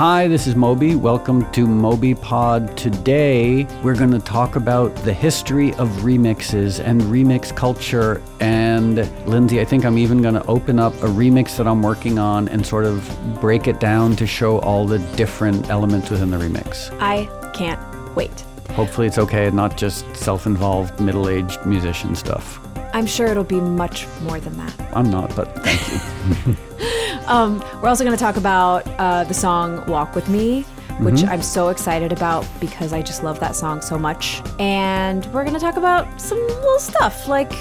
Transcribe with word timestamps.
Hi, 0.00 0.28
this 0.28 0.46
is 0.46 0.56
Moby. 0.56 0.96
Welcome 0.96 1.52
to 1.52 1.66
Moby 1.66 2.14
Pod. 2.14 2.74
Today, 2.74 3.64
we're 3.82 3.94
going 3.94 4.12
to 4.12 4.18
talk 4.18 4.56
about 4.56 4.96
the 5.04 5.12
history 5.12 5.74
of 5.74 5.90
remixes 6.00 6.82
and 6.82 7.02
remix 7.02 7.54
culture. 7.54 8.22
And 8.40 8.96
Lindsay, 9.28 9.60
I 9.60 9.66
think 9.66 9.84
I'm 9.84 9.98
even 9.98 10.22
going 10.22 10.32
to 10.32 10.46
open 10.46 10.78
up 10.78 10.94
a 11.02 11.06
remix 11.06 11.58
that 11.58 11.68
I'm 11.68 11.82
working 11.82 12.18
on 12.18 12.48
and 12.48 12.64
sort 12.64 12.86
of 12.86 13.06
break 13.42 13.66
it 13.68 13.78
down 13.78 14.16
to 14.16 14.26
show 14.26 14.60
all 14.60 14.86
the 14.86 15.00
different 15.16 15.68
elements 15.68 16.08
within 16.08 16.30
the 16.30 16.38
remix. 16.38 16.90
I 16.98 17.26
can't 17.52 18.16
wait. 18.16 18.40
Hopefully, 18.70 19.06
it's 19.06 19.18
okay 19.18 19.48
and 19.48 19.56
not 19.56 19.76
just 19.76 20.16
self 20.16 20.46
involved, 20.46 20.98
middle 20.98 21.28
aged 21.28 21.66
musician 21.66 22.14
stuff. 22.14 22.58
I'm 22.94 23.04
sure 23.04 23.26
it'll 23.26 23.44
be 23.44 23.60
much 23.60 24.06
more 24.22 24.40
than 24.40 24.56
that. 24.56 24.96
I'm 24.96 25.10
not, 25.10 25.36
but 25.36 25.54
thank 25.62 26.46
you. 26.46 26.56
Um, 27.30 27.60
we're 27.80 27.88
also 27.88 28.02
going 28.02 28.16
to 28.16 28.20
talk 28.22 28.36
about 28.36 28.84
uh, 28.98 29.22
the 29.22 29.34
song 29.34 29.86
Walk 29.86 30.16
With 30.16 30.28
Me, 30.28 30.62
which 30.98 31.14
Mm-hmm. 31.20 31.28
I'm 31.30 31.42
so 31.42 31.68
excited 31.68 32.10
about 32.12 32.44
because 32.60 32.92
I 32.92 33.02
just 33.02 33.22
love 33.22 33.38
that 33.38 33.54
song 33.54 33.80
so 33.80 33.96
much. 33.96 34.42
And 34.58 35.24
we're 35.26 35.44
going 35.44 35.54
to 35.54 35.60
talk 35.60 35.76
about 35.76 36.20
some 36.20 36.38
little 36.40 36.80
stuff 36.80 37.28
like 37.28 37.52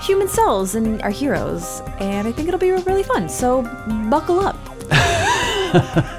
human 0.00 0.28
cells 0.28 0.74
and 0.76 1.02
our 1.02 1.10
heroes. 1.10 1.82
And 2.00 2.26
I 2.26 2.32
think 2.32 2.48
it'll 2.48 2.58
be 2.58 2.70
really 2.72 3.02
fun. 3.02 3.28
So 3.28 3.62
buckle 4.10 4.40
up. 4.40 4.56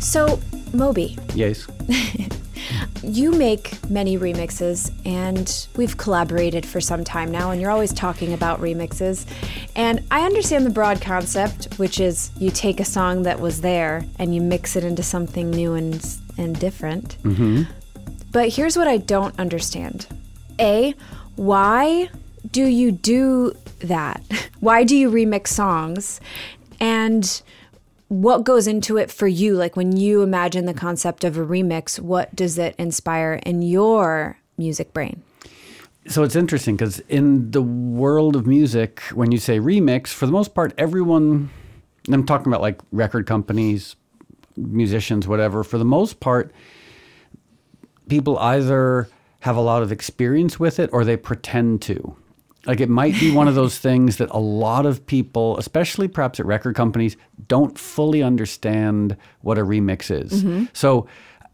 So, 0.00 0.40
Moby, 0.72 1.16
yes. 1.34 1.68
you 3.16 3.32
make 3.32 3.78
many 3.90 4.16
remixes 4.16 4.92
and 5.04 5.66
we've 5.76 5.96
collaborated 5.96 6.64
for 6.64 6.80
some 6.80 7.04
time 7.04 7.30
now 7.30 7.50
and 7.50 7.60
you're 7.60 7.70
always 7.70 7.92
talking 7.92 8.32
about 8.32 8.60
remixes. 8.60 9.26
And 9.74 10.02
i 10.10 10.24
understand 10.24 10.64
the 10.66 10.70
broad 10.70 11.00
concept 11.00 11.78
which 11.78 12.00
is 12.00 12.30
you 12.36 12.50
take 12.50 12.80
a 12.80 12.84
song 12.84 13.22
that 13.24 13.40
was 13.40 13.60
there 13.60 14.04
and 14.18 14.34
you 14.34 14.40
mix 14.40 14.76
it 14.76 14.84
into 14.84 15.02
something 15.02 15.50
new 15.50 15.74
and, 15.74 16.04
and 16.38 16.58
different. 16.58 17.16
Mm-hmm. 17.22 17.62
But 18.32 18.50
here's 18.50 18.76
what 18.76 18.88
i 18.88 18.96
don't 18.96 19.38
understand. 19.38 20.06
A 20.58 20.94
why 21.36 22.10
do 22.50 22.64
you 22.64 22.92
do 22.92 23.54
that? 23.80 24.22
Why 24.60 24.84
do 24.84 24.94
you 24.94 25.10
remix 25.10 25.48
songs? 25.48 26.20
And 26.80 27.42
what 28.10 28.42
goes 28.42 28.66
into 28.66 28.96
it 28.96 29.08
for 29.08 29.28
you 29.28 29.54
like 29.54 29.76
when 29.76 29.96
you 29.96 30.20
imagine 30.22 30.66
the 30.66 30.74
concept 30.74 31.22
of 31.22 31.38
a 31.38 31.46
remix 31.46 32.00
what 32.00 32.34
does 32.34 32.58
it 32.58 32.74
inspire 32.76 33.40
in 33.46 33.62
your 33.62 34.36
music 34.58 34.92
brain 34.92 35.22
So 36.08 36.24
it's 36.24 36.34
interesting 36.34 36.76
because 36.76 36.98
in 37.08 37.52
the 37.52 37.62
world 37.62 38.34
of 38.34 38.46
music, 38.46 39.00
when 39.12 39.30
you 39.30 39.38
say 39.38 39.60
remix, 39.60 40.08
for 40.08 40.26
the 40.26 40.32
most 40.32 40.54
part, 40.54 40.72
everyone, 40.78 41.50
I'm 42.10 42.24
talking 42.24 42.48
about 42.50 42.62
like 42.62 42.80
record 42.90 43.26
companies, 43.26 43.96
musicians, 44.56 45.28
whatever, 45.28 45.62
for 45.62 45.78
the 45.78 45.84
most 45.84 46.18
part, 46.18 46.52
people 48.08 48.38
either 48.38 49.08
have 49.40 49.56
a 49.56 49.60
lot 49.60 49.82
of 49.82 49.92
experience 49.92 50.58
with 50.58 50.80
it 50.80 50.90
or 50.92 51.04
they 51.04 51.16
pretend 51.16 51.82
to. 51.82 52.16
Like 52.66 52.80
it 52.80 52.88
might 52.88 53.18
be 53.18 53.32
one 53.32 53.48
of 53.48 53.54
those 53.54 53.78
things 53.78 54.18
that 54.18 54.28
a 54.30 54.38
lot 54.38 54.84
of 54.84 55.06
people, 55.06 55.56
especially 55.58 56.08
perhaps 56.08 56.38
at 56.38 56.46
record 56.46 56.74
companies, 56.74 57.16
don't 57.48 57.78
fully 57.78 58.22
understand 58.22 59.16
what 59.40 59.58
a 59.58 59.62
remix 59.62 60.10
is. 60.10 60.44
Mm-hmm. 60.44 60.64
So 60.72 61.06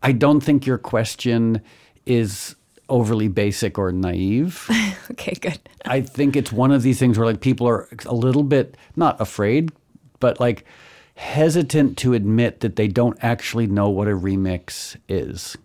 I 0.03 0.13
don't 0.13 0.41
think 0.41 0.67
your 0.67 0.79
question 0.79 1.63
is 2.07 2.57
overly 2.89 3.29
basic 3.29 3.79
or 3.79 3.93
naive. 3.93 4.69
okay 5.11 5.35
good 5.35 5.59
I 5.85 6.01
think 6.01 6.37
it's 6.37 6.53
one 6.53 6.73
of 6.73 6.83
these 6.83 6.99
things 6.99 7.19
where 7.19 7.27
like 7.27 7.41
people 7.41 7.69
are 7.69 7.89
a 8.07 8.15
little 8.15 8.43
bit 8.43 8.77
not 8.97 9.21
afraid, 9.21 9.71
but 10.21 10.41
like 10.41 10.65
hesitant 11.15 11.97
to 11.99 12.15
admit 12.15 12.61
that 12.61 12.77
they 12.77 12.89
don't 12.89 13.17
actually 13.23 13.67
know 13.67 13.89
what 13.89 14.09
a 14.09 14.13
remix 14.13 14.97
is. 15.09 15.57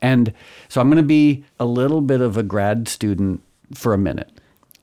And 0.00 0.32
so 0.68 0.80
I'm 0.80 0.88
going 0.88 0.98
to 0.98 1.02
be 1.02 1.44
a 1.58 1.64
little 1.64 2.00
bit 2.00 2.20
of 2.20 2.36
a 2.36 2.42
grad 2.42 2.88
student 2.88 3.42
for 3.74 3.94
a 3.94 3.98
minute. 3.98 4.30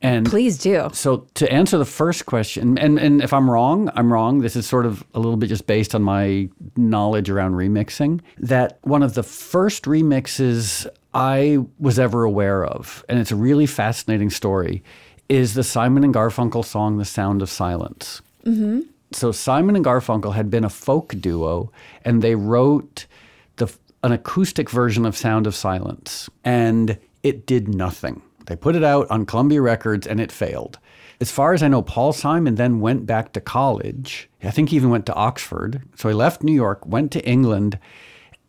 And 0.02 0.26
please 0.30 0.58
do 0.58 0.90
so 0.94 1.26
to 1.36 1.52
answer 1.52 1.78
the 1.78 1.86
first 1.86 2.26
question, 2.26 2.78
and, 2.78 3.00
and 3.00 3.24
if 3.24 3.34
I'm 3.34 3.50
wrong, 3.50 3.90
I'm 3.96 4.12
wrong. 4.12 4.40
This 4.40 4.56
is 4.56 4.68
sort 4.68 4.86
of 4.86 5.04
a 5.16 5.20
little 5.20 5.38
bit 5.38 5.48
just 5.48 5.66
based 5.66 5.96
on 5.96 6.04
my 6.04 6.50
knowledge 6.76 7.30
around 7.30 7.54
remixing. 7.54 8.22
That 8.38 8.78
one 8.84 9.02
of 9.02 9.16
the 9.16 9.24
first 9.24 9.86
remixes 9.86 10.86
I 11.14 11.60
was 11.80 11.98
ever 11.98 12.24
aware 12.24 12.66
of, 12.66 13.04
and 13.10 13.20
it's 13.20 13.32
a 13.32 13.36
really 13.36 13.66
fascinating 13.66 14.30
story, 14.30 14.84
is 15.28 15.54
the 15.54 15.64
Simon 15.64 16.04
and 16.04 16.14
Garfunkel 16.14 16.64
song 16.66 16.98
"The 16.98 17.06
Sound 17.06 17.42
of 17.42 17.50
Silence." 17.50 18.22
Mm-hmm. 18.46 18.82
So 19.12 19.32
Simon 19.32 19.76
and 19.76 19.86
Garfunkel 19.86 20.36
had 20.36 20.50
been 20.50 20.66
a 20.66 20.70
folk 20.70 21.16
duo, 21.20 21.72
and 22.04 22.22
they 22.22 22.36
wrote 22.36 23.08
the 23.56 23.74
an 24.04 24.12
acoustic 24.12 24.70
version 24.70 25.06
of 25.06 25.18
Sound 25.18 25.48
of 25.48 25.56
Silence, 25.56 26.30
and 26.44 27.00
it 27.24 27.48
did 27.48 27.74
nothing. 27.74 28.22
They 28.46 28.56
put 28.56 28.76
it 28.76 28.84
out 28.84 29.10
on 29.10 29.26
Columbia 29.26 29.62
Records, 29.62 30.08
and 30.08 30.20
it 30.20 30.32
failed. 30.32 30.80
As 31.22 31.32
far 31.32 31.54
as 31.54 31.64
I 31.64 31.68
know, 31.68 31.82
Paul 31.82 32.14
Simon 32.14 32.56
then 32.56 32.80
went 32.80 33.06
back 33.06 33.32
to 33.34 33.42
college. 33.42 34.30
I 34.44 34.52
think 34.52 34.70
he 34.70 34.76
even 34.76 34.90
went 34.90 35.06
to 35.06 35.14
Oxford. 35.14 35.82
So 35.96 36.10
he 36.10 36.16
left 36.16 36.44
New 36.44 36.54
York, 36.54 36.86
went 36.86 37.12
to 37.14 37.26
England, 37.26 37.80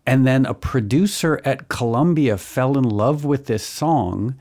and 0.05 0.27
then 0.27 0.47
a 0.47 0.55
producer 0.55 1.41
at 1.45 1.69
Columbia 1.69 2.37
fell 2.37 2.77
in 2.77 2.85
love 2.85 3.25
with 3.25 3.47
this 3.47 3.65
song, 3.65 4.37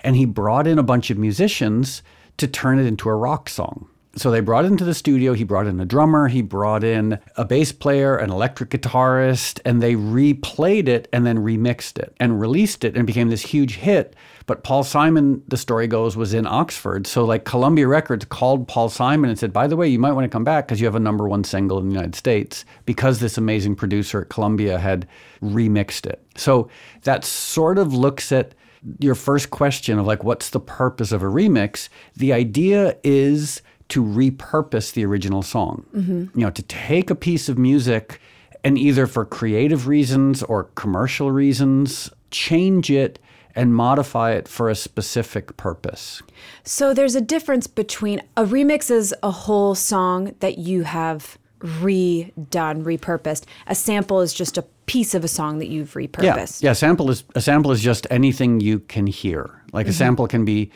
and 0.00 0.16
he 0.16 0.24
brought 0.24 0.66
in 0.66 0.78
a 0.78 0.82
bunch 0.82 1.10
of 1.10 1.18
musicians 1.18 2.02
to 2.38 2.46
turn 2.46 2.78
it 2.78 2.86
into 2.86 3.08
a 3.08 3.14
rock 3.14 3.48
song. 3.48 3.88
So 4.16 4.30
they 4.30 4.40
brought 4.40 4.64
it 4.64 4.68
into 4.68 4.84
the 4.84 4.94
studio. 4.94 5.34
He 5.34 5.44
brought 5.44 5.66
in 5.66 5.78
a 5.78 5.84
drummer, 5.84 6.28
he 6.28 6.40
brought 6.40 6.82
in 6.82 7.18
a 7.36 7.44
bass 7.44 7.70
player, 7.70 8.16
an 8.16 8.30
electric 8.30 8.70
guitarist, 8.70 9.60
and 9.66 9.82
they 9.82 9.94
replayed 9.94 10.88
it 10.88 11.06
and 11.12 11.26
then 11.26 11.38
remixed 11.38 11.98
it 11.98 12.14
and 12.18 12.40
released 12.40 12.82
it 12.82 12.94
and 12.94 13.02
it 13.02 13.06
became 13.06 13.28
this 13.28 13.42
huge 13.42 13.76
hit. 13.76 14.16
But 14.46 14.62
Paul 14.62 14.84
Simon, 14.84 15.42
the 15.48 15.56
story 15.56 15.88
goes, 15.88 16.16
was 16.16 16.32
in 16.32 16.46
Oxford. 16.46 17.06
So 17.08 17.24
like 17.24 17.44
Columbia 17.44 17.88
Records 17.88 18.24
called 18.24 18.68
Paul 18.68 18.88
Simon 18.88 19.28
and 19.28 19.38
said, 19.38 19.52
by 19.52 19.66
the 19.66 19.76
way, 19.76 19.88
you 19.88 19.98
might 19.98 20.12
want 20.12 20.24
to 20.24 20.28
come 20.28 20.44
back 20.44 20.66
because 20.66 20.80
you 20.80 20.86
have 20.86 20.94
a 20.94 21.00
number 21.00 21.28
one 21.28 21.42
single 21.42 21.78
in 21.78 21.88
the 21.88 21.94
United 21.94 22.14
States 22.14 22.64
because 22.84 23.18
this 23.18 23.36
amazing 23.36 23.74
producer 23.74 24.22
at 24.22 24.28
Columbia 24.28 24.78
had 24.78 25.08
remixed 25.42 26.06
it. 26.06 26.24
So 26.36 26.70
that 27.02 27.24
sort 27.24 27.76
of 27.76 27.92
looks 27.92 28.30
at 28.30 28.54
your 29.00 29.16
first 29.16 29.50
question 29.50 29.98
of 29.98 30.06
like, 30.06 30.22
what's 30.22 30.50
the 30.50 30.60
purpose 30.60 31.10
of 31.10 31.24
a 31.24 31.26
remix? 31.26 31.88
The 32.14 32.32
idea 32.32 32.96
is 33.02 33.62
to 33.88 34.04
repurpose 34.04 34.92
the 34.92 35.04
original 35.04 35.42
song. 35.42 35.84
Mm-hmm. 35.92 36.38
You 36.38 36.46
know, 36.46 36.50
to 36.50 36.62
take 36.62 37.10
a 37.10 37.16
piece 37.16 37.48
of 37.48 37.58
music 37.58 38.20
and 38.62 38.78
either 38.78 39.08
for 39.08 39.24
creative 39.24 39.88
reasons 39.88 40.42
or 40.44 40.64
commercial 40.76 41.32
reasons, 41.32 42.10
change 42.30 42.90
it 42.90 43.18
and 43.56 43.74
modify 43.74 44.32
it 44.32 44.46
for 44.46 44.68
a 44.68 44.74
specific 44.74 45.56
purpose. 45.56 46.22
so 46.62 46.94
there's 46.94 47.14
a 47.14 47.20
difference 47.20 47.66
between 47.66 48.20
a 48.36 48.44
remix 48.44 48.90
is 48.90 49.14
a 49.22 49.30
whole 49.30 49.74
song 49.74 50.34
that 50.40 50.58
you 50.58 50.82
have 50.84 51.38
redone 51.60 52.84
repurposed 52.84 53.44
a 53.66 53.74
sample 53.74 54.20
is 54.20 54.34
just 54.34 54.58
a 54.58 54.64
piece 54.86 55.14
of 55.14 55.24
a 55.24 55.28
song 55.28 55.58
that 55.58 55.66
you've 55.66 55.94
repurposed 55.94 56.62
yeah. 56.62 56.70
yeah 56.70 56.72
Sample 56.72 57.10
is 57.10 57.24
a 57.34 57.40
sample 57.40 57.72
is 57.72 57.82
just 57.82 58.06
anything 58.10 58.60
you 58.60 58.78
can 58.80 59.06
hear. 59.06 59.62
Like 59.72 59.86
a 59.86 59.90
mm-hmm. 59.90 59.98
sample 59.98 60.28
can 60.28 60.44
be 60.44 60.70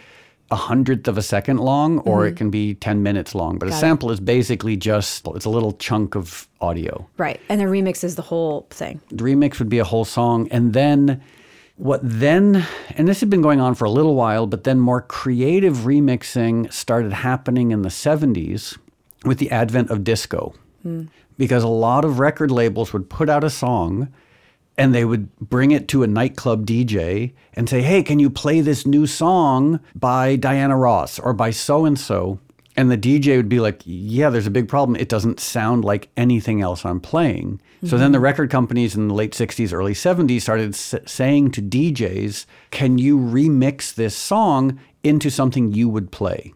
a 0.50 0.56
hundredth 0.56 1.06
of 1.06 1.16
a 1.16 1.22
second 1.22 1.58
long, 1.58 2.00
or 2.00 2.26
it 2.26 2.30
mm-hmm. 2.30 2.36
can 2.36 2.50
be 2.50 2.74
ten 2.74 3.04
minutes 3.04 3.36
long. 3.36 3.58
But 3.58 3.68
a 3.68 3.70
Got 3.70 3.76
it. 3.76 3.80
sample 3.80 4.10
is 4.10 4.18
basically 4.18 4.76
just 4.76 5.26
it's 5.28 5.44
a 5.44 5.50
little 5.50 5.72
chunk 5.72 6.16
of 6.16 6.48
audio. 6.60 7.08
right 7.16 7.40
and 7.48 7.60
the 7.60 7.64
remix 7.64 8.04
is 8.04 8.16
the 8.16 8.22
whole 8.22 8.66
thing 8.70 9.00
The 9.10 9.24
remix 9.24 9.58
would 9.60 9.68
be 9.68 9.78
a 9.78 9.84
whole 9.84 10.04
song, 10.04 10.48
and 10.50 10.72
then 10.72 11.22
what 11.80 12.00
then? 12.02 12.66
And 12.90 13.08
this 13.08 13.20
had 13.20 13.30
been 13.30 13.40
going 13.40 13.60
on 13.60 13.74
for 13.74 13.86
a 13.86 13.90
little 13.90 14.14
while, 14.14 14.46
but 14.46 14.64
then 14.64 14.78
more 14.78 15.00
creative 15.00 15.78
remixing 15.78 16.70
started 16.70 17.12
happening 17.12 17.70
in 17.70 17.80
the 17.82 17.88
'70s 17.88 18.76
with 19.24 19.38
the 19.38 19.50
advent 19.50 19.90
of 19.90 20.04
disco, 20.04 20.54
because 21.38 21.62
a 21.62 21.68
lot 21.68 22.04
of 22.04 22.18
record 22.18 22.50
labels 22.50 22.92
would 22.92 23.08
put 23.08 23.30
out 23.30 23.44
a 23.44 23.50
song 23.50 24.08
and 24.76 24.94
they 24.94 25.04
would 25.04 25.34
bring 25.38 25.72
it 25.72 25.88
to 25.88 26.02
a 26.02 26.06
nightclub 26.06 26.66
DJ 26.66 27.32
and 27.54 27.68
say, 27.68 27.80
"Hey, 27.82 28.02
can 28.02 28.18
you 28.18 28.30
play 28.30 28.60
this 28.60 28.86
new 28.86 29.06
song 29.06 29.80
by 29.94 30.36
Diana 30.36 30.76
Ross 30.76 31.18
or 31.18 31.32
by 31.32 31.50
so 31.50 31.86
and 31.86 31.98
so?" 31.98 32.38
And 32.76 32.90
the 32.90 32.96
DJ 32.96 33.36
would 33.36 33.48
be 33.48 33.60
like, 33.60 33.82
"Yeah, 33.84 34.30
there's 34.30 34.46
a 34.46 34.50
big 34.50 34.68
problem. 34.68 34.96
It 34.96 35.08
doesn't 35.08 35.40
sound 35.40 35.84
like 35.84 36.08
anything 36.16 36.62
else 36.62 36.84
I'm 36.84 37.00
playing." 37.00 37.60
So 37.84 37.96
then 37.96 38.12
the 38.12 38.18
mm-hmm. 38.18 38.24
record 38.24 38.50
companies 38.50 38.94
in 38.94 39.08
the 39.08 39.14
late 39.14 39.32
60s, 39.32 39.72
early 39.72 39.94
70s 39.94 40.42
started 40.42 40.74
s- 40.74 40.94
saying 41.06 41.50
to 41.52 41.62
DJs, 41.62 42.46
"Can 42.70 42.98
you 42.98 43.18
remix 43.18 43.94
this 43.94 44.14
song 44.14 44.78
into 45.02 45.30
something 45.30 45.72
you 45.72 45.88
would 45.88 46.12
play?" 46.12 46.52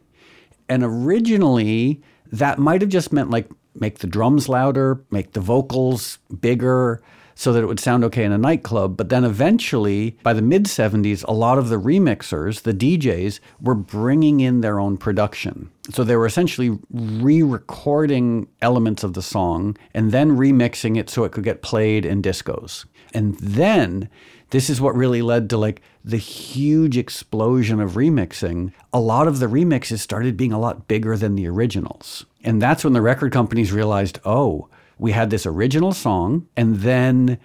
And 0.69 0.83
originally, 0.83 2.03
that 2.31 2.59
might 2.59 2.81
have 2.81 2.91
just 2.91 3.13
meant 3.13 3.31
like 3.31 3.51
make 3.75 3.99
the 3.99 4.07
drums 4.07 4.49
louder, 4.49 5.03
make 5.11 5.33
the 5.33 5.41
vocals 5.41 6.19
bigger, 6.41 7.03
so 7.35 7.53
that 7.53 7.63
it 7.63 7.67
would 7.67 7.81
sound 7.81 8.05
okay 8.05 8.25
in 8.25 8.33
a 8.33 8.39
nightclub. 8.39 8.97
But 8.97 9.09
then 9.09 9.25
eventually, 9.25 10.17
by 10.23 10.33
the 10.33 10.43
mid 10.43 10.65
70s, 10.65 11.25
a 11.27 11.33
lot 11.33 11.59
of 11.59 11.69
the 11.69 11.81
remixers, 11.81 12.63
the 12.63 12.75
DJs, 12.75 13.41
were 13.61 13.75
bringing 13.75 14.41
in 14.41 14.61
their 14.61 14.79
own 14.79 14.97
production. 14.97 15.71
So 15.91 16.05
they 16.05 16.17
were 16.17 16.27
essentially 16.27 16.79
re 16.91 17.43
recording 17.43 18.49
elements 18.63 19.05
of 19.05 19.15
the 19.15 19.23
song 19.23 19.77
and 19.93 20.13
then 20.13 20.37
remixing 20.37 20.99
it 20.99 21.11
so 21.11 21.25
it 21.25 21.33
could 21.33 21.45
get 21.45 21.63
played 21.63 22.05
in 22.05 22.23
discos. 22.23 22.85
And 23.13 23.39
then 23.39 24.09
this 24.51 24.71
is 24.71 24.81
what 24.81 24.95
really 24.95 25.23
led 25.23 25.51
to 25.51 25.59
like 25.59 25.83
the 26.05 26.17
huge 26.17 26.97
explosion 26.97 27.81
of 27.81 27.93
remixing. 27.93 28.73
A 28.93 29.01
lot 29.01 29.27
of 29.27 29.39
the 29.39 29.47
remixes 29.47 29.99
started 29.99 30.37
being 30.37 30.53
a 30.53 30.61
lot 30.61 30.87
bigger 30.87 31.17
than 31.17 31.35
the 31.35 31.49
originals. 31.49 32.25
And 32.43 32.61
that's 32.61 32.85
when 32.85 32.93
the 32.93 33.01
record 33.01 33.33
companies 33.33 33.73
realized, 33.73 34.21
oh, 34.25 34.69
we 34.99 35.13
had 35.13 35.31
this 35.31 35.47
original 35.47 35.93
song 35.93 36.47
and 36.57 36.77
then 36.77 37.39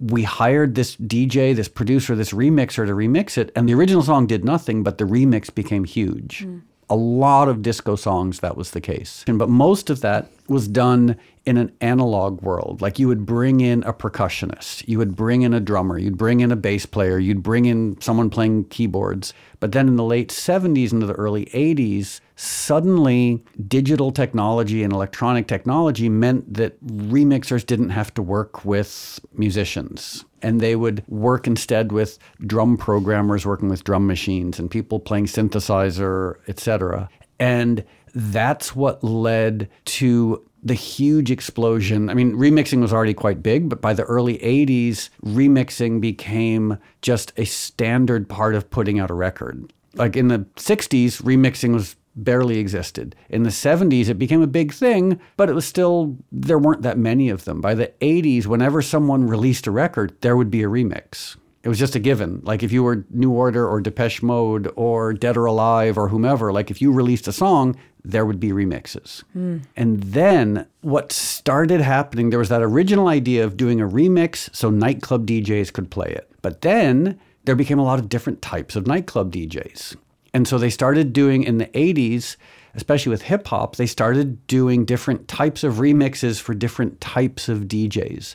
we 0.00 0.24
hired 0.24 0.74
this 0.74 0.96
DJ, 0.96 1.54
this 1.54 1.68
producer, 1.68 2.16
this 2.16 2.32
remixer 2.32 2.86
to 2.86 2.92
remix 2.92 3.38
it. 3.38 3.52
And 3.54 3.68
the 3.68 3.74
original 3.74 4.02
song 4.02 4.26
did 4.26 4.44
nothing, 4.44 4.82
but 4.82 4.98
the 4.98 5.04
remix 5.04 5.54
became 5.54 5.84
huge. 5.84 6.44
Mm. 6.44 6.62
A 6.90 6.96
lot 6.96 7.48
of 7.48 7.62
disco 7.62 7.96
songs, 7.96 8.40
that 8.40 8.56
was 8.56 8.72
the 8.72 8.80
case. 8.80 9.24
But 9.26 9.48
most 9.48 9.88
of 9.90 10.00
that 10.00 10.30
was 10.48 10.68
done 10.68 11.16
in 11.46 11.56
an 11.56 11.72
analog 11.80 12.40
world. 12.42 12.80
Like 12.80 12.98
you 12.98 13.08
would 13.08 13.26
bring 13.26 13.60
in 13.60 13.82
a 13.84 13.92
percussionist, 13.92 14.86
you 14.88 14.98
would 14.98 15.14
bring 15.14 15.42
in 15.42 15.52
a 15.52 15.60
drummer, 15.60 15.98
you'd 15.98 16.16
bring 16.16 16.40
in 16.40 16.50
a 16.50 16.56
bass 16.56 16.86
player, 16.86 17.18
you'd 17.18 17.42
bring 17.42 17.66
in 17.66 18.00
someone 18.00 18.30
playing 18.30 18.64
keyboards. 18.64 19.34
But 19.60 19.72
then 19.72 19.88
in 19.88 19.96
the 19.96 20.04
late 20.04 20.30
70s 20.30 20.92
into 20.92 21.06
the 21.06 21.14
early 21.14 21.46
80s, 21.46 22.20
suddenly 22.36 23.44
digital 23.68 24.10
technology 24.10 24.82
and 24.82 24.92
electronic 24.92 25.46
technology 25.46 26.08
meant 26.08 26.54
that 26.54 26.82
remixers 26.84 27.64
didn't 27.64 27.90
have 27.90 28.12
to 28.14 28.22
work 28.22 28.64
with 28.64 29.20
musicians 29.34 30.24
and 30.42 30.60
they 30.60 30.76
would 30.76 31.02
work 31.08 31.46
instead 31.46 31.90
with 31.90 32.18
drum 32.46 32.76
programmers 32.76 33.46
working 33.46 33.68
with 33.68 33.84
drum 33.84 34.06
machines 34.06 34.58
and 34.58 34.70
people 34.70 34.98
playing 35.00 35.26
synthesizer 35.26 36.34
etc 36.48 37.08
and 37.38 37.84
that's 38.14 38.76
what 38.76 39.02
led 39.02 39.68
to 39.84 40.44
the 40.62 40.74
huge 40.74 41.30
explosion. 41.30 42.08
I 42.08 42.14
mean, 42.14 42.32
remixing 42.32 42.80
was 42.80 42.92
already 42.92 43.14
quite 43.14 43.42
big, 43.42 43.68
but 43.68 43.82
by 43.82 43.92
the 43.92 44.04
early 44.04 44.38
80s, 44.38 45.10
remixing 45.22 46.00
became 46.00 46.78
just 47.02 47.32
a 47.36 47.44
standard 47.44 48.28
part 48.28 48.54
of 48.54 48.70
putting 48.70 48.98
out 48.98 49.10
a 49.10 49.14
record. 49.14 49.72
Like 49.94 50.16
in 50.16 50.28
the 50.28 50.40
60s, 50.56 51.22
remixing 51.22 51.74
was 51.74 51.96
barely 52.16 52.58
existed. 52.58 53.14
In 53.28 53.42
the 53.42 53.50
70s, 53.50 54.08
it 54.08 54.14
became 54.14 54.40
a 54.40 54.46
big 54.46 54.72
thing, 54.72 55.20
but 55.36 55.48
it 55.48 55.54
was 55.54 55.66
still, 55.66 56.16
there 56.32 56.58
weren't 56.58 56.82
that 56.82 56.96
many 56.96 57.28
of 57.28 57.44
them. 57.44 57.60
By 57.60 57.74
the 57.74 57.92
80s, 58.00 58.46
whenever 58.46 58.80
someone 58.80 59.26
released 59.26 59.66
a 59.66 59.70
record, 59.70 60.16
there 60.20 60.36
would 60.36 60.50
be 60.50 60.62
a 60.62 60.68
remix. 60.68 61.36
It 61.64 61.68
was 61.68 61.78
just 61.78 61.96
a 61.96 61.98
given. 61.98 62.42
Like 62.44 62.62
if 62.62 62.72
you 62.72 62.82
were 62.82 63.06
New 63.08 63.32
Order 63.32 63.66
or 63.66 63.80
Depeche 63.80 64.22
Mode 64.22 64.70
or 64.76 65.14
Dead 65.14 65.34
or 65.34 65.46
Alive 65.46 65.96
or 65.96 66.08
whomever, 66.08 66.52
like 66.52 66.70
if 66.70 66.82
you 66.82 66.92
released 66.92 67.26
a 67.26 67.32
song, 67.32 67.74
there 68.04 68.26
would 68.26 68.38
be 68.38 68.50
remixes. 68.50 69.24
Mm. 69.34 69.62
And 69.74 70.02
then 70.02 70.66
what 70.82 71.10
started 71.10 71.80
happening, 71.80 72.28
there 72.28 72.38
was 72.38 72.50
that 72.50 72.60
original 72.60 73.08
idea 73.08 73.44
of 73.44 73.56
doing 73.56 73.80
a 73.80 73.88
remix 73.88 74.54
so 74.54 74.68
nightclub 74.68 75.26
DJs 75.26 75.72
could 75.72 75.90
play 75.90 76.08
it. 76.08 76.30
But 76.42 76.60
then 76.60 77.18
there 77.44 77.56
became 77.56 77.78
a 77.78 77.84
lot 77.84 77.98
of 77.98 78.10
different 78.10 78.42
types 78.42 78.76
of 78.76 78.86
nightclub 78.86 79.32
DJs. 79.32 79.96
And 80.34 80.46
so 80.46 80.58
they 80.58 80.68
started 80.68 81.14
doing 81.14 81.44
in 81.44 81.56
the 81.56 81.66
80s, 81.68 82.36
especially 82.74 83.08
with 83.08 83.22
hip 83.22 83.46
hop, 83.46 83.76
they 83.76 83.86
started 83.86 84.46
doing 84.48 84.84
different 84.84 85.28
types 85.28 85.64
of 85.64 85.76
remixes 85.76 86.38
for 86.38 86.52
different 86.52 87.00
types 87.00 87.48
of 87.48 87.60
DJs 87.60 88.34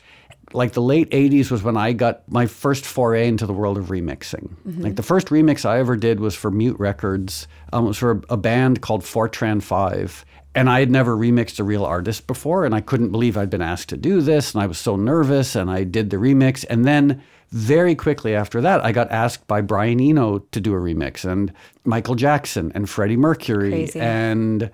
like 0.52 0.72
the 0.72 0.82
late 0.82 1.10
80s 1.10 1.50
was 1.50 1.62
when 1.62 1.76
I 1.76 1.92
got 1.92 2.28
my 2.30 2.46
first 2.46 2.84
foray 2.84 3.28
into 3.28 3.46
the 3.46 3.52
world 3.52 3.78
of 3.78 3.86
remixing. 3.86 4.48
Mm-hmm. 4.66 4.82
Like 4.82 4.96
the 4.96 5.02
first 5.02 5.28
remix 5.28 5.64
I 5.64 5.78
ever 5.78 5.96
did 5.96 6.20
was 6.20 6.34
for 6.34 6.50
Mute 6.50 6.78
Records. 6.78 7.46
Um, 7.72 7.84
it 7.84 7.88
was 7.88 7.98
for 7.98 8.12
a, 8.12 8.20
a 8.30 8.36
band 8.36 8.80
called 8.80 9.02
Fortran 9.02 9.62
5. 9.62 10.24
And 10.54 10.68
I 10.68 10.80
had 10.80 10.90
never 10.90 11.16
remixed 11.16 11.60
a 11.60 11.64
real 11.64 11.84
artist 11.84 12.26
before, 12.26 12.64
and 12.64 12.74
I 12.74 12.80
couldn't 12.80 13.12
believe 13.12 13.36
I'd 13.36 13.50
been 13.50 13.62
asked 13.62 13.88
to 13.90 13.96
do 13.96 14.20
this. 14.20 14.52
And 14.52 14.60
I 14.60 14.66
was 14.66 14.78
so 14.78 14.96
nervous, 14.96 15.54
and 15.54 15.70
I 15.70 15.84
did 15.84 16.10
the 16.10 16.16
remix. 16.16 16.64
And 16.68 16.84
then 16.84 17.22
very 17.50 17.94
quickly 17.94 18.34
after 18.34 18.60
that, 18.60 18.84
I 18.84 18.90
got 18.90 19.12
asked 19.12 19.46
by 19.46 19.60
Brian 19.60 20.00
Eno 20.00 20.38
to 20.38 20.60
do 20.60 20.74
a 20.74 20.78
remix, 20.78 21.24
and 21.24 21.52
Michael 21.84 22.16
Jackson, 22.16 22.72
and 22.74 22.90
Freddie 22.90 23.16
Mercury, 23.16 23.70
Crazy. 23.70 24.00
and 24.00 24.70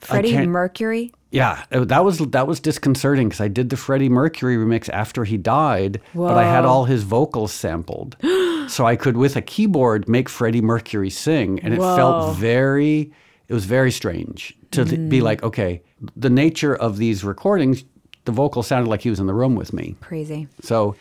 Freddie 0.00 0.46
Mercury. 0.46 1.12
Yeah, 1.36 1.64
that 1.70 2.02
was 2.02 2.16
that 2.18 2.46
was 2.46 2.60
disconcerting 2.60 3.28
because 3.28 3.42
I 3.42 3.48
did 3.48 3.68
the 3.68 3.76
Freddie 3.76 4.08
Mercury 4.08 4.56
remix 4.56 4.88
after 4.88 5.24
he 5.24 5.36
died, 5.36 6.00
Whoa. 6.14 6.28
but 6.28 6.38
I 6.38 6.44
had 6.44 6.64
all 6.64 6.86
his 6.86 7.02
vocals 7.02 7.52
sampled, 7.52 8.16
so 8.68 8.86
I 8.86 8.96
could 8.96 9.18
with 9.18 9.36
a 9.36 9.42
keyboard 9.42 10.08
make 10.08 10.30
Freddie 10.30 10.62
Mercury 10.62 11.10
sing, 11.10 11.60
and 11.60 11.74
it 11.74 11.80
Whoa. 11.80 11.94
felt 11.94 12.36
very. 12.36 13.12
It 13.48 13.52
was 13.52 13.66
very 13.66 13.92
strange 13.92 14.56
to 14.70 14.86
mm. 14.86 15.10
be 15.10 15.20
like, 15.20 15.42
okay, 15.42 15.82
the 16.16 16.30
nature 16.30 16.74
of 16.74 16.96
these 16.96 17.22
recordings, 17.22 17.84
the 18.24 18.32
vocal 18.32 18.62
sounded 18.62 18.88
like 18.88 19.02
he 19.02 19.10
was 19.10 19.20
in 19.20 19.26
the 19.26 19.34
room 19.34 19.56
with 19.56 19.74
me. 19.74 19.94
Crazy. 20.00 20.48
So, 20.62 20.96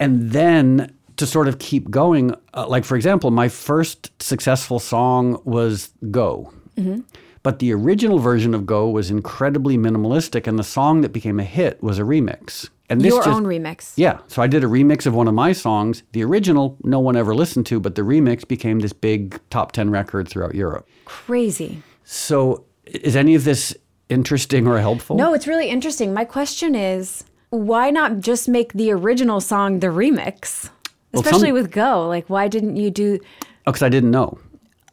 and 0.00 0.32
then 0.32 0.92
to 1.16 1.26
sort 1.26 1.46
of 1.46 1.60
keep 1.60 1.90
going, 1.92 2.34
uh, 2.54 2.66
like 2.66 2.84
for 2.84 2.96
example, 2.96 3.30
my 3.30 3.48
first 3.48 4.10
successful 4.20 4.80
song 4.80 5.40
was 5.44 5.92
"Go." 6.10 6.52
Mm-hmm 6.76 7.02
but 7.46 7.60
the 7.60 7.72
original 7.72 8.18
version 8.18 8.54
of 8.54 8.66
Go 8.66 8.90
was 8.90 9.08
incredibly 9.08 9.78
minimalistic, 9.78 10.48
and 10.48 10.58
the 10.58 10.64
song 10.64 11.02
that 11.02 11.12
became 11.12 11.38
a 11.38 11.44
hit 11.44 11.80
was 11.80 11.96
a 11.96 12.02
remix. 12.02 12.70
And 12.90 13.00
this 13.00 13.12
Your 13.12 13.22
just, 13.22 13.36
own 13.36 13.44
remix. 13.44 13.92
Yeah. 13.94 14.18
So 14.26 14.42
I 14.42 14.48
did 14.48 14.64
a 14.64 14.66
remix 14.66 15.06
of 15.06 15.14
one 15.14 15.28
of 15.28 15.34
my 15.34 15.52
songs. 15.52 16.02
The 16.10 16.24
original, 16.24 16.76
no 16.82 16.98
one 16.98 17.14
ever 17.14 17.36
listened 17.36 17.64
to, 17.66 17.78
but 17.78 17.94
the 17.94 18.02
remix 18.02 18.48
became 18.48 18.80
this 18.80 18.92
big 18.92 19.38
top 19.48 19.70
10 19.70 19.90
record 19.90 20.26
throughout 20.26 20.56
Europe. 20.56 20.88
Crazy. 21.04 21.84
So 22.02 22.64
is 22.84 23.14
any 23.14 23.36
of 23.36 23.44
this 23.44 23.76
interesting 24.08 24.66
or 24.66 24.80
helpful? 24.80 25.14
No, 25.14 25.32
it's 25.32 25.46
really 25.46 25.70
interesting. 25.70 26.12
My 26.12 26.24
question 26.24 26.74
is 26.74 27.22
why 27.50 27.90
not 27.90 28.18
just 28.18 28.48
make 28.48 28.72
the 28.72 28.90
original 28.90 29.40
song 29.40 29.78
the 29.78 29.86
remix? 29.86 30.68
Especially 31.12 31.52
well, 31.52 31.60
some, 31.60 31.62
with 31.62 31.70
Go. 31.70 32.08
Like, 32.08 32.28
why 32.28 32.48
didn't 32.48 32.74
you 32.74 32.90
do. 32.90 33.20
Oh, 33.68 33.72
because 33.72 33.84
I 33.84 33.88
didn't 33.88 34.10
know. 34.10 34.36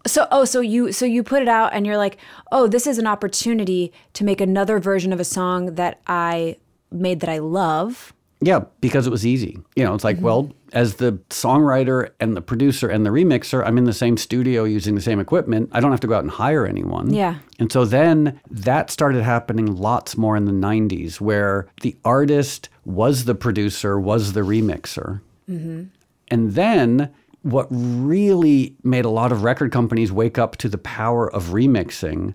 So 0.06 0.28
oh 0.32 0.44
so 0.46 0.60
you 0.60 0.92
so 0.92 1.06
you 1.06 1.24
put 1.24 1.42
it 1.42 1.48
out 1.48 1.74
and 1.74 1.86
you're 1.86 1.98
like, 1.98 2.18
"Oh, 2.52 2.68
this 2.68 2.88
is 2.88 2.98
an 2.98 3.08
opportunity 3.08 3.94
to 4.14 4.24
make 4.24 4.42
another 4.42 4.80
version 4.80 5.14
of 5.14 5.20
a 5.20 5.24
song 5.24 5.76
that 5.76 6.02
I 6.08 6.58
made 6.92 7.22
that 7.22 7.30
I 7.30 7.38
love." 7.38 8.14
Yeah, 8.46 8.66
because 8.82 9.08
it 9.08 9.10
was 9.10 9.26
easy. 9.26 9.58
You 9.78 9.86
know, 9.86 9.96
it's 9.96 10.04
like, 10.04 10.18
mm-hmm. 10.18 10.26
well, 10.26 10.52
as 10.74 10.96
the 10.96 11.14
songwriter 11.30 12.10
and 12.20 12.36
the 12.36 12.42
producer 12.42 12.90
and 12.90 13.06
the 13.06 13.10
remixer, 13.10 13.66
I'm 13.66 13.78
in 13.78 13.86
the 13.86 13.94
same 13.94 14.18
studio 14.18 14.66
using 14.66 14.96
the 14.96 15.02
same 15.02 15.22
equipment. 15.22 15.70
I 15.72 15.80
don't 15.80 15.92
have 15.92 16.02
to 16.02 16.08
go 16.08 16.16
out 16.16 16.24
and 16.24 16.32
hire 16.32 16.66
anyone. 16.66 17.14
Yeah. 17.14 17.38
And 17.58 17.72
so 17.72 17.86
then 17.86 18.42
that 18.50 18.90
started 18.90 19.24
happening 19.24 19.78
lots 19.78 20.18
more 20.18 20.36
in 20.36 20.44
the 20.44 20.52
90s 20.52 21.22
where 21.22 21.68
the 21.82 21.96
artist 22.04 22.68
was 22.84 23.24
the 23.26 23.36
producer, 23.36 23.98
was 23.98 24.34
the 24.34 24.42
remixer. 24.42 25.22
Mm-hmm. 25.50 25.84
And 26.28 26.52
then 26.52 27.14
what 27.44 27.68
really 27.70 28.76
made 28.84 29.06
a 29.06 29.10
lot 29.10 29.32
of 29.32 29.44
record 29.44 29.72
companies 29.72 30.12
wake 30.12 30.38
up 30.38 30.58
to 30.58 30.70
the 30.70 30.78
power 30.78 31.32
of 31.34 31.48
remixing 31.50 32.34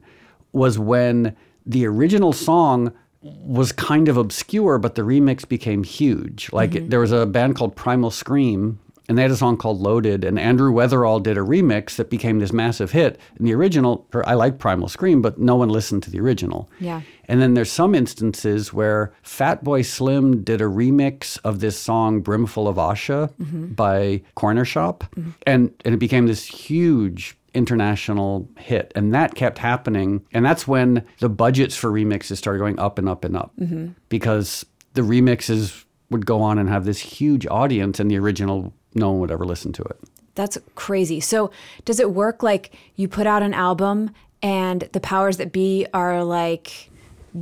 was 0.53 0.79
when 0.79 1.35
the 1.67 1.87
original 1.87 2.33
song 2.33 2.93
was 3.23 3.73
kind 3.73 4.09
of 4.09 4.17
obscure, 4.17 4.79
but 4.79 4.95
the 4.95 5.03
remix 5.03 5.47
became 5.47 5.83
huge. 5.83 6.51
Like 6.53 6.71
mm-hmm. 6.71 6.89
there 6.89 7.01
was 7.01 7.13
a 7.13 7.27
band 7.27 7.57
called 7.57 7.75
Primal 7.75 8.11
Scream 8.11 8.79
and 9.09 9.17
they 9.17 9.23
had 9.23 9.31
a 9.31 9.37
song 9.37 9.57
called 9.57 9.81
Loaded, 9.81 10.25
and 10.25 10.39
Andrew 10.39 10.73
Weatherall 10.73 11.23
did 11.23 11.39
a 11.39 11.41
remix 11.41 11.97
that 11.97 12.11
became 12.11 12.39
this 12.39 12.53
massive 12.53 12.93
hit. 12.93 13.19
And 13.37 13.47
the 13.47 13.55
original, 13.55 14.07
I 14.13 14.35
like 14.35 14.59
Primal 14.59 14.89
Scream, 14.89 15.23
but 15.23 15.39
no 15.39 15.57
one 15.57 15.71
listened 15.71 16.03
to 16.05 16.11
the 16.11 16.21
original. 16.21 16.71
Yeah. 16.79 17.01
And 17.25 17.41
then 17.41 17.55
there's 17.55 17.73
some 17.73 17.95
instances 17.95 18.73
where 18.73 19.13
Fatboy 19.25 19.85
Slim 19.87 20.43
did 20.43 20.61
a 20.61 20.65
remix 20.65 21.39
of 21.43 21.61
this 21.61 21.79
song 21.79 22.21
Brimful 22.21 22.69
of 22.69 22.77
Asha 22.77 23.33
mm-hmm. 23.35 23.69
by 23.69 24.23
Cornershop, 24.37 25.01
mm-hmm. 25.11 25.31
and, 25.47 25.73
and 25.85 25.95
it 25.95 25.99
became 25.99 26.27
this 26.27 26.45
huge 26.45 27.37
international 27.55 28.49
hit. 28.59 28.93
And 28.95 29.15
that 29.15 29.35
kept 29.35 29.59
happening. 29.59 30.25
And 30.33 30.45
that's 30.45 30.69
when 30.69 31.05
the 31.21 31.29
budgets 31.31 31.77
for 31.77 31.91
remixes 31.91 32.37
started 32.37 32.59
going 32.59 32.79
up 32.79 32.99
and 32.99 33.09
up 33.09 33.25
and 33.25 33.37
up 33.37 33.53
mm-hmm. 33.59 33.89
because 34.09 34.67
the 34.95 35.03
remixes 35.03 35.85
would 36.11 36.27
go 36.27 36.41
on 36.41 36.59
and 36.59 36.69
have 36.69 36.85
this 36.85 36.99
huge 36.99 37.47
audience 37.47 38.01
and 38.01 38.11
the 38.11 38.19
original 38.19 38.73
no 38.95 39.11
one 39.11 39.21
would 39.21 39.31
ever 39.31 39.45
listen 39.45 39.73
to 39.75 39.83
it. 39.83 39.99
That's 40.35 40.57
crazy. 40.75 41.21
So, 41.21 41.51
does 41.85 42.01
it 42.01 42.13
work 42.13 42.43
like 42.43 42.75
you 42.95 43.09
put 43.09 43.27
out 43.27 43.43
an 43.43 43.55
album 43.55 44.11
and 44.41 44.83
the 44.93 45.01
powers 45.01 45.37
that 45.39 45.53
be 45.53 45.87
are 45.93 46.23
like, 46.23 46.91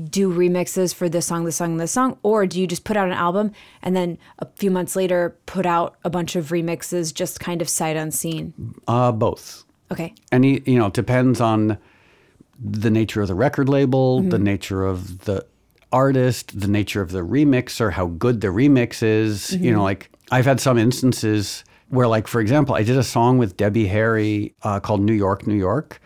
do 0.09 0.33
remixes 0.33 0.95
for 0.95 1.09
this 1.09 1.27
song, 1.27 1.45
this 1.45 1.57
song, 1.57 1.77
this 1.77 1.93
song? 1.93 2.19
Or 2.23 2.47
do 2.47 2.61
you 2.61 2.67
just 2.67 2.85
put 2.85 2.97
out 2.97 3.07
an 3.07 3.15
album 3.15 3.53
and 3.83 3.95
then 3.95 4.19
a 4.39 4.47
few 4.57 4.71
months 4.71 4.97
later 4.97 5.37
put 5.47 5.67
out 5.67 5.97
a 6.05 6.11
bunch 6.11 6.37
of 6.37 6.49
remixes 6.49 7.13
just 7.13 7.39
kind 7.39 7.63
of 7.63 7.69
sight 7.69 7.97
unseen? 7.97 8.55
Uh, 8.89 9.13
both. 9.13 9.65
Okay. 9.93 10.15
Any, 10.33 10.63
you 10.67 10.79
know, 10.79 10.91
depends 10.91 11.41
on 11.41 11.79
the 12.59 12.91
nature 12.91 13.21
of 13.21 13.29
the 13.29 13.35
record 13.35 13.69
label, 13.69 14.21
mm-hmm. 14.21 14.31
the 14.31 14.39
nature 14.39 14.85
of 14.85 15.25
the 15.27 15.47
artist, 15.93 16.59
the 16.61 16.69
nature 16.69 17.01
of 17.01 17.11
the 17.13 17.21
remixer, 17.21 17.93
how 17.93 18.07
good 18.07 18.41
the 18.41 18.49
remix 18.49 19.03
is. 19.03 19.53
You 19.65 19.73
know, 19.73 19.83
like 19.83 20.11
I've 20.31 20.45
had 20.45 20.61
some 20.61 20.79
instances 20.79 21.65
where, 21.89 22.09
like, 22.09 22.27
for 22.27 22.41
example, 22.41 22.75
I 22.75 22.83
did 22.83 22.97
a 22.97 23.05
song 23.05 23.39
with 23.39 23.57
Debbie 23.57 23.87
Harry 23.87 24.55
uh, 24.63 24.81
called 24.81 25.01
New 25.01 25.15
York, 25.15 25.47
New 25.47 25.55
York, 25.55 26.01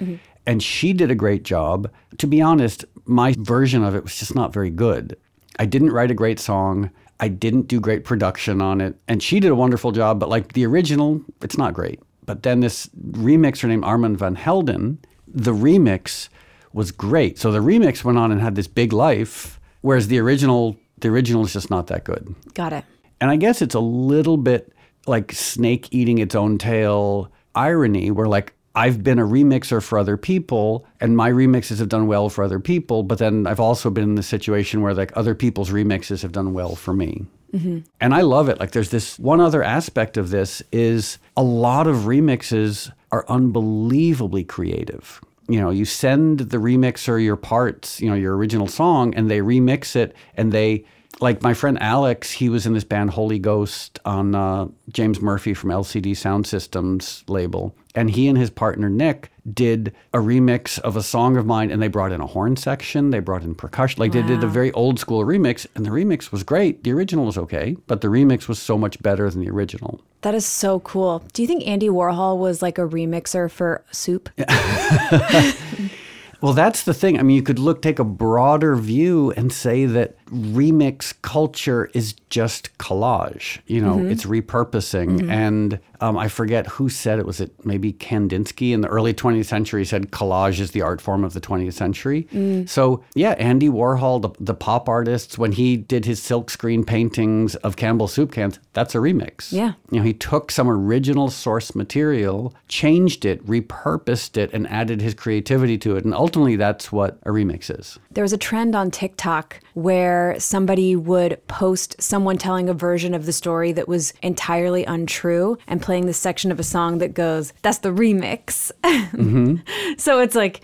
and 0.47 0.63
she 0.63 0.93
did 0.93 1.11
a 1.11 1.15
great 1.15 1.43
job. 1.43 1.91
To 2.19 2.27
be 2.27 2.43
honest, 2.43 2.85
my 3.07 3.35
version 3.39 3.83
of 3.83 3.95
it 3.95 4.03
was 4.03 4.19
just 4.19 4.35
not 4.35 4.53
very 4.53 4.71
good. 4.71 5.17
I 5.59 5.67
didn't 5.67 5.91
write 5.91 6.11
a 6.11 6.15
great 6.15 6.39
song. 6.39 6.91
I 7.19 7.29
didn't 7.29 7.69
do 7.69 7.81
great 7.81 8.05
production 8.05 8.63
on 8.63 8.81
it. 8.81 8.97
And 9.07 9.23
she 9.23 9.41
did 9.41 9.51
a 9.51 9.55
wonderful 9.55 9.93
job, 9.93 10.19
but 10.19 10.31
like 10.31 10.55
the 10.55 10.65
original, 10.65 11.21
it's 11.43 11.59
not 11.59 11.75
great. 11.75 12.01
But 12.25 12.43
then 12.43 12.61
this 12.61 12.89
remixer 13.13 13.69
named 13.69 13.85
Armand 13.85 14.19
Van 14.19 14.37
Helden, 14.37 14.99
the 15.27 15.53
remix 15.53 16.29
was 16.73 16.93
great. 16.93 17.39
So 17.39 17.53
the 17.53 17.59
remix 17.59 18.05
went 18.05 18.17
on 18.17 18.33
and 18.33 18.41
had 18.41 18.55
this 18.55 18.69
big 18.69 18.93
life, 18.93 19.60
whereas 19.81 20.09
the 20.09 20.19
original, 20.19 20.77
the 20.99 21.09
original 21.09 21.45
is 21.45 21.53
just 21.53 21.71
not 21.71 21.87
that 21.89 22.05
good. 22.05 22.35
Got 22.55 22.73
it. 22.73 22.85
And 23.21 23.31
I 23.31 23.37
guess 23.37 23.63
it's 23.63 23.75
a 23.75 23.81
little 23.81 24.37
bit 24.37 24.73
like 25.07 25.33
snake 25.33 25.89
eating 25.91 26.19
its 26.19 26.35
own 26.35 26.59
tail 26.59 27.31
irony, 27.55 28.11
where 28.11 28.27
like 28.27 28.55
I've 28.75 29.03
been 29.03 29.19
a 29.19 29.27
remixer 29.27 29.83
for 29.83 29.99
other 29.99 30.17
people 30.17 30.87
and 31.01 31.17
my 31.17 31.31
remixes 31.31 31.79
have 31.79 31.89
done 31.89 32.07
well 32.07 32.29
for 32.29 32.45
other 32.45 32.61
people, 32.61 33.03
but 33.03 33.19
then 33.19 33.47
I've 33.47 33.61
also 33.61 33.91
been 33.91 34.05
in 34.05 34.15
the 34.15 34.23
situation 34.23 34.81
where 34.81 34.95
like 34.95 35.13
other 35.17 35.35
people's 35.35 35.71
remixes 35.71 36.23
have 36.23 36.33
done 36.33 36.53
well 36.53 36.77
for 36.77 36.95
me. 36.95 37.27
Mm-hmm. 37.53 37.81
And 38.01 38.15
I 38.15 38.21
love 38.21 38.49
it. 38.49 38.61
Like 38.61 38.71
there's 38.71 38.91
this 38.91 39.19
one 39.19 39.41
other 39.41 39.63
aspect 39.63 40.17
of 40.17 40.31
this 40.31 40.63
is 40.71 41.19
a 41.37 41.43
lot 41.43 41.89
of 41.89 41.97
remixes 42.05 42.93
are 43.11 43.25
unbelievably 43.29 44.45
creative. 44.45 45.21
You 45.50 45.61
know, 45.61 45.71
you 45.71 45.85
send 45.85 46.38
the 46.38 46.59
remixer 46.59 47.23
your 47.23 47.37
parts, 47.37 48.00
you 48.00 48.09
know, 48.09 48.14
your 48.14 48.37
original 48.37 48.69
song, 48.69 49.14
and 49.14 49.30
they 49.30 49.40
remix 49.40 49.97
it 49.97 50.14
and 50.35 50.52
they 50.52 50.85
like 51.19 51.43
my 51.43 51.55
friend 51.55 51.81
Alex, 51.83 52.31
he 52.31 52.49
was 52.49 52.67
in 52.67 52.73
this 52.73 52.85
band 52.85 53.11
Holy 53.11 53.38
Ghost 53.38 53.99
on 54.05 54.35
uh, 54.35 54.69
James 54.90 55.21
Murphy 55.21 55.55
from 55.55 55.71
LCD 55.71 56.12
Soundsystem's 56.12 57.25
label. 57.29 57.75
And 57.95 58.09
he 58.11 58.29
and 58.29 58.38
his 58.38 58.50
partner 58.50 58.88
Nick 58.88 59.31
did 59.52 59.93
a 60.14 60.19
remix 60.19 60.79
of 60.79 60.97
a 60.97 61.02
song 61.02 61.37
of 61.37 61.45
mine, 61.45 61.71
and 61.73 61.83
they 61.83 61.88
brought 61.88 62.12
in 62.12 62.21
a 62.21 62.26
horn 62.26 62.57
section, 62.57 63.11
they 63.11 63.19
brought 63.19 63.43
in 63.43 63.55
percussion. 63.55 63.99
Like 63.99 64.12
they 64.12 64.23
did 64.23 64.45
a 64.45 64.47
very 64.47 64.71
old 64.73 65.00
school 65.00 65.25
remix, 65.25 65.67
and 65.75 65.85
the 65.85 65.90
remix 65.90 66.31
was 66.31 66.45
great. 66.45 66.85
The 66.85 66.93
original 66.93 67.26
was 67.26 67.37
okay, 67.37 67.76
but 67.88 68.00
the 68.00 68.09
remix 68.09 68.47
was 68.47 68.61
so 68.61 68.79
much 68.79 69.02
better 69.02 69.29
than 69.29 69.40
the 69.40 69.50
original. 69.50 70.00
That 70.21 70.37
is 70.37 70.47
so 70.47 70.81
cool. 70.81 71.25
Do 71.33 71.43
you 71.43 71.49
think 71.49 71.67
Andy 71.67 71.88
Warhol 71.88 72.38
was 72.38 72.62
like 72.62 72.79
a 72.79 72.83
remixer 72.83 73.50
for 73.50 73.85
soup? 73.90 74.31
Well, 76.40 76.55
that's 76.55 76.85
the 76.85 76.95
thing. 76.95 77.19
I 77.19 77.23
mean, 77.23 77.37
you 77.37 77.43
could 77.43 77.59
look, 77.59 77.83
take 77.83 77.99
a 77.99 78.05
broader 78.05 78.75
view 78.76 79.31
and 79.33 79.52
say 79.52 79.85
that 79.87 80.17
remix 80.31 81.15
culture 81.23 81.91
is 81.95 82.15
just 82.31 82.77
collage. 82.79 83.59
You 83.67 83.81
know, 83.81 83.97
mm-hmm. 83.97 84.11
it's 84.11 84.25
repurposing. 84.25 85.21
Mm-hmm. 85.21 85.31
And 85.31 85.81
um, 86.01 86.17
I 86.17 86.29
forget 86.29 86.67
who 86.67 86.89
said 86.89 87.19
it. 87.19 87.27
Was 87.27 87.41
it 87.41 87.53
maybe 87.65 87.93
Kandinsky 87.93 88.73
in 88.73 88.81
the 88.81 88.89
early 88.89 89.13
20th 89.13 89.47
century 89.47 89.85
said 89.85 90.11
collage 90.11 90.61
is 90.61 90.71
the 90.71 90.83
art 90.83 91.01
form 91.01 91.25
of 91.25 91.35
the 91.35 91.41
20th 91.41 91.75
century? 91.75 92.27
Mm. 92.33 92.69
So, 92.69 93.05
yeah, 93.15 93.33
Andy 93.33 93.69
Warhol, 93.69 94.23
the, 94.23 94.31
the 94.41 94.55
pop 94.55 94.89
artist, 94.89 95.39
when 95.39 95.53
he 95.53 95.77
did 95.77 96.05
his 96.05 96.21
silkscreen 96.21 96.87
paintings 96.87 97.55
of 97.57 97.77
Campbell 97.77 98.09
soup 98.09 98.33
cans, 98.33 98.59
that's 98.73 98.95
a 98.95 98.99
remix. 98.99 99.53
Yeah. 99.53 99.75
You 99.91 99.99
know, 99.99 100.05
he 100.05 100.15
took 100.15 100.51
some 100.51 100.71
original 100.71 101.29
source 101.31 101.75
material, 101.75 102.55
changed 102.69 103.25
it, 103.25 103.45
repurposed 103.47 104.37
it, 104.37 104.53
and 104.53 104.69
added 104.69 105.01
his 105.01 105.15
creativity 105.15 105.77
to 105.79 105.97
it. 105.97 106.05
And 106.05 106.15
ultimately, 106.15 106.57
that's 106.57 106.93
what 106.93 107.19
a 107.25 107.31
remix 107.31 107.77
is. 107.77 107.99
There 108.11 108.23
was 108.23 108.33
a 108.33 108.39
trend 108.39 108.75
on 108.75 108.91
TikTok 108.91 109.61
where 109.75 110.20
somebody 110.39 110.97
would 110.97 111.41
post 111.49 112.00
someone 112.00 112.39
telling 112.39 112.69
a 112.69 112.75
version 112.75 113.15
of 113.15 113.27
the 113.27 113.33
story 113.33 113.73
that 113.73 113.89
was 113.89 114.12
entirely 114.23 114.85
untrue 114.85 115.59
and 115.67 115.83
playing 115.83 116.07
the 116.07 116.12
section 116.12 116.50
of 116.53 116.61
a 116.61 116.65
song 116.65 116.99
that 116.99 117.15
goes, 117.15 117.53
that's 117.62 117.79
the 117.79 117.91
remix. 117.91 118.71
Mm-hmm. 118.85 119.95
so 119.99 120.21
it's 120.21 120.35
like, 120.35 120.61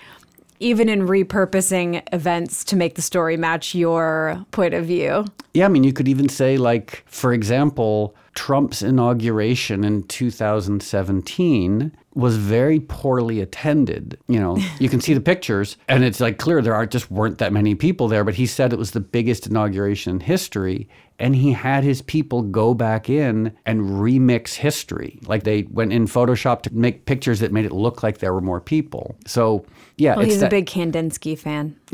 even 0.59 0.89
in 0.89 1.07
repurposing 1.07 2.03
events 2.13 2.65
to 2.65 2.77
make 2.77 2.95
the 2.95 3.03
story 3.03 3.37
match 3.37 3.75
your 3.75 4.45
point 4.53 4.75
of 4.75 4.87
view. 4.87 5.25
Yeah, 5.55 5.67
I 5.67 5.69
mean, 5.69 5.85
you 5.85 5.93
could 5.93 6.09
even 6.09 6.29
say, 6.29 6.57
like, 6.57 7.05
for 7.07 7.33
example, 7.33 8.15
Trump's 8.35 8.83
inauguration 8.83 9.85
in 9.85 10.05
2017 10.05 11.93
was 12.17 12.37
very 12.37 12.81
poorly 12.81 13.41
attended. 13.41 14.19
You 14.27 14.41
know, 14.41 14.57
you 14.81 14.89
can 14.89 15.01
see 15.01 15.15
the 15.15 15.21
pictures, 15.21 15.77
and 15.89 16.03
it's 16.03 16.19
like 16.21 16.39
clear 16.39 16.63
there 16.63 16.75
are 16.75 16.87
just 16.87 17.11
weren't 17.11 17.39
that 17.39 17.53
many 17.53 17.75
people 17.75 18.09
there. 18.09 18.25
But 18.25 18.35
he 18.35 18.47
said 18.47 18.73
it 18.73 18.79
was 18.79 18.91
the 18.93 19.01
biggest 19.01 19.47
inauguration 19.47 20.15
in 20.15 20.21
history, 20.21 20.89
and 21.19 21.37
he 21.37 21.53
had 21.53 21.85
his 21.85 22.03
people 22.03 22.43
go 22.43 22.75
back 22.75 23.09
in 23.11 23.55
and 23.67 23.81
remix 23.83 24.55
history. 24.55 25.19
Like 25.27 25.45
they 25.45 25.63
went 25.71 25.93
in 25.93 26.07
Photoshop 26.07 26.63
to 26.63 26.75
make 26.75 27.05
pictures 27.07 27.41
that 27.41 27.53
made 27.53 27.67
it 27.67 27.73
look 27.73 28.03
like 28.03 28.19
there 28.19 28.33
were 28.33 28.41
more 28.41 28.61
people. 28.61 29.17
So 29.27 29.65
yeah, 29.99 30.15
Well, 30.17 30.25
it's 30.25 30.35
he's 30.35 30.41
that- 30.41 30.47
a 30.49 30.51
big 30.51 30.67
Kandinsky 30.67 31.39
fan. 31.39 31.77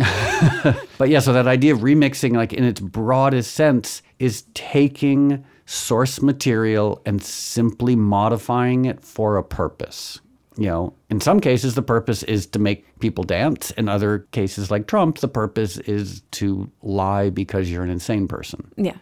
but 0.98 1.08
yeah, 1.08 1.18
so 1.20 1.32
that 1.32 1.46
idea 1.46 1.74
of 1.74 1.80
remixing, 1.80 2.34
like 2.36 2.52
in 2.52 2.64
its 2.64 2.80
broadest 2.80 3.54
sense, 3.54 4.02
is 4.18 4.44
taking 4.54 5.44
source 5.72 6.20
material 6.20 7.00
and 7.06 7.22
simply 7.22 7.96
modifying 7.96 8.84
it 8.84 9.02
for 9.02 9.38
a 9.38 9.42
purpose. 9.42 10.20
You 10.58 10.66
know, 10.66 10.94
in 11.08 11.18
some 11.18 11.40
cases, 11.40 11.74
the 11.74 11.82
purpose 11.82 12.22
is 12.24 12.46
to 12.48 12.58
make 12.58 12.84
people 12.98 13.24
dance. 13.24 13.70
In 13.72 13.88
other 13.88 14.20
cases, 14.32 14.70
like 14.70 14.86
Trump, 14.86 15.18
the 15.18 15.28
purpose 15.28 15.78
is 15.78 16.20
to 16.32 16.70
lie 16.82 17.30
because 17.30 17.70
you're 17.70 17.82
an 17.82 17.88
insane 17.88 18.28
person. 18.28 18.70
Yeah. 18.76 18.96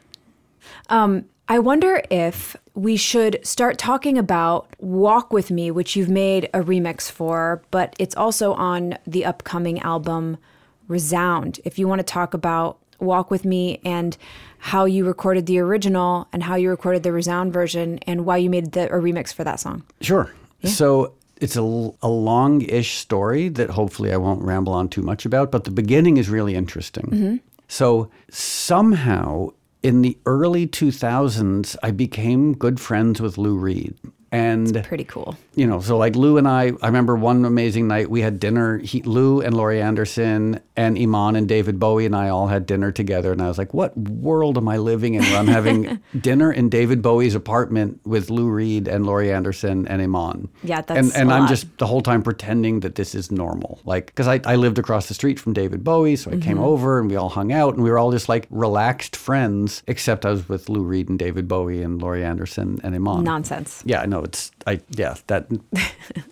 Um, 0.91 1.25
I 1.49 1.59
wonder 1.59 2.03
if 2.09 2.55
we 2.75 2.97
should 2.97 3.45
start 3.45 3.77
talking 3.77 4.17
about 4.17 4.69
Walk 4.79 5.33
With 5.33 5.51
Me, 5.51 5.73
which 5.73 5.97
you've 5.97 6.09
made 6.09 6.49
a 6.55 6.61
remix 6.61 7.11
for, 7.11 7.63
but 7.73 7.97
it's 7.99 8.15
also 8.15 8.53
on 8.53 8.97
the 9.05 9.25
upcoming 9.25 9.81
album 9.81 10.39
Resound. 10.87 11.59
If 11.65 11.81
you 11.81 11.89
want 11.89 11.99
to 11.99 12.05
talk 12.05 12.33
about 12.33 12.79
Walk 13.01 13.31
With 13.31 13.45
Me 13.45 13.81
and 13.85 14.17
how 14.61 14.85
you 14.85 15.07
recorded 15.07 15.47
the 15.47 15.59
original 15.59 16.29
and 16.33 16.43
how 16.43 16.55
you 16.55 16.69
recorded 16.71 17.03
the 17.03 17.13
Resound 17.13 17.53
version 17.53 17.99
and 18.07 18.27
why 18.27 18.37
you 18.37 18.51
made 18.51 18.73
the, 18.73 18.87
a 18.87 19.01
remix 19.01 19.33
for 19.33 19.43
that 19.43 19.59
song. 19.59 19.83
Sure. 20.01 20.33
So 20.65 21.15
it's 21.41 21.57
a 21.57 21.63
long 21.63 22.61
ish 22.63 22.99
story 22.99 23.49
that 23.49 23.71
hopefully 23.71 24.13
I 24.13 24.19
won't 24.19 24.43
ramble 24.43 24.75
on 24.75 24.89
too 24.89 25.01
much 25.01 25.25
about, 25.25 25.51
but 25.51 25.65
the 25.65 25.71
beginning 25.71 26.19
is 26.19 26.29
really 26.29 26.55
interesting. 26.55 27.05
Mm-hmm. 27.05 27.37
So 27.69 28.11
somehow 28.31 29.51
in 29.83 30.03
the 30.03 30.19
early 30.27 30.67
2000s, 30.67 31.77
I 31.83 31.91
became 31.91 32.55
good 32.55 32.79
friends 32.79 33.21
with 33.23 33.39
Lou 33.39 33.57
Reed. 33.57 33.95
And 34.31 34.85
Pretty 34.85 35.05
cool. 35.05 35.37
You 35.61 35.67
know, 35.67 35.79
so 35.81 35.99
like 35.99 36.17
Lou 36.17 36.39
and 36.39 36.49
I, 36.49 36.73
I 36.81 36.87
remember 36.87 37.15
one 37.17 37.45
amazing 37.45 37.87
night 37.87 38.09
we 38.09 38.23
had 38.23 38.41
dinner. 38.41 38.79
He, 38.79 39.03
Lou 39.03 39.43
and 39.43 39.55
Laurie 39.55 39.83
Anderson 39.83 40.59
and 40.75 40.97
Iman 40.99 41.37
and 41.37 41.47
David 41.47 41.79
Bowie 41.79 42.07
and 42.07 42.17
I 42.17 42.31
all 42.31 42.47
had 42.49 42.65
dinner 42.65 42.91
together. 42.91 43.31
And 43.31 43.43
I 43.43 43.49
was 43.49 43.59
like, 43.59 43.75
what 43.75 43.95
world 43.97 44.57
am 44.57 44.69
I 44.69 44.79
living 44.79 45.15
in 45.15 45.23
where 45.23 45.37
I'm 45.39 45.47
having 45.49 46.01
dinner 46.21 46.51
in 46.51 46.71
David 46.71 47.03
Bowie's 47.03 47.35
apartment 47.35 48.01
with 48.07 48.31
Lou 48.31 48.49
Reed 48.49 48.89
and 48.89 49.05
Laurie 49.05 49.31
Anderson 49.31 49.87
and 49.87 50.01
Iman? 50.01 50.49
Yeah, 50.65 50.81
that's 50.81 50.99
And, 50.99 51.13
and 51.15 51.31
I'm 51.33 51.41
lot. 51.43 51.49
just 51.51 51.67
the 51.77 51.87
whole 51.87 52.01
time 52.01 52.23
pretending 52.23 52.81
that 52.81 52.95
this 52.95 53.15
is 53.15 53.31
normal. 53.31 53.81
Like, 53.85 54.07
because 54.07 54.29
I, 54.29 54.41
I 54.47 54.57
lived 54.57 54.79
across 54.79 55.09
the 55.09 55.15
street 55.15 55.39
from 55.39 55.53
David 55.53 55.85
Bowie. 55.85 56.17
So 56.17 56.31
I 56.31 56.39
came 56.39 56.57
Mm-hmm. 56.57 56.65
over 56.65 56.99
and 57.01 57.11
we 57.11 57.17
all 57.17 57.29
hung 57.29 57.53
out 57.53 57.75
and 57.75 57.83
we 57.85 57.91
were 57.91 57.99
all 57.99 58.11
just 58.13 58.29
like 58.31 58.47
relaxed 58.51 59.15
friends, 59.15 59.83
except 59.87 60.25
I 60.25 60.31
was 60.31 60.49
with 60.49 60.69
Lou 60.71 60.83
Reed 60.83 61.09
and 61.11 61.19
David 61.19 61.47
Bowie 61.49 61.83
and 61.83 62.01
Laurie 62.01 62.25
Anderson 62.25 62.79
and 62.83 62.95
Iman. 62.95 63.25
Nonsense. 63.25 63.83
Yeah, 63.85 64.05
no, 64.07 64.23
it's 64.25 64.51
I 64.67 64.81
yeah 64.91 65.17
that 65.27 65.49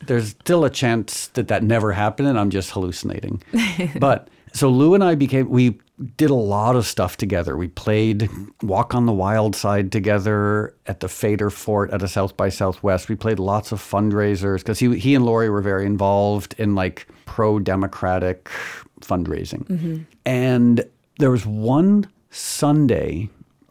there's 0.06 0.30
still 0.30 0.64
a 0.64 0.70
chance 0.70 1.28
that 1.28 1.48
that 1.48 1.62
never 1.62 1.92
happened, 1.92 2.28
and 2.28 2.38
I'm 2.38 2.50
just 2.50 2.70
hallucinating. 2.70 3.42
but 3.98 4.28
so 4.52 4.68
Lou 4.68 4.94
and 4.94 5.04
I 5.04 5.14
became 5.14 5.48
we 5.48 5.78
did 6.16 6.30
a 6.30 6.34
lot 6.34 6.76
of 6.76 6.86
stuff 6.86 7.16
together. 7.16 7.56
We 7.56 7.68
played 7.68 8.30
Walk 8.62 8.94
on 8.94 9.06
the 9.06 9.12
Wild 9.12 9.56
Side 9.56 9.90
together 9.90 10.74
at 10.86 11.00
the 11.00 11.08
Fader 11.08 11.50
Fort 11.50 11.90
at 11.90 12.02
a 12.02 12.08
South 12.08 12.36
by 12.36 12.48
Southwest. 12.48 13.08
We 13.08 13.16
played 13.16 13.38
lots 13.38 13.72
of 13.72 13.80
fundraisers 13.80 14.58
because 14.58 14.78
he 14.78 14.98
he 14.98 15.14
and 15.14 15.24
Laurie 15.24 15.50
were 15.50 15.62
very 15.62 15.86
involved 15.86 16.54
in 16.58 16.74
like 16.74 17.06
pro 17.24 17.58
democratic 17.58 18.50
fundraising, 19.00 19.64
mm-hmm. 19.66 19.98
and 20.24 20.84
there 21.18 21.30
was 21.30 21.44
one 21.46 22.08
Sunday 22.30 23.28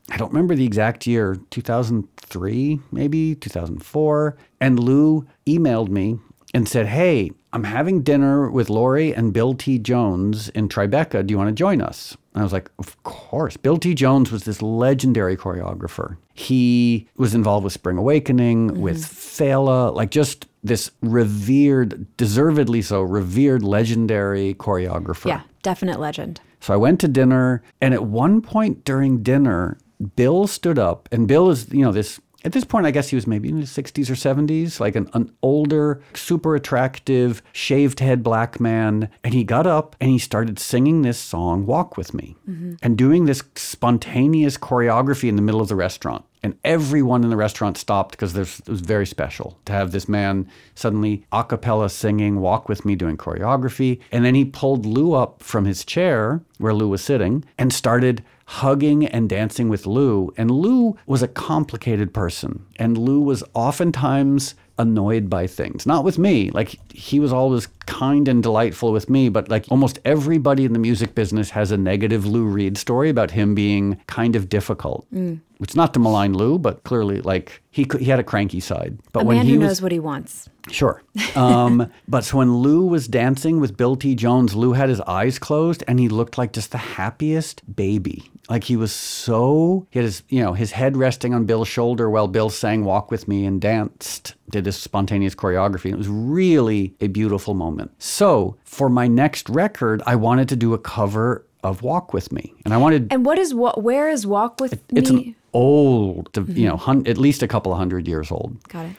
I 0.10 0.18
don't 0.18 0.32
remember 0.32 0.56
the 0.56 0.66
exact 0.66 1.06
year, 1.06 1.38
2003, 1.50 2.80
maybe 2.92 3.36
2004. 3.36 4.38
And 4.62 4.80
Lou 4.80 5.28
emailed 5.46 5.90
me 5.90 6.20
and 6.54 6.68
said, 6.68 6.88
Hey, 6.88 7.32
I'm 7.54 7.66
having 7.66 8.04
dinner 8.04 8.50
with 8.50 8.70
Laurie 8.70 9.14
and 9.14 9.34
Bill 9.34 9.54
T. 9.54 9.80
Jones 9.80 10.50
in 10.50 10.70
Tribeca. 10.70 11.26
Do 11.26 11.34
you 11.34 11.38
want 11.38 11.50
to 11.50 11.54
join 11.54 11.82
us? 11.82 12.16
And 12.34 12.42
I 12.42 12.44
was 12.44 12.54
like, 12.54 12.72
Of 12.80 13.02
course. 13.04 13.58
Bill 13.58 13.78
T. 13.78 13.94
Jones 13.94 14.32
was 14.32 14.44
this 14.44 14.62
legendary 14.62 15.36
choreographer. 15.36 16.18
He 16.34 17.08
was 17.18 17.34
involved 17.34 17.64
with 17.64 17.74
Spring 17.74 17.98
Awakening, 17.98 18.70
mm-hmm. 18.72 18.82
with 18.82 19.04
Fela, 19.04 19.94
like 19.94 20.12
just 20.12 20.48
this 20.64 20.92
revered, 21.02 22.06
deservedly 22.18 22.82
so, 22.82 23.02
revered, 23.02 23.64
legendary 23.64 24.54
choreographer. 24.54 25.28
Yeah, 25.28 25.42
definite 25.64 26.00
legend. 26.00 26.42
So 26.60 26.74
I 26.74 26.78
went 26.78 27.00
to 27.02 27.08
dinner, 27.08 27.64
and 27.82 27.94
at 27.94 28.04
one 28.04 28.42
point 28.42 28.84
during 28.84 29.22
dinner, 29.22 29.78
Bill 30.16 30.48
stood 30.48 30.80
up, 30.80 31.10
and 31.12 31.28
Bill 31.28 31.50
is, 31.50 31.72
you 31.72 31.84
know, 31.84 31.92
this 31.92 32.20
at 32.48 32.54
this 32.54 32.64
point, 32.64 32.86
I 32.86 32.92
guess 32.92 33.10
he 33.10 33.16
was 33.16 33.28
maybe 33.28 33.50
in 33.50 33.58
his 33.58 33.72
60s 33.72 34.10
or 34.10 34.14
70s, 34.14 34.80
like 34.80 34.96
an, 34.96 35.10
an, 35.14 35.32
older, 35.42 36.02
super 36.14 36.56
attractive, 36.56 37.42
shaved 37.52 38.00
head 38.00 38.24
black 38.24 38.60
man. 38.60 39.10
And 39.24 39.34
he 39.34 39.44
got 39.44 39.66
up 39.68 39.96
and 40.00 40.10
he 40.10 40.20
started 40.20 40.60
singing 40.60 41.02
this 41.02 41.18
song, 41.18 41.66
Walk 41.66 41.98
With 41.98 42.14
Me, 42.14 42.36
mm-hmm. 42.48 42.76
and 42.82 42.98
doing 42.98 43.26
this 43.26 43.44
spontaneous 43.56 44.58
choreography 44.58 45.28
in 45.28 45.36
the 45.36 45.42
middle 45.42 45.62
of 45.62 45.68
the 45.68 45.76
restaurant. 45.76 46.24
And 46.44 46.58
everyone 46.64 47.24
in 47.24 47.32
the 47.32 47.36
restaurant 47.36 47.78
stopped 47.78 48.12
because 48.12 48.34
it 48.34 48.70
was 48.70 48.82
very 48.82 49.06
special 49.06 49.60
to 49.66 49.74
have 49.74 49.92
this 49.92 50.08
man 50.08 50.48
suddenly 50.76 51.26
a 51.32 51.44
cappella 51.44 51.90
singing, 51.90 52.40
Walk 52.40 52.70
With 52.70 52.86
Me, 52.86 52.96
doing 52.96 53.18
choreography. 53.18 54.00
And 54.12 54.24
then 54.24 54.36
he 54.36 54.46
pulled 54.46 54.86
Lou 54.86 55.14
up 55.14 55.44
from 55.44 55.66
his 55.66 55.84
chair 55.84 56.42
where 56.60 56.74
Lou 56.74 56.88
was 56.88 57.04
sitting 57.04 57.44
and 57.58 57.74
started 57.74 58.24
hugging 58.48 59.06
and 59.06 59.28
dancing 59.28 59.68
with 59.68 59.86
Lou. 59.86 60.34
And 60.38 60.50
Lou 60.50 60.98
was 61.06 61.22
a 61.22 61.28
complicated 61.28 62.14
person. 62.14 62.66
And 62.78 62.98
Lou 62.98 63.20
was 63.20 63.44
oftentimes 63.54 64.56
annoyed 64.78 65.30
by 65.30 65.48
things. 65.48 65.86
Not 65.86 66.06
with 66.06 66.18
me. 66.18 66.50
Like 66.52 66.80
he 66.94 67.20
was 67.20 67.34
always 67.34 67.68
kind 67.88 68.28
and 68.28 68.44
delightful 68.44 68.92
with 68.92 69.10
me, 69.10 69.30
but 69.30 69.50
like 69.50 69.66
almost 69.70 70.00
everybody 70.06 70.66
in 70.66 70.74
the 70.74 70.80
music 70.80 71.16
business 71.16 71.50
has 71.50 71.72
a 71.72 71.78
negative 71.78 72.26
Lou 72.26 72.46
Reed 72.46 72.78
story 72.78 73.10
about 73.10 73.32
him 73.32 73.56
being 73.56 74.00
kind 74.06 74.36
of 74.36 74.50
difficult. 74.50 75.08
Mm. 75.12 75.42
It's 75.60 75.76
not 75.76 75.94
to 75.96 76.00
malign 76.00 76.34
Lou, 76.36 76.60
but 76.60 76.84
clearly 76.84 77.22
like 77.22 77.64
he 77.72 77.86
could, 77.86 78.02
he 78.02 78.08
had 78.08 78.20
a 78.20 78.24
cranky 78.24 78.60
side. 78.60 79.00
But 79.12 79.24
a 79.24 79.26
when 79.26 79.38
man 79.38 79.46
he 79.48 79.54
who 79.54 79.60
was, 79.60 79.68
knows 79.68 79.82
what 79.82 79.92
he 79.92 80.00
wants. 80.00 80.50
Sure. 80.70 81.02
Um, 81.36 81.92
but 82.08 82.24
so 82.24 82.38
when 82.38 82.58
Lou 82.58 82.86
was 82.86 83.08
dancing 83.08 83.60
with 83.60 83.78
Bill 83.78 83.96
T. 83.96 84.14
Jones, 84.14 84.56
Lou 84.56 84.74
had 84.74 84.90
his 84.90 85.02
eyes 85.02 85.40
closed 85.40 85.84
and 85.88 86.00
he 86.00 86.10
looked 86.10 86.38
like 86.38 86.54
just 86.54 86.72
the 86.72 86.78
happiest 86.78 87.76
baby. 87.76 88.30
Like 88.50 88.64
he 88.64 88.78
was 88.78 88.94
so, 88.94 89.88
he 89.90 90.00
had 90.00 90.06
his, 90.06 90.24
you 90.30 90.42
know, 90.42 90.54
his 90.54 90.72
head 90.72 90.96
resting 90.96 91.34
on 91.34 91.46
Bill's 91.46 91.68
shoulder 91.68 92.10
while 92.10 92.28
Bill 92.28 92.50
sang 92.50 92.86
Walk 92.86 93.12
With 93.12 93.28
Me 93.28 93.46
and 93.46 93.60
danced, 93.60 94.36
did 94.50 94.64
this 94.64 94.78
spontaneous 94.78 95.36
choreography. 95.36 95.92
It 95.92 95.98
was 95.98 96.08
really 96.08 96.96
a 97.02 97.08
beautiful 97.08 97.54
moment. 97.54 97.77
So 98.00 98.58
for 98.64 98.90
my 98.90 99.08
next 99.08 99.50
record, 99.50 100.02
I 100.06 100.16
wanted 100.16 100.50
to 100.50 100.56
do 100.56 100.74
a 100.74 100.78
cover 100.78 101.46
of 101.64 101.82
Walk 101.82 102.14
With 102.14 102.32
Me. 102.32 102.54
And 102.66 102.74
I 102.74 102.78
wanted. 102.78 103.12
And 103.12 103.26
what 103.26 103.38
is 103.38 103.54
what, 103.54 103.84
where 103.84 104.10
is 104.10 104.26
Walk 104.26 104.60
With 104.60 104.74
it, 104.74 104.92
Me? 104.92 105.00
It's 105.02 105.10
an 105.10 105.36
old, 105.54 106.32
mm-hmm. 106.34 106.58
you 106.58 106.68
know, 106.68 106.78
hun- 106.78 107.08
at 107.08 107.18
least 107.18 107.44
a 107.44 107.48
couple 107.48 107.72
of 107.72 107.78
hundred 107.78 108.08
years 108.08 108.32
old. 108.32 108.62
Got 108.70 108.88
it. 108.88 108.96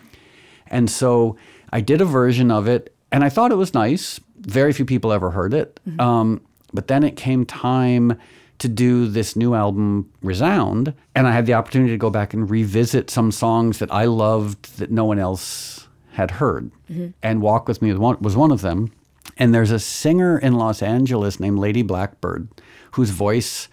And 0.67 0.91
so 0.91 1.37
I 1.73 1.81
did 1.81 2.01
a 2.01 2.05
version 2.05 2.51
of 2.51 2.69
it 2.69 2.95
and 3.11 3.25
I 3.25 3.29
thought 3.29 3.53
it 3.53 3.57
was 3.57 3.75
nice. 3.75 4.21
Very 4.41 4.73
few 4.73 4.85
people 4.85 5.13
ever 5.13 5.31
heard 5.31 5.55
it. 5.55 5.81
Mm-hmm. 5.89 6.01
Um, 6.01 6.41
but 6.73 6.89
then 6.89 7.05
it 7.05 7.17
came 7.17 7.47
time 7.47 8.19
to 8.59 8.69
do 8.69 9.07
this 9.07 9.37
new 9.37 9.55
album, 9.55 10.11
Resound, 10.21 10.93
and 11.15 11.27
I 11.27 11.33
had 11.33 11.47
the 11.47 11.55
opportunity 11.55 11.93
to 11.93 11.97
go 11.97 12.11
back 12.11 12.35
and 12.35 12.51
revisit 12.51 13.09
some 13.09 13.31
songs 13.31 13.79
that 13.79 13.93
I 13.93 14.07
loved 14.07 14.79
that 14.79 14.91
no 14.91 15.05
one 15.05 15.19
else 15.19 15.88
had 16.19 16.33
heard. 16.33 16.71
Mm-hmm. 16.91 17.11
And 17.23 17.41
Walk 17.41 17.69
With 17.69 17.81
Me 17.81 17.91
was 17.91 17.99
one, 17.99 18.17
was 18.21 18.37
one 18.37 18.51
of 18.51 18.61
them. 18.61 18.93
And 19.37 19.55
there's 19.55 19.71
a 19.71 19.79
singer 19.79 20.37
in 20.37 20.55
Los 20.55 20.83
Angeles 20.83 21.39
named 21.39 21.61
Lady 21.61 21.83
Blackbird 21.83 22.49
whose 22.93 23.11
voice 23.11 23.69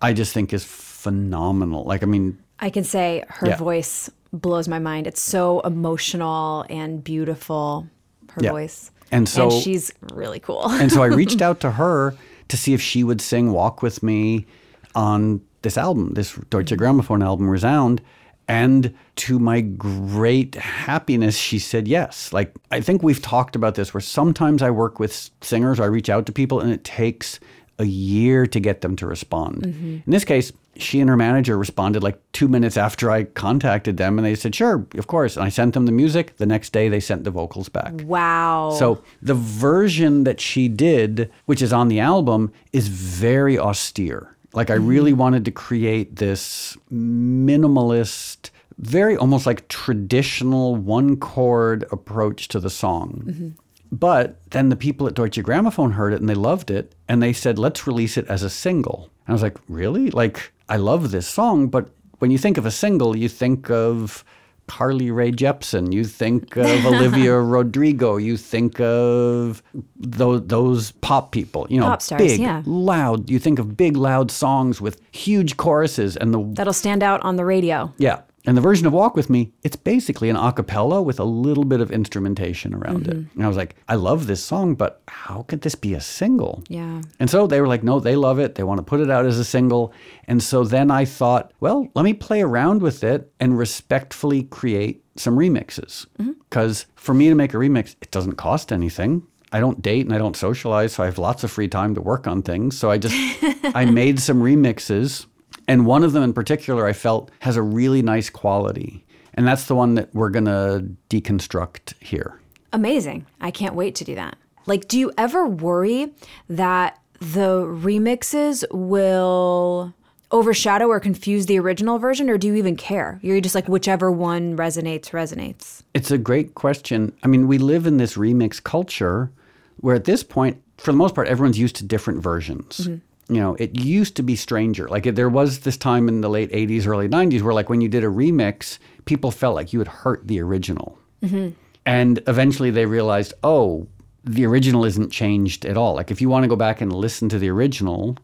I 0.00 0.14
just 0.14 0.32
think 0.32 0.54
is 0.54 0.64
phenomenal. 0.64 1.84
Like, 1.84 2.02
I 2.02 2.06
mean, 2.06 2.38
I 2.58 2.70
can 2.70 2.84
say 2.84 3.22
her 3.28 3.48
yeah. 3.48 3.56
voice 3.56 4.10
blows 4.32 4.66
my 4.66 4.78
mind. 4.78 5.06
It's 5.06 5.20
so 5.20 5.60
emotional 5.60 6.64
and 6.70 7.04
beautiful, 7.04 7.86
her 8.30 8.42
yeah. 8.42 8.50
voice. 8.50 8.90
And 9.12 9.28
so 9.28 9.50
and 9.50 9.62
she's 9.62 9.92
really 10.14 10.40
cool. 10.40 10.66
and 10.70 10.90
so 10.90 11.02
I 11.02 11.06
reached 11.06 11.42
out 11.42 11.60
to 11.60 11.70
her 11.82 12.16
to 12.48 12.56
see 12.56 12.72
if 12.72 12.80
she 12.80 13.04
would 13.04 13.20
sing 13.20 13.52
Walk 13.52 13.82
With 13.82 14.02
Me 14.02 14.46
on 14.94 15.42
this 15.60 15.76
album, 15.76 16.14
this 16.14 16.32
Deutsche 16.48 16.70
mm-hmm. 16.70 16.82
Grammophon 16.82 17.22
album, 17.22 17.50
Resound. 17.50 18.00
And 18.46 18.94
to 19.16 19.38
my 19.38 19.60
great 19.62 20.54
happiness, 20.54 21.36
she 21.36 21.58
said 21.58 21.88
yes. 21.88 22.32
Like, 22.32 22.54
I 22.70 22.80
think 22.80 23.02
we've 23.02 23.22
talked 23.22 23.56
about 23.56 23.74
this 23.74 23.94
where 23.94 24.00
sometimes 24.00 24.62
I 24.62 24.70
work 24.70 24.98
with 24.98 25.30
singers, 25.40 25.80
I 25.80 25.86
reach 25.86 26.10
out 26.10 26.26
to 26.26 26.32
people, 26.32 26.60
and 26.60 26.70
it 26.70 26.84
takes 26.84 27.40
a 27.78 27.84
year 27.84 28.46
to 28.46 28.60
get 28.60 28.82
them 28.82 28.96
to 28.96 29.06
respond. 29.06 29.62
Mm-hmm. 29.62 29.86
In 30.06 30.10
this 30.10 30.24
case, 30.24 30.52
she 30.76 31.00
and 31.00 31.08
her 31.08 31.16
manager 31.16 31.56
responded 31.56 32.02
like 32.02 32.20
two 32.32 32.48
minutes 32.48 32.76
after 32.76 33.10
I 33.10 33.24
contacted 33.24 33.96
them, 33.96 34.18
and 34.18 34.26
they 34.26 34.34
said, 34.34 34.54
Sure, 34.54 34.86
of 34.96 35.06
course. 35.06 35.36
And 35.36 35.44
I 35.44 35.48
sent 35.48 35.74
them 35.74 35.86
the 35.86 35.92
music. 35.92 36.36
The 36.36 36.46
next 36.46 36.72
day, 36.72 36.88
they 36.88 37.00
sent 37.00 37.24
the 37.24 37.30
vocals 37.30 37.68
back. 37.68 37.92
Wow. 38.02 38.74
So 38.78 39.02
the 39.22 39.34
version 39.34 40.24
that 40.24 40.40
she 40.40 40.68
did, 40.68 41.30
which 41.46 41.62
is 41.62 41.72
on 41.72 41.88
the 41.88 42.00
album, 42.00 42.52
is 42.72 42.88
very 42.88 43.58
austere. 43.58 44.33
Like, 44.54 44.70
I 44.70 44.74
really 44.74 45.10
mm-hmm. 45.10 45.20
wanted 45.20 45.44
to 45.44 45.50
create 45.50 46.16
this 46.16 46.76
minimalist, 46.92 48.50
very 48.78 49.16
almost 49.16 49.46
like 49.46 49.68
traditional 49.68 50.76
one 50.76 51.16
chord 51.16 51.84
approach 51.90 52.48
to 52.48 52.60
the 52.60 52.70
song. 52.70 53.24
Mm-hmm. 53.26 53.48
But 53.92 54.40
then 54.50 54.70
the 54.70 54.76
people 54.76 55.06
at 55.06 55.14
Deutsche 55.14 55.38
Grammophon 55.38 55.92
heard 55.92 56.12
it 56.12 56.20
and 56.20 56.28
they 56.28 56.34
loved 56.34 56.70
it, 56.70 56.94
and 57.08 57.22
they 57.22 57.32
said, 57.32 57.58
let's 57.58 57.86
release 57.86 58.16
it 58.16 58.26
as 58.28 58.42
a 58.42 58.50
single. 58.50 59.10
And 59.26 59.32
I 59.32 59.32
was 59.32 59.42
like, 59.42 59.58
really? 59.68 60.10
Like, 60.10 60.52
I 60.68 60.76
love 60.78 61.10
this 61.10 61.28
song, 61.28 61.68
but 61.68 61.90
when 62.18 62.30
you 62.30 62.38
think 62.38 62.56
of 62.56 62.66
a 62.66 62.70
single, 62.70 63.16
you 63.16 63.28
think 63.28 63.70
of 63.70 64.24
Carly 64.66 65.10
Rae 65.10 65.30
Jepsen, 65.30 65.92
you 65.92 66.04
think 66.04 66.56
of 66.56 66.86
Olivia 66.86 67.38
Rodrigo, 67.38 68.16
you 68.16 68.36
think 68.36 68.80
of 68.80 69.62
those, 69.96 70.46
those 70.46 70.92
pop 70.92 71.32
people, 71.32 71.66
you 71.68 71.78
know, 71.78 71.86
pop 71.86 72.02
stars, 72.02 72.22
big, 72.22 72.40
yeah. 72.40 72.62
loud. 72.64 73.30
You 73.30 73.38
think 73.38 73.58
of 73.58 73.76
big, 73.76 73.96
loud 73.96 74.30
songs 74.30 74.80
with 74.80 75.00
huge 75.12 75.56
choruses 75.56 76.16
and 76.16 76.32
the 76.32 76.42
that'll 76.54 76.72
stand 76.72 77.02
out 77.02 77.20
on 77.22 77.36
the 77.36 77.44
radio. 77.44 77.92
Yeah, 77.98 78.22
and 78.46 78.56
the 78.56 78.60
version 78.60 78.86
of 78.86 78.92
Walk 78.92 79.16
With 79.16 79.30
Me, 79.30 79.52
it's 79.62 79.76
basically 79.76 80.28
an 80.28 80.36
a 80.36 80.52
cappella 80.52 81.00
with 81.00 81.18
a 81.18 81.24
little 81.24 81.64
bit 81.64 81.80
of 81.80 81.90
instrumentation 81.90 82.74
around 82.74 83.04
mm-hmm. 83.04 83.20
it. 83.20 83.26
And 83.34 83.44
I 83.44 83.48
was 83.48 83.56
like, 83.56 83.76
I 83.88 83.94
love 83.94 84.26
this 84.26 84.44
song, 84.44 84.74
but 84.74 85.00
how 85.08 85.44
could 85.48 85.62
this 85.62 85.74
be 85.74 85.94
a 85.94 86.00
single? 86.00 86.62
Yeah. 86.68 87.00
And 87.18 87.30
so 87.30 87.46
they 87.46 87.60
were 87.60 87.68
like, 87.68 87.82
no, 87.82 88.00
they 88.00 88.16
love 88.16 88.38
it. 88.38 88.54
They 88.54 88.62
want 88.62 88.78
to 88.78 88.84
put 88.84 89.00
it 89.00 89.10
out 89.10 89.24
as 89.24 89.38
a 89.38 89.44
single. 89.44 89.94
And 90.28 90.42
so 90.42 90.64
then 90.64 90.90
I 90.90 91.06
thought, 91.06 91.52
well, 91.60 91.88
let 91.94 92.04
me 92.04 92.12
play 92.12 92.42
around 92.42 92.82
with 92.82 93.02
it 93.02 93.32
and 93.40 93.56
respectfully 93.58 94.42
create 94.42 95.02
some 95.16 95.36
remixes. 95.36 96.06
Because 96.18 96.84
mm-hmm. 96.84 96.90
for 96.96 97.14
me 97.14 97.30
to 97.30 97.34
make 97.34 97.54
a 97.54 97.56
remix, 97.56 97.96
it 98.02 98.10
doesn't 98.10 98.34
cost 98.34 98.72
anything. 98.72 99.26
I 99.52 99.60
don't 99.60 99.80
date 99.80 100.04
and 100.04 100.14
I 100.14 100.18
don't 100.18 100.36
socialize, 100.36 100.94
so 100.94 101.04
I 101.04 101.06
have 101.06 101.16
lots 101.16 101.44
of 101.44 101.50
free 101.50 101.68
time 101.68 101.94
to 101.94 102.00
work 102.00 102.26
on 102.26 102.42
things. 102.42 102.76
So 102.76 102.90
I 102.90 102.98
just 102.98 103.14
I 103.74 103.84
made 103.84 104.18
some 104.18 104.42
remixes 104.42 105.26
and 105.68 105.86
one 105.86 106.04
of 106.04 106.12
them 106.12 106.22
in 106.22 106.32
particular, 106.32 106.86
I 106.86 106.92
felt 106.92 107.30
has 107.40 107.56
a 107.56 107.62
really 107.62 108.02
nice 108.02 108.30
quality. 108.30 109.04
And 109.34 109.46
that's 109.46 109.66
the 109.66 109.74
one 109.74 109.94
that 109.94 110.14
we're 110.14 110.30
going 110.30 110.44
to 110.44 110.86
deconstruct 111.10 111.94
here. 112.00 112.38
Amazing. 112.72 113.26
I 113.40 113.50
can't 113.50 113.74
wait 113.74 113.94
to 113.96 114.04
do 114.04 114.14
that. 114.14 114.36
Like, 114.66 114.88
do 114.88 114.98
you 114.98 115.12
ever 115.18 115.46
worry 115.46 116.12
that 116.48 116.98
the 117.20 117.64
remixes 117.64 118.64
will 118.70 119.92
overshadow 120.30 120.86
or 120.86 120.98
confuse 120.98 121.46
the 121.46 121.58
original 121.58 121.98
version, 121.98 122.28
or 122.28 122.38
do 122.38 122.48
you 122.48 122.54
even 122.54 122.76
care? 122.76 123.18
You're 123.22 123.40
just 123.40 123.54
like, 123.54 123.68
whichever 123.68 124.10
one 124.10 124.56
resonates, 124.56 125.10
resonates. 125.10 125.82
It's 125.94 126.10
a 126.10 126.18
great 126.18 126.54
question. 126.54 127.12
I 127.22 127.28
mean, 127.28 127.46
we 127.46 127.58
live 127.58 127.86
in 127.86 127.98
this 127.98 128.16
remix 128.16 128.62
culture 128.62 129.30
where 129.78 129.94
at 129.94 130.04
this 130.04 130.22
point, 130.24 130.60
for 130.78 130.92
the 130.92 130.96
most 130.96 131.14
part, 131.14 131.28
everyone's 131.28 131.58
used 131.58 131.76
to 131.76 131.84
different 131.84 132.22
versions. 132.22 132.78
Mm-hmm 132.78 132.96
you 133.28 133.40
know, 133.40 133.54
it 133.54 133.78
used 133.80 134.16
to 134.16 134.22
be 134.22 134.36
stranger. 134.36 134.88
Like 134.88 135.04
there 135.04 135.28
was 135.28 135.60
this 135.60 135.76
time 135.76 136.08
in 136.08 136.20
the 136.20 136.28
late 136.28 136.50
80s, 136.52 136.86
early 136.86 137.08
90s 137.08 137.42
where 137.42 137.54
like 137.54 137.68
when 137.68 137.80
you 137.80 137.88
did 137.88 138.04
a 138.04 138.08
remix, 138.08 138.78
people 139.06 139.30
felt 139.30 139.54
like 139.54 139.72
you 139.72 139.78
had 139.78 139.88
hurt 139.88 140.26
the 140.26 140.40
original. 140.40 140.98
Mm-hmm. 141.22 141.50
And 141.86 142.22
eventually 142.26 142.70
they 142.70 142.86
realized, 142.86 143.34
oh, 143.42 143.86
the 144.24 144.46
original 144.46 144.84
isn't 144.84 145.10
changed 145.10 145.64
at 145.64 145.76
all. 145.76 145.94
Like 145.94 146.10
if 146.10 146.20
you 146.20 146.28
want 146.28 146.44
to 146.44 146.48
go 146.48 146.56
back 146.56 146.80
and 146.80 146.92
listen 146.92 147.28
to 147.30 147.38
the 147.38 147.50
original, 147.50 148.16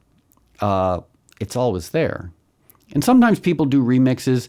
uh, 0.61 1.01
it's 1.41 1.57
always 1.57 1.91
there. 1.91 2.33
And 2.93 3.05
sometimes 3.05 3.39
people 3.39 3.67
do 3.67 3.83
remixes 3.83 4.49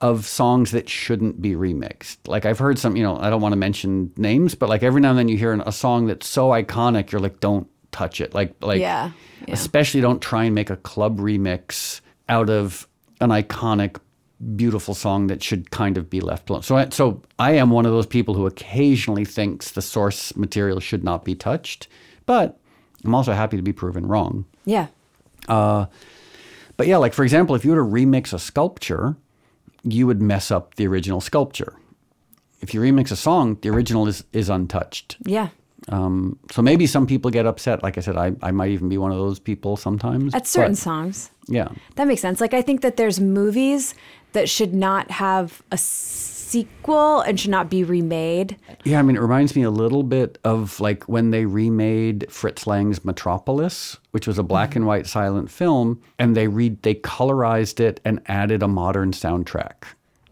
of 0.00 0.26
songs 0.26 0.72
that 0.72 0.88
shouldn't 0.88 1.40
be 1.40 1.54
remixed. 1.54 2.18
Like 2.26 2.44
I've 2.44 2.58
heard 2.58 2.78
some, 2.78 2.96
you 2.96 3.02
know, 3.02 3.18
I 3.18 3.30
don't 3.30 3.40
want 3.40 3.52
to 3.52 3.56
mention 3.56 4.12
names, 4.16 4.54
but 4.54 4.68
like 4.68 4.82
every 4.82 5.00
now 5.00 5.10
and 5.10 5.18
then 5.18 5.28
you 5.28 5.38
hear 5.38 5.52
a 5.52 5.72
song 5.72 6.06
that's 6.06 6.26
so 6.26 6.50
iconic, 6.50 7.10
you're 7.10 7.20
like, 7.20 7.40
don't 7.40 7.68
touch 7.96 8.20
it. 8.20 8.34
Like 8.34 8.54
like 8.60 8.80
yeah, 8.80 9.12
yeah. 9.46 9.54
especially 9.54 10.00
don't 10.00 10.20
try 10.20 10.44
and 10.44 10.54
make 10.54 10.70
a 10.70 10.76
club 10.76 11.18
remix 11.18 12.00
out 12.28 12.50
of 12.50 12.86
an 13.20 13.30
iconic 13.30 13.96
beautiful 14.54 14.94
song 14.94 15.28
that 15.28 15.42
should 15.42 15.70
kind 15.70 15.96
of 15.96 16.10
be 16.10 16.20
left 16.20 16.50
alone. 16.50 16.62
So 16.62 16.76
I, 16.76 16.88
so 16.90 17.22
I 17.38 17.52
am 17.52 17.70
one 17.70 17.86
of 17.86 17.92
those 17.92 18.06
people 18.06 18.34
who 18.34 18.46
occasionally 18.46 19.24
thinks 19.24 19.70
the 19.70 19.82
source 19.82 20.36
material 20.36 20.78
should 20.80 21.02
not 21.02 21.24
be 21.24 21.34
touched, 21.34 21.88
but 22.26 22.58
I'm 23.04 23.14
also 23.14 23.32
happy 23.32 23.56
to 23.56 23.62
be 23.62 23.72
proven 23.72 24.06
wrong. 24.06 24.44
Yeah. 24.66 24.88
Uh, 25.48 25.86
but 26.76 26.86
yeah, 26.86 26.98
like 26.98 27.14
for 27.14 27.22
example, 27.22 27.54
if 27.54 27.64
you 27.64 27.70
were 27.70 27.82
to 27.82 27.82
remix 27.82 28.34
a 28.34 28.38
sculpture, 28.38 29.16
you 29.82 30.06
would 30.06 30.20
mess 30.20 30.50
up 30.50 30.74
the 30.74 30.86
original 30.86 31.20
sculpture. 31.20 31.74
If 32.60 32.74
you 32.74 32.80
remix 32.80 33.10
a 33.10 33.16
song, 33.16 33.56
the 33.62 33.70
original 33.70 34.06
is 34.06 34.24
is 34.32 34.50
untouched. 34.50 35.16
Yeah. 35.24 35.48
Um, 35.88 36.38
so 36.50 36.62
maybe 36.62 36.86
some 36.86 37.06
people 37.06 37.30
get 37.30 37.46
upset. 37.46 37.82
Like 37.82 37.96
I 37.96 38.00
said, 38.00 38.16
I, 38.16 38.32
I 38.42 38.50
might 38.50 38.70
even 38.70 38.88
be 38.88 38.98
one 38.98 39.12
of 39.12 39.18
those 39.18 39.38
people 39.38 39.76
sometimes. 39.76 40.34
At 40.34 40.46
certain 40.46 40.72
but, 40.72 40.78
songs. 40.78 41.30
Yeah. 41.48 41.68
That 41.94 42.08
makes 42.08 42.20
sense. 42.20 42.40
Like 42.40 42.54
I 42.54 42.62
think 42.62 42.80
that 42.80 42.96
there's 42.96 43.20
movies 43.20 43.94
that 44.32 44.48
should 44.48 44.74
not 44.74 45.10
have 45.10 45.62
a 45.70 45.78
sequel 45.78 47.20
and 47.20 47.38
should 47.38 47.50
not 47.50 47.70
be 47.70 47.84
remade. 47.84 48.56
Yeah, 48.84 48.98
I 48.98 49.02
mean, 49.02 49.16
it 49.16 49.20
reminds 49.20 49.56
me 49.56 49.62
a 49.62 49.70
little 49.70 50.02
bit 50.02 50.38
of 50.44 50.78
like 50.80 51.04
when 51.04 51.30
they 51.30 51.44
remade 51.44 52.30
Fritz 52.30 52.66
Lang's 52.66 53.04
Metropolis, 53.04 53.96
which 54.10 54.26
was 54.26 54.38
a 54.38 54.42
black 54.42 54.76
and 54.76 54.86
white 54.86 55.06
silent 55.06 55.50
film, 55.50 56.00
and 56.18 56.36
they 56.36 56.48
read 56.48 56.82
they 56.82 56.94
colorized 56.94 57.80
it 57.80 58.00
and 58.04 58.20
added 58.26 58.62
a 58.62 58.68
modern 58.68 59.12
soundtrack. 59.12 59.84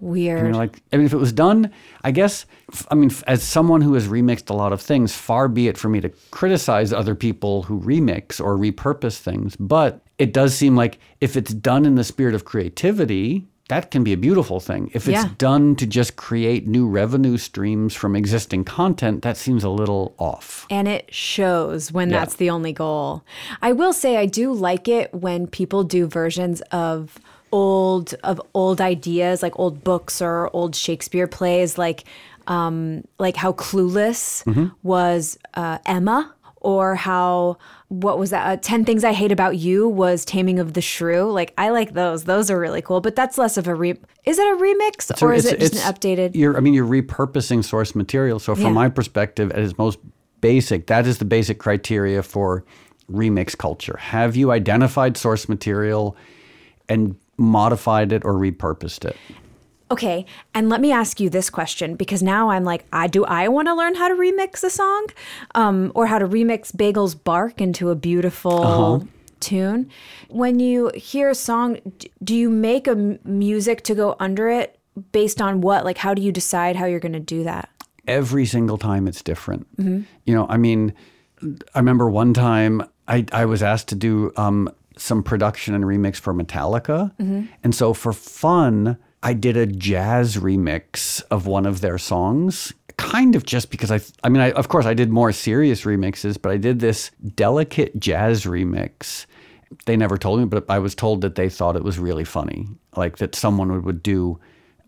Weird. 0.04 0.38
And 0.40 0.48
you're 0.48 0.56
like, 0.56 0.82
I 0.92 0.96
mean, 0.96 1.06
if 1.06 1.12
it 1.14 1.18
was 1.18 1.32
done, 1.32 1.70
I 2.04 2.10
guess, 2.10 2.44
I 2.90 2.94
mean, 2.94 3.10
as 3.26 3.42
someone 3.42 3.80
who 3.80 3.94
has 3.94 4.06
remixed 4.06 4.50
a 4.50 4.54
lot 4.54 4.72
of 4.72 4.80
things, 4.82 5.14
far 5.14 5.48
be 5.48 5.66
it 5.66 5.78
for 5.78 5.88
me 5.88 6.00
to 6.02 6.10
criticize 6.30 6.92
other 6.92 7.14
people 7.14 7.62
who 7.62 7.80
remix 7.80 8.38
or 8.40 8.56
repurpose 8.58 9.18
things. 9.18 9.56
But 9.56 10.02
it 10.18 10.32
does 10.34 10.54
seem 10.54 10.76
like 10.76 10.98
if 11.20 11.36
it's 11.36 11.54
done 11.54 11.86
in 11.86 11.94
the 11.94 12.04
spirit 12.04 12.34
of 12.34 12.44
creativity, 12.44 13.46
that 13.70 13.90
can 13.90 14.04
be 14.04 14.12
a 14.12 14.16
beautiful 14.18 14.60
thing. 14.60 14.90
If 14.92 15.08
it's 15.08 15.22
Yeah. 15.24 15.30
done 15.38 15.74
to 15.76 15.86
just 15.86 16.16
create 16.16 16.66
new 16.68 16.86
revenue 16.86 17.38
streams 17.38 17.94
from 17.94 18.14
existing 18.14 18.64
content, 18.64 19.22
that 19.22 19.38
seems 19.38 19.64
a 19.64 19.70
little 19.70 20.14
off. 20.18 20.66
and 20.70 20.86
it 20.86 21.08
shows 21.14 21.90
when 21.90 22.10
Yeah. 22.10 22.18
that's 22.20 22.34
the 22.36 22.50
only 22.50 22.72
goal. 22.74 23.24
I 23.62 23.72
will 23.72 23.94
say 23.94 24.18
I 24.18 24.26
do 24.26 24.52
like 24.52 24.86
it 24.86 25.14
when 25.14 25.46
people 25.46 25.82
do 25.82 26.06
versions 26.06 26.60
of 26.72 27.18
old 27.54 28.14
of 28.30 28.40
old 28.52 28.80
ideas 28.80 29.42
like 29.42 29.56
old 29.58 29.84
books 29.84 30.20
or 30.20 30.50
old 30.52 30.74
Shakespeare 30.74 31.28
plays 31.28 31.78
like 31.78 32.02
um 32.48 33.04
like 33.18 33.36
how 33.36 33.52
clueless 33.52 34.42
Mm-hmm. 34.44 34.66
was 34.82 35.38
uh, 35.54 35.78
Emma 35.86 36.34
or 36.60 36.94
how 36.96 37.56
what 37.88 38.18
was 38.18 38.30
that 38.30 38.44
uh, 38.50 38.56
10 38.60 38.84
things 38.84 39.04
I 39.04 39.12
hate 39.12 39.30
about 39.30 39.56
you 39.56 39.88
was 39.88 40.24
Taming 40.24 40.58
of 40.58 40.72
the 40.72 40.80
Shrew 40.80 41.30
like 41.30 41.52
I 41.56 41.68
like 41.70 41.92
those 41.92 42.24
those 42.24 42.50
are 42.50 42.58
really 42.58 42.82
cool 42.82 43.00
but 43.00 43.14
that's 43.14 43.38
less 43.38 43.56
of 43.56 43.68
a 43.68 43.74
re 43.74 43.90
Is 44.24 44.38
it 44.38 44.46
a 44.54 44.56
remix 44.66 45.22
or 45.22 45.32
is 45.32 45.44
it 45.46 45.60
just 45.60 45.74
an 45.74 45.94
updated 45.94 46.30
You're, 46.34 46.56
I 46.56 46.60
mean, 46.60 46.74
you're 46.74 46.86
repurposing 46.98 47.62
source 47.64 47.94
material. 47.94 48.38
So, 48.40 48.54
from 48.54 48.64
Yeah. 48.72 48.82
my 48.82 48.88
perspective, 48.88 49.46
at 49.52 49.60
its 49.60 49.76
most 49.78 49.98
basic, 50.40 50.86
that 50.88 51.06
is 51.06 51.18
the 51.18 51.24
basic 51.36 51.58
criteria 51.66 52.22
for 52.22 52.64
remix 53.10 53.56
culture. 53.56 53.96
Have 54.14 54.34
you 54.34 54.50
identified 54.50 55.16
source 55.16 55.48
material 55.48 56.16
and 56.88 57.14
modified 57.36 58.12
it 58.12 58.24
or 58.24 58.34
repurposed 58.34 59.04
it? 59.04 59.16
Okay, 59.90 60.24
and 60.54 60.68
let 60.68 60.80
me 60.80 60.90
ask 60.92 61.20
you 61.20 61.28
this 61.28 61.50
question 61.50 61.94
because 61.94 62.22
now 62.22 62.50
I'm 62.50 62.64
like, 62.64 62.84
I 62.92 63.06
do 63.06 63.24
I 63.26 63.48
want 63.48 63.68
to 63.68 63.74
learn 63.74 63.94
how 63.94 64.08
to 64.08 64.14
remix 64.14 64.64
a 64.64 64.70
song, 64.70 65.06
um, 65.54 65.92
or 65.94 66.06
how 66.06 66.18
to 66.18 66.26
remix 66.26 66.74
Bagel's 66.74 67.14
bark 67.14 67.60
into 67.60 67.90
a 67.90 67.94
beautiful 67.94 69.06
tune. 69.40 69.90
When 70.30 70.58
you 70.58 70.90
hear 70.94 71.28
a 71.28 71.34
song, 71.34 71.78
do 72.22 72.34
you 72.34 72.48
make 72.48 72.86
a 72.86 72.92
m- 72.92 73.18
music 73.24 73.82
to 73.84 73.94
go 73.94 74.16
under 74.18 74.48
it 74.48 74.78
based 75.12 75.42
on 75.42 75.60
what? 75.60 75.84
Like, 75.84 75.98
how 75.98 76.14
do 76.14 76.22
you 76.22 76.32
decide 76.32 76.76
how 76.76 76.86
you're 76.86 77.00
going 77.00 77.12
to 77.12 77.20
do 77.20 77.44
that? 77.44 77.68
every 78.06 78.44
single 78.44 78.76
time 78.78 79.08
it's 79.08 79.22
different. 79.22 79.66
You 79.78 80.04
know, 80.34 80.46
I 80.48 80.56
mean, 80.58 80.92
I 81.74 81.78
remember 81.78 82.10
one 82.10 82.34
time 82.34 82.82
I, 83.08 83.24
I 83.32 83.46
was 83.46 83.62
asked 83.62 83.88
to 83.88 83.94
do 83.94 84.30
um, 84.36 84.68
some 84.96 85.22
production 85.22 85.74
and 85.74 85.84
remix 85.84 86.16
for 86.16 86.32
Metallica. 86.34 87.12
And 87.62 87.74
so 87.74 87.94
for 87.94 88.12
fun, 88.12 88.96
I 89.22 89.32
did 89.32 89.56
a 89.56 89.66
jazz 89.66 90.36
remix 90.36 91.22
of 91.30 91.46
one 91.46 91.66
of 91.66 91.80
their 91.80 91.98
songs. 91.98 92.72
Kind 92.96 93.34
of 93.34 93.44
just 93.44 93.70
because 93.70 93.90
I, 93.90 94.00
I 94.22 94.28
mean, 94.28 94.40
I, 94.40 94.52
of 94.52 94.68
course, 94.68 94.86
I 94.86 94.94
did 94.94 95.10
more 95.10 95.32
serious 95.32 95.82
remixes, 95.82 96.40
but 96.40 96.52
I 96.52 96.58
did 96.58 96.78
this 96.78 97.10
delicate 97.34 97.98
jazz 97.98 98.44
remix. 98.44 99.26
They 99.86 99.96
never 99.96 100.16
told 100.16 100.38
me, 100.38 100.46
but 100.46 100.64
I 100.68 100.78
was 100.78 100.94
told 100.94 101.22
that 101.22 101.34
they 101.34 101.48
thought 101.48 101.74
it 101.74 101.82
was 101.82 101.98
really 101.98 102.24
funny, 102.24 102.68
like 102.96 103.16
that 103.18 103.34
someone 103.34 103.72
would, 103.72 103.84
would 103.84 104.02
do 104.02 104.38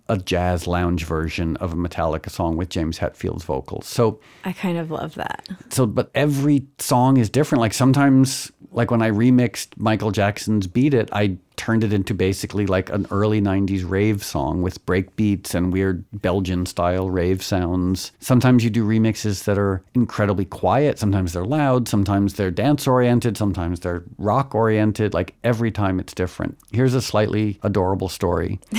a 0.08 0.16
jazz 0.18 0.66
lounge 0.66 1.04
version 1.04 1.56
of 1.56 1.72
a 1.72 1.76
Metallica 1.76 2.30
song 2.30 2.56
with 2.56 2.68
James 2.68 2.98
Hetfield's 2.98 3.44
vocals. 3.44 3.86
So, 3.86 4.20
I 4.44 4.52
kind 4.52 4.78
of 4.78 4.90
love 4.90 5.14
that. 5.16 5.48
so, 5.70 5.86
but 5.86 6.10
every 6.14 6.66
song 6.78 7.16
is 7.16 7.28
different. 7.30 7.60
Like 7.60 7.74
sometimes, 7.74 8.52
like 8.72 8.90
when 8.90 9.02
I 9.02 9.10
remixed 9.10 9.68
Michael 9.76 10.10
Jackson's 10.10 10.66
"Beat 10.66 10.94
It," 10.94 11.08
I 11.12 11.36
turned 11.56 11.82
it 11.82 11.92
into 11.92 12.12
basically 12.12 12.66
like 12.66 12.90
an 12.90 13.06
early 13.10 13.40
'90s 13.40 13.88
rave 13.88 14.22
song 14.22 14.62
with 14.62 14.84
break 14.86 15.16
beats 15.16 15.54
and 15.54 15.72
weird 15.72 16.04
Belgian 16.12 16.66
style 16.66 17.10
rave 17.10 17.42
sounds. 17.42 18.12
Sometimes 18.20 18.62
you 18.62 18.70
do 18.70 18.86
remixes 18.86 19.44
that 19.44 19.58
are 19.58 19.82
incredibly 19.94 20.44
quiet. 20.44 20.98
Sometimes 20.98 21.32
they're 21.32 21.44
loud. 21.44 21.88
Sometimes 21.88 22.34
they're 22.34 22.50
dance 22.50 22.86
oriented. 22.86 23.36
Sometimes 23.36 23.80
they're 23.80 24.04
rock 24.18 24.54
oriented. 24.54 25.14
Like 25.14 25.34
every 25.42 25.70
time 25.70 25.98
it's 25.98 26.14
different. 26.14 26.58
Here's 26.72 26.94
a 26.94 27.02
slightly 27.02 27.58
adorable 27.62 28.08
story. 28.08 28.60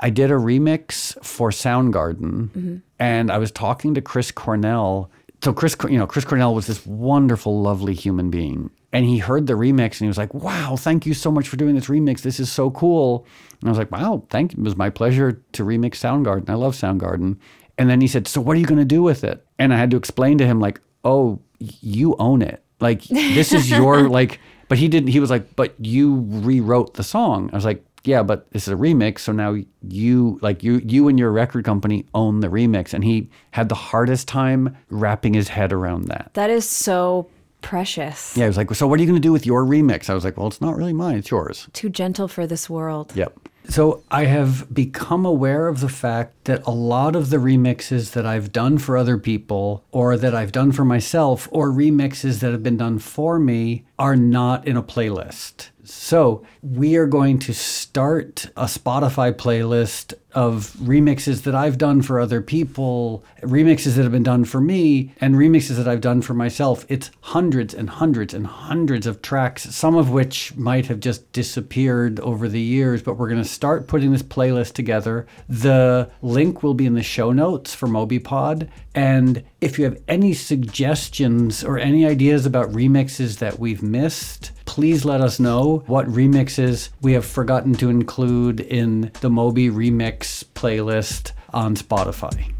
I 0.00 0.10
did 0.10 0.30
a 0.30 0.34
remix 0.34 1.22
for 1.24 1.50
Soundgarden, 1.50 2.50
mm-hmm. 2.50 2.76
and 2.98 3.30
I 3.30 3.38
was 3.38 3.50
talking 3.50 3.94
to 3.94 4.00
Chris 4.00 4.30
Cornell. 4.30 5.10
So 5.42 5.52
Chris, 5.52 5.76
you 5.88 5.98
know, 5.98 6.06
Chris 6.06 6.24
Cornell 6.24 6.54
was 6.54 6.66
this 6.66 6.84
wonderful, 6.86 7.60
lovely 7.60 7.94
human 7.94 8.30
being, 8.30 8.70
and 8.92 9.04
he 9.04 9.18
heard 9.18 9.46
the 9.46 9.54
remix 9.54 9.92
and 9.92 10.00
he 10.00 10.06
was 10.08 10.18
like, 10.18 10.34
"Wow, 10.34 10.76
thank 10.76 11.06
you 11.06 11.14
so 11.14 11.30
much 11.30 11.48
for 11.48 11.56
doing 11.56 11.74
this 11.74 11.86
remix. 11.86 12.22
This 12.22 12.40
is 12.40 12.50
so 12.50 12.70
cool." 12.70 13.26
And 13.60 13.68
I 13.68 13.70
was 13.70 13.78
like, 13.78 13.90
"Wow, 13.90 14.24
thank 14.30 14.52
you. 14.52 14.60
It 14.60 14.64
was 14.64 14.76
my 14.76 14.90
pleasure 14.90 15.42
to 15.52 15.64
remix 15.64 15.96
Soundgarden. 15.96 16.48
I 16.48 16.54
love 16.54 16.74
Soundgarden." 16.74 17.36
And 17.78 17.90
then 17.90 18.00
he 18.00 18.08
said, 18.08 18.26
"So 18.26 18.40
what 18.40 18.56
are 18.56 18.60
you 18.60 18.66
going 18.66 18.78
to 18.78 18.84
do 18.84 19.02
with 19.02 19.24
it?" 19.24 19.44
And 19.58 19.72
I 19.72 19.76
had 19.76 19.90
to 19.90 19.96
explain 19.96 20.38
to 20.38 20.46
him 20.46 20.60
like, 20.60 20.80
"Oh, 21.04 21.40
you 21.58 22.16
own 22.18 22.42
it. 22.42 22.62
Like 22.80 23.02
this 23.04 23.52
is 23.52 23.70
your 23.70 24.08
like." 24.18 24.40
But 24.68 24.78
he 24.78 24.88
didn't. 24.88 25.10
He 25.10 25.20
was 25.20 25.30
like, 25.30 25.54
"But 25.54 25.74
you 25.78 26.26
rewrote 26.28 26.94
the 26.94 27.04
song." 27.04 27.50
I 27.52 27.56
was 27.56 27.64
like, 27.64 27.85
yeah, 28.06 28.22
but 28.22 28.50
this 28.50 28.66
is 28.66 28.74
a 28.74 28.76
remix, 28.76 29.20
so 29.20 29.32
now 29.32 29.56
you 29.82 30.38
like 30.42 30.62
you 30.62 30.80
you 30.84 31.08
and 31.08 31.18
your 31.18 31.30
record 31.30 31.64
company 31.64 32.06
own 32.14 32.40
the 32.40 32.48
remix. 32.48 32.94
And 32.94 33.04
he 33.04 33.28
had 33.50 33.68
the 33.68 33.74
hardest 33.74 34.28
time 34.28 34.76
wrapping 34.90 35.34
his 35.34 35.48
head 35.48 35.72
around 35.72 36.06
that. 36.06 36.30
That 36.34 36.50
is 36.50 36.68
so 36.68 37.28
precious. 37.62 38.36
Yeah, 38.36 38.44
he 38.44 38.48
was 38.48 38.56
like, 38.56 38.72
so 38.74 38.86
what 38.86 38.98
are 38.98 39.02
you 39.02 39.08
going 39.08 39.20
to 39.20 39.26
do 39.26 39.32
with 39.32 39.46
your 39.46 39.64
remix? 39.64 40.08
I 40.08 40.14
was 40.14 40.24
like, 40.24 40.36
well, 40.36 40.46
it's 40.46 40.60
not 40.60 40.76
really 40.76 40.92
mine, 40.92 41.18
it's 41.18 41.30
yours. 41.30 41.68
Too 41.72 41.88
gentle 41.88 42.28
for 42.28 42.46
this 42.46 42.70
world. 42.70 43.12
Yep. 43.16 43.48
So 43.68 44.04
I 44.12 44.26
have 44.26 44.72
become 44.72 45.26
aware 45.26 45.66
of 45.66 45.80
the 45.80 45.88
fact 45.88 46.44
that 46.44 46.64
a 46.66 46.70
lot 46.70 47.16
of 47.16 47.30
the 47.30 47.38
remixes 47.38 48.12
that 48.12 48.24
I've 48.24 48.52
done 48.52 48.78
for 48.78 48.96
other 48.96 49.18
people 49.18 49.84
or 49.90 50.16
that 50.16 50.34
I've 50.34 50.52
done 50.52 50.70
for 50.70 50.84
myself 50.84 51.48
or 51.50 51.70
remixes 51.70 52.38
that 52.40 52.52
have 52.52 52.62
been 52.62 52.76
done 52.76 53.00
for 53.00 53.40
me 53.40 53.84
are 53.98 54.14
not 54.14 54.68
in 54.68 54.76
a 54.76 54.82
playlist. 54.82 55.70
So 55.88 56.44
we 56.62 56.96
are 56.96 57.06
going 57.06 57.38
to 57.40 57.54
start 57.54 58.50
a 58.56 58.64
Spotify 58.64 59.32
playlist 59.32 60.14
of 60.32 60.72
remixes 60.74 61.44
that 61.44 61.54
I've 61.54 61.78
done 61.78 62.02
for 62.02 62.18
other 62.18 62.42
people, 62.42 63.24
remixes 63.40 63.94
that 63.94 64.02
have 64.02 64.12
been 64.12 64.22
done 64.22 64.44
for 64.44 64.60
me, 64.60 65.14
and 65.20 65.36
remixes 65.36 65.76
that 65.76 65.88
I've 65.88 66.00
done 66.00 66.22
for 66.22 66.34
myself. 66.34 66.84
It's 66.88 67.10
hundreds 67.20 67.72
and 67.72 67.88
hundreds 67.88 68.34
and 68.34 68.46
hundreds 68.46 69.06
of 69.06 69.22
tracks, 69.22 69.74
some 69.74 69.96
of 69.96 70.10
which 70.10 70.54
might 70.56 70.86
have 70.86 71.00
just 71.00 71.30
disappeared 71.32 72.18
over 72.20 72.48
the 72.48 72.60
years, 72.60 73.02
but 73.02 73.16
we're 73.16 73.28
going 73.28 73.42
to 73.42 73.48
start 73.48 73.86
putting 73.86 74.10
this 74.10 74.22
playlist 74.22 74.72
together. 74.72 75.26
The 75.48 76.10
link 76.20 76.62
will 76.62 76.74
be 76.74 76.86
in 76.86 76.94
the 76.94 77.02
show 77.02 77.32
notes 77.32 77.74
for 77.74 77.86
Moby 77.86 78.18
Pod. 78.18 78.68
And 78.94 79.44
if 79.60 79.78
you 79.78 79.84
have 79.84 80.02
any 80.08 80.34
suggestions 80.34 81.62
or 81.62 81.78
any 81.78 82.04
ideas 82.04 82.44
about 82.44 82.72
remixes 82.72 83.38
that 83.38 83.58
we've 83.58 83.82
missed, 83.82 84.50
please 84.66 85.04
let 85.04 85.20
us 85.20 85.40
know 85.40 85.82
what 85.86 86.06
remixes 86.06 86.90
we 87.00 87.14
have 87.14 87.24
forgotten 87.24 87.74
to 87.76 87.88
include 87.88 88.60
in 88.60 89.10
the 89.20 89.30
Moby 89.30 89.70
Remix 89.70 90.44
playlist 90.54 91.32
on 91.54 91.74
Spotify. 91.74 92.52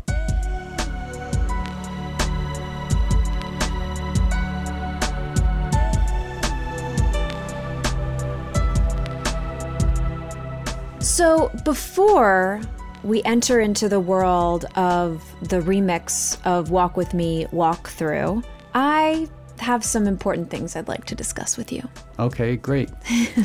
So 11.00 11.50
before 11.64 12.60
we 13.02 13.22
enter 13.22 13.60
into 13.60 13.88
the 13.88 14.00
world 14.00 14.66
of 14.74 15.24
the 15.40 15.60
remix 15.60 16.38
of 16.44 16.70
Walk 16.70 16.96
With 16.96 17.14
Me 17.14 17.46
Walk 17.52 17.88
Through, 17.88 18.42
I 18.74 19.28
have 19.58 19.84
some 19.84 20.06
important 20.06 20.50
things 20.50 20.76
I'd 20.76 20.88
like 20.88 21.04
to 21.06 21.14
discuss 21.14 21.56
with 21.56 21.72
you. 21.72 21.88
Okay, 22.18 22.56
great. 22.56 22.90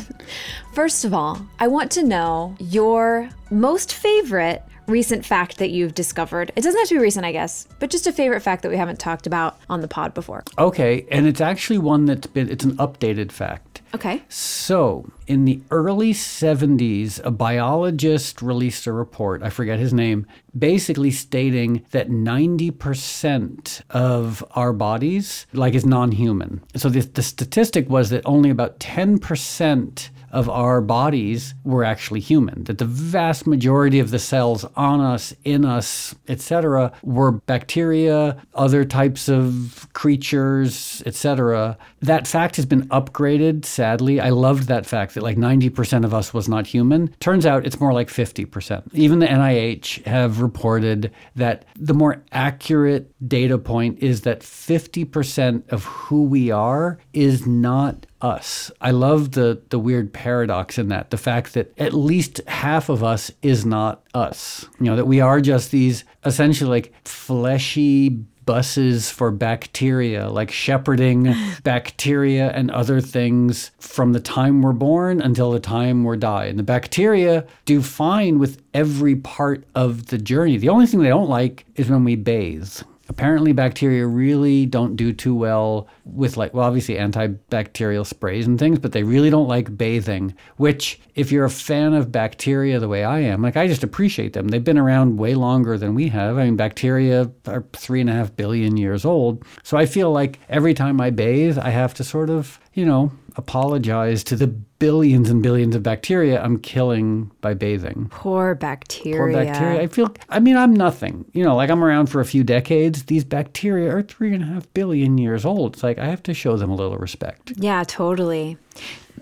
First 0.74 1.04
of 1.04 1.14
all, 1.14 1.46
I 1.58 1.68
want 1.68 1.90
to 1.92 2.02
know 2.02 2.56
your 2.58 3.28
most 3.50 3.94
favorite 3.94 4.62
recent 4.86 5.24
fact 5.24 5.58
that 5.58 5.70
you've 5.70 5.94
discovered. 5.94 6.52
It 6.56 6.62
doesn't 6.62 6.78
have 6.78 6.88
to 6.88 6.94
be 6.96 7.00
recent, 7.00 7.24
I 7.24 7.32
guess, 7.32 7.66
but 7.78 7.90
just 7.90 8.06
a 8.06 8.12
favorite 8.12 8.40
fact 8.40 8.62
that 8.62 8.68
we 8.68 8.76
haven't 8.76 8.98
talked 8.98 9.26
about 9.26 9.58
on 9.70 9.80
the 9.80 9.88
pod 9.88 10.14
before. 10.14 10.44
Okay, 10.58 11.06
and 11.10 11.26
it's 11.26 11.40
actually 11.40 11.78
one 11.78 12.04
that's 12.04 12.26
been 12.26 12.48
it's 12.50 12.64
an 12.64 12.76
updated 12.76 13.32
fact. 13.32 13.71
Okay. 13.94 14.22
So, 14.28 15.10
in 15.26 15.44
the 15.44 15.60
early 15.70 16.14
70s, 16.14 17.20
a 17.24 17.30
biologist 17.30 18.40
released 18.40 18.86
a 18.86 18.92
report, 18.92 19.42
I 19.42 19.50
forget 19.50 19.78
his 19.78 19.92
name, 19.92 20.26
basically 20.58 21.10
stating 21.10 21.84
that 21.90 22.08
90% 22.08 23.82
of 23.90 24.44
our 24.52 24.72
bodies 24.72 25.46
like 25.52 25.74
is 25.74 25.84
non-human. 25.84 26.62
So 26.74 26.88
the, 26.88 27.00
the 27.00 27.22
statistic 27.22 27.88
was 27.90 28.10
that 28.10 28.22
only 28.24 28.48
about 28.48 28.80
10% 28.80 30.08
of 30.32 30.48
our 30.48 30.80
bodies 30.80 31.54
were 31.64 31.84
actually 31.84 32.20
human 32.20 32.64
that 32.64 32.78
the 32.78 32.84
vast 32.84 33.46
majority 33.46 33.98
of 33.98 34.10
the 34.10 34.18
cells 34.18 34.64
on 34.76 35.00
us 35.00 35.34
in 35.44 35.64
us 35.64 36.14
etc 36.28 36.90
were 37.02 37.32
bacteria 37.32 38.36
other 38.54 38.84
types 38.84 39.28
of 39.28 39.86
creatures 39.92 41.02
etc 41.06 41.76
that 42.00 42.26
fact 42.26 42.56
has 42.56 42.66
been 42.66 42.88
upgraded 42.88 43.64
sadly. 43.64 44.20
I 44.20 44.30
loved 44.30 44.64
that 44.68 44.86
fact 44.86 45.14
that 45.14 45.22
like 45.22 45.36
90% 45.36 46.04
of 46.04 46.12
us 46.12 46.34
was 46.34 46.48
not 46.48 46.66
human. 46.66 47.08
Turns 47.20 47.46
out 47.46 47.66
it's 47.66 47.78
more 47.78 47.92
like 47.92 48.08
50% 48.08 48.82
even 48.94 49.18
the 49.18 49.26
nih 49.26 50.04
have 50.06 50.40
reported 50.40 51.10
that 51.36 51.64
the 51.76 51.94
more 51.94 52.22
accurate 52.32 53.12
data 53.28 53.58
point 53.58 53.98
is 53.98 54.22
that 54.22 54.40
50% 54.40 55.70
of 55.70 55.84
who 55.84 56.22
we 56.24 56.50
are 56.50 56.98
is 57.12 57.46
not 57.46 58.06
us. 58.22 58.70
I 58.80 58.92
love 58.92 59.32
the 59.32 59.60
the 59.70 59.78
weird 59.78 60.12
paradox 60.12 60.78
in 60.78 60.88
that. 60.88 61.10
The 61.10 61.18
fact 61.18 61.54
that 61.54 61.72
at 61.78 61.92
least 61.92 62.40
half 62.46 62.88
of 62.88 63.02
us 63.02 63.30
is 63.42 63.66
not 63.66 64.02
us. 64.14 64.66
You 64.78 64.86
know, 64.86 64.96
that 64.96 65.06
we 65.06 65.20
are 65.20 65.40
just 65.40 65.70
these 65.70 66.04
essentially 66.24 66.70
like 66.70 66.94
fleshy 67.04 68.24
buses 68.44 69.10
for 69.10 69.30
bacteria, 69.30 70.28
like 70.28 70.50
shepherding 70.50 71.34
bacteria 71.62 72.50
and 72.50 72.70
other 72.70 73.00
things 73.00 73.70
from 73.78 74.12
the 74.12 74.20
time 74.20 74.62
we're 74.62 74.72
born 74.72 75.20
until 75.20 75.52
the 75.52 75.60
time 75.60 76.04
we 76.04 76.16
die. 76.16 76.46
And 76.46 76.58
the 76.58 76.64
bacteria 76.64 77.46
do 77.64 77.82
fine 77.82 78.38
with 78.38 78.60
every 78.74 79.16
part 79.16 79.64
of 79.74 80.06
the 80.06 80.18
journey. 80.18 80.56
The 80.56 80.68
only 80.68 80.86
thing 80.86 81.00
they 81.00 81.08
don't 81.08 81.28
like 81.28 81.64
is 81.76 81.88
when 81.88 82.04
we 82.04 82.16
bathe 82.16 82.82
apparently 83.12 83.52
bacteria 83.52 84.06
really 84.06 84.66
don't 84.66 84.96
do 84.96 85.12
too 85.12 85.34
well 85.34 85.86
with 86.04 86.36
like 86.36 86.52
well 86.54 86.66
obviously 86.66 86.96
antibacterial 86.96 88.06
sprays 88.06 88.46
and 88.46 88.58
things 88.58 88.78
but 88.78 88.92
they 88.92 89.02
really 89.02 89.30
don't 89.30 89.48
like 89.48 89.76
bathing 89.76 90.34
which 90.56 90.98
if 91.14 91.30
you're 91.30 91.44
a 91.44 91.50
fan 91.50 91.92
of 91.92 92.10
bacteria 92.10 92.80
the 92.80 92.88
way 92.88 93.04
i 93.04 93.20
am 93.20 93.42
like 93.42 93.56
i 93.56 93.66
just 93.66 93.84
appreciate 93.84 94.32
them. 94.32 94.48
They've 94.48 94.64
been 94.64 94.78
around 94.78 95.18
way 95.18 95.34
longer 95.34 95.76
than 95.76 95.94
we 95.94 96.08
have. 96.08 96.38
I 96.38 96.44
mean 96.44 96.56
bacteria 96.56 97.30
are 97.46 97.64
three 97.74 98.00
and 98.00 98.10
a 98.10 98.14
half 98.14 98.34
billion 98.34 98.76
years 98.76 99.04
old. 99.04 99.44
So 99.62 99.76
i 99.76 99.86
feel 99.86 100.10
like 100.10 100.40
every 100.48 100.74
time 100.74 101.00
i 101.00 101.10
bathe 101.10 101.58
i 101.58 101.70
have 101.70 101.94
to 101.94 102.04
sort 102.04 102.30
of 102.30 102.58
you 102.74 102.84
know 102.84 103.12
apologize 103.36 104.22
to 104.24 104.36
the 104.36 104.46
billions 104.46 105.30
and 105.30 105.42
billions 105.42 105.76
of 105.76 105.82
bacteria 105.82 106.42
I'm 106.42 106.58
killing 106.58 107.30
by 107.40 107.54
bathing. 107.54 108.08
Poor 108.10 108.54
bacteria. 108.54 109.16
Poor 109.16 109.32
bacteria. 109.32 109.80
I 109.80 109.86
feel, 109.86 110.12
I 110.28 110.40
mean, 110.40 110.56
I'm 110.56 110.74
nothing. 110.74 111.24
You 111.32 111.44
know, 111.44 111.54
like 111.54 111.70
I'm 111.70 111.84
around 111.84 112.06
for 112.06 112.20
a 112.20 112.24
few 112.24 112.42
decades. 112.42 113.04
These 113.04 113.24
bacteria 113.24 113.94
are 113.94 114.02
three 114.02 114.34
and 114.34 114.42
a 114.42 114.46
half 114.46 114.72
billion 114.74 115.18
years 115.18 115.44
old. 115.44 115.74
It's 115.74 115.82
like 115.82 115.98
I 115.98 116.06
have 116.06 116.22
to 116.24 116.34
show 116.34 116.56
them 116.56 116.70
a 116.70 116.74
little 116.74 116.98
respect. 116.98 117.52
Yeah, 117.56 117.84
totally. 117.84 118.56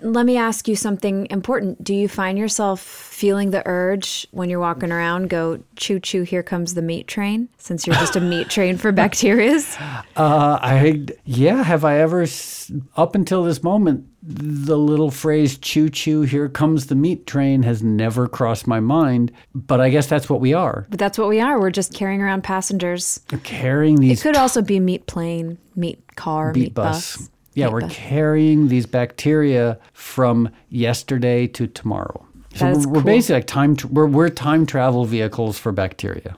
Let 0.01 0.25
me 0.25 0.37
ask 0.37 0.67
you 0.67 0.75
something 0.75 1.27
important. 1.29 1.83
Do 1.83 1.93
you 1.93 2.07
find 2.07 2.37
yourself 2.37 2.81
feeling 2.81 3.51
the 3.51 3.61
urge 3.65 4.27
when 4.31 4.49
you're 4.49 4.59
walking 4.59 4.91
around, 4.91 5.29
go, 5.29 5.63
choo 5.75 5.99
choo, 5.99 6.23
here 6.23 6.43
comes 6.43 6.73
the 6.73 6.81
meat 6.81 7.07
train, 7.07 7.49
since 7.57 7.85
you're 7.85 7.95
just 7.95 8.15
a 8.15 8.19
meat 8.21 8.49
train 8.55 8.77
for 8.77 8.91
bacterias? 8.91 9.79
Uh, 10.15 10.59
I, 10.61 11.05
yeah, 11.25 11.63
have 11.63 11.85
I 11.85 11.99
ever, 11.99 12.25
up 12.97 13.15
until 13.15 13.43
this 13.43 13.63
moment, 13.63 14.07
the 14.23 14.77
little 14.77 15.09
phrase 15.11 15.57
choo 15.57 15.89
choo, 15.89 16.21
here 16.21 16.47
comes 16.47 16.87
the 16.87 16.95
meat 16.95 17.25
train 17.25 17.63
has 17.63 17.81
never 17.81 18.27
crossed 18.27 18.67
my 18.67 18.79
mind. 18.79 19.31
But 19.55 19.81
I 19.81 19.89
guess 19.89 20.07
that's 20.07 20.29
what 20.29 20.39
we 20.39 20.53
are. 20.53 20.85
But 20.89 20.99
that's 20.99 21.17
what 21.17 21.27
we 21.27 21.39
are. 21.39 21.59
We're 21.59 21.71
just 21.71 21.93
carrying 21.93 22.21
around 22.21 22.43
passengers. 22.43 23.19
Carrying 23.43 23.95
these. 23.99 24.19
It 24.19 24.23
could 24.23 24.37
also 24.37 24.61
be 24.61 24.79
meat 24.79 25.07
plane, 25.07 25.57
meat 25.75 26.15
car, 26.15 26.53
meat, 26.53 26.61
meat 26.61 26.73
bus. 26.73 27.17
bus. 27.17 27.29
Yeah, 27.53 27.67
we're 27.67 27.87
carrying 27.89 28.69
these 28.69 28.85
bacteria 28.85 29.77
from 29.93 30.49
yesterday 30.69 31.47
to 31.47 31.67
tomorrow. 31.67 32.25
So 32.55 32.65
That 32.65 32.77
is 32.77 32.87
we're, 32.87 32.93
we're 32.93 33.03
basically 33.03 33.35
like 33.35 33.47
time. 33.47 33.75
Tr- 33.75 33.87
we're, 33.87 34.07
we're 34.07 34.29
time 34.29 34.65
travel 34.65 35.05
vehicles 35.05 35.57
for 35.57 35.71
bacteria. 35.71 36.37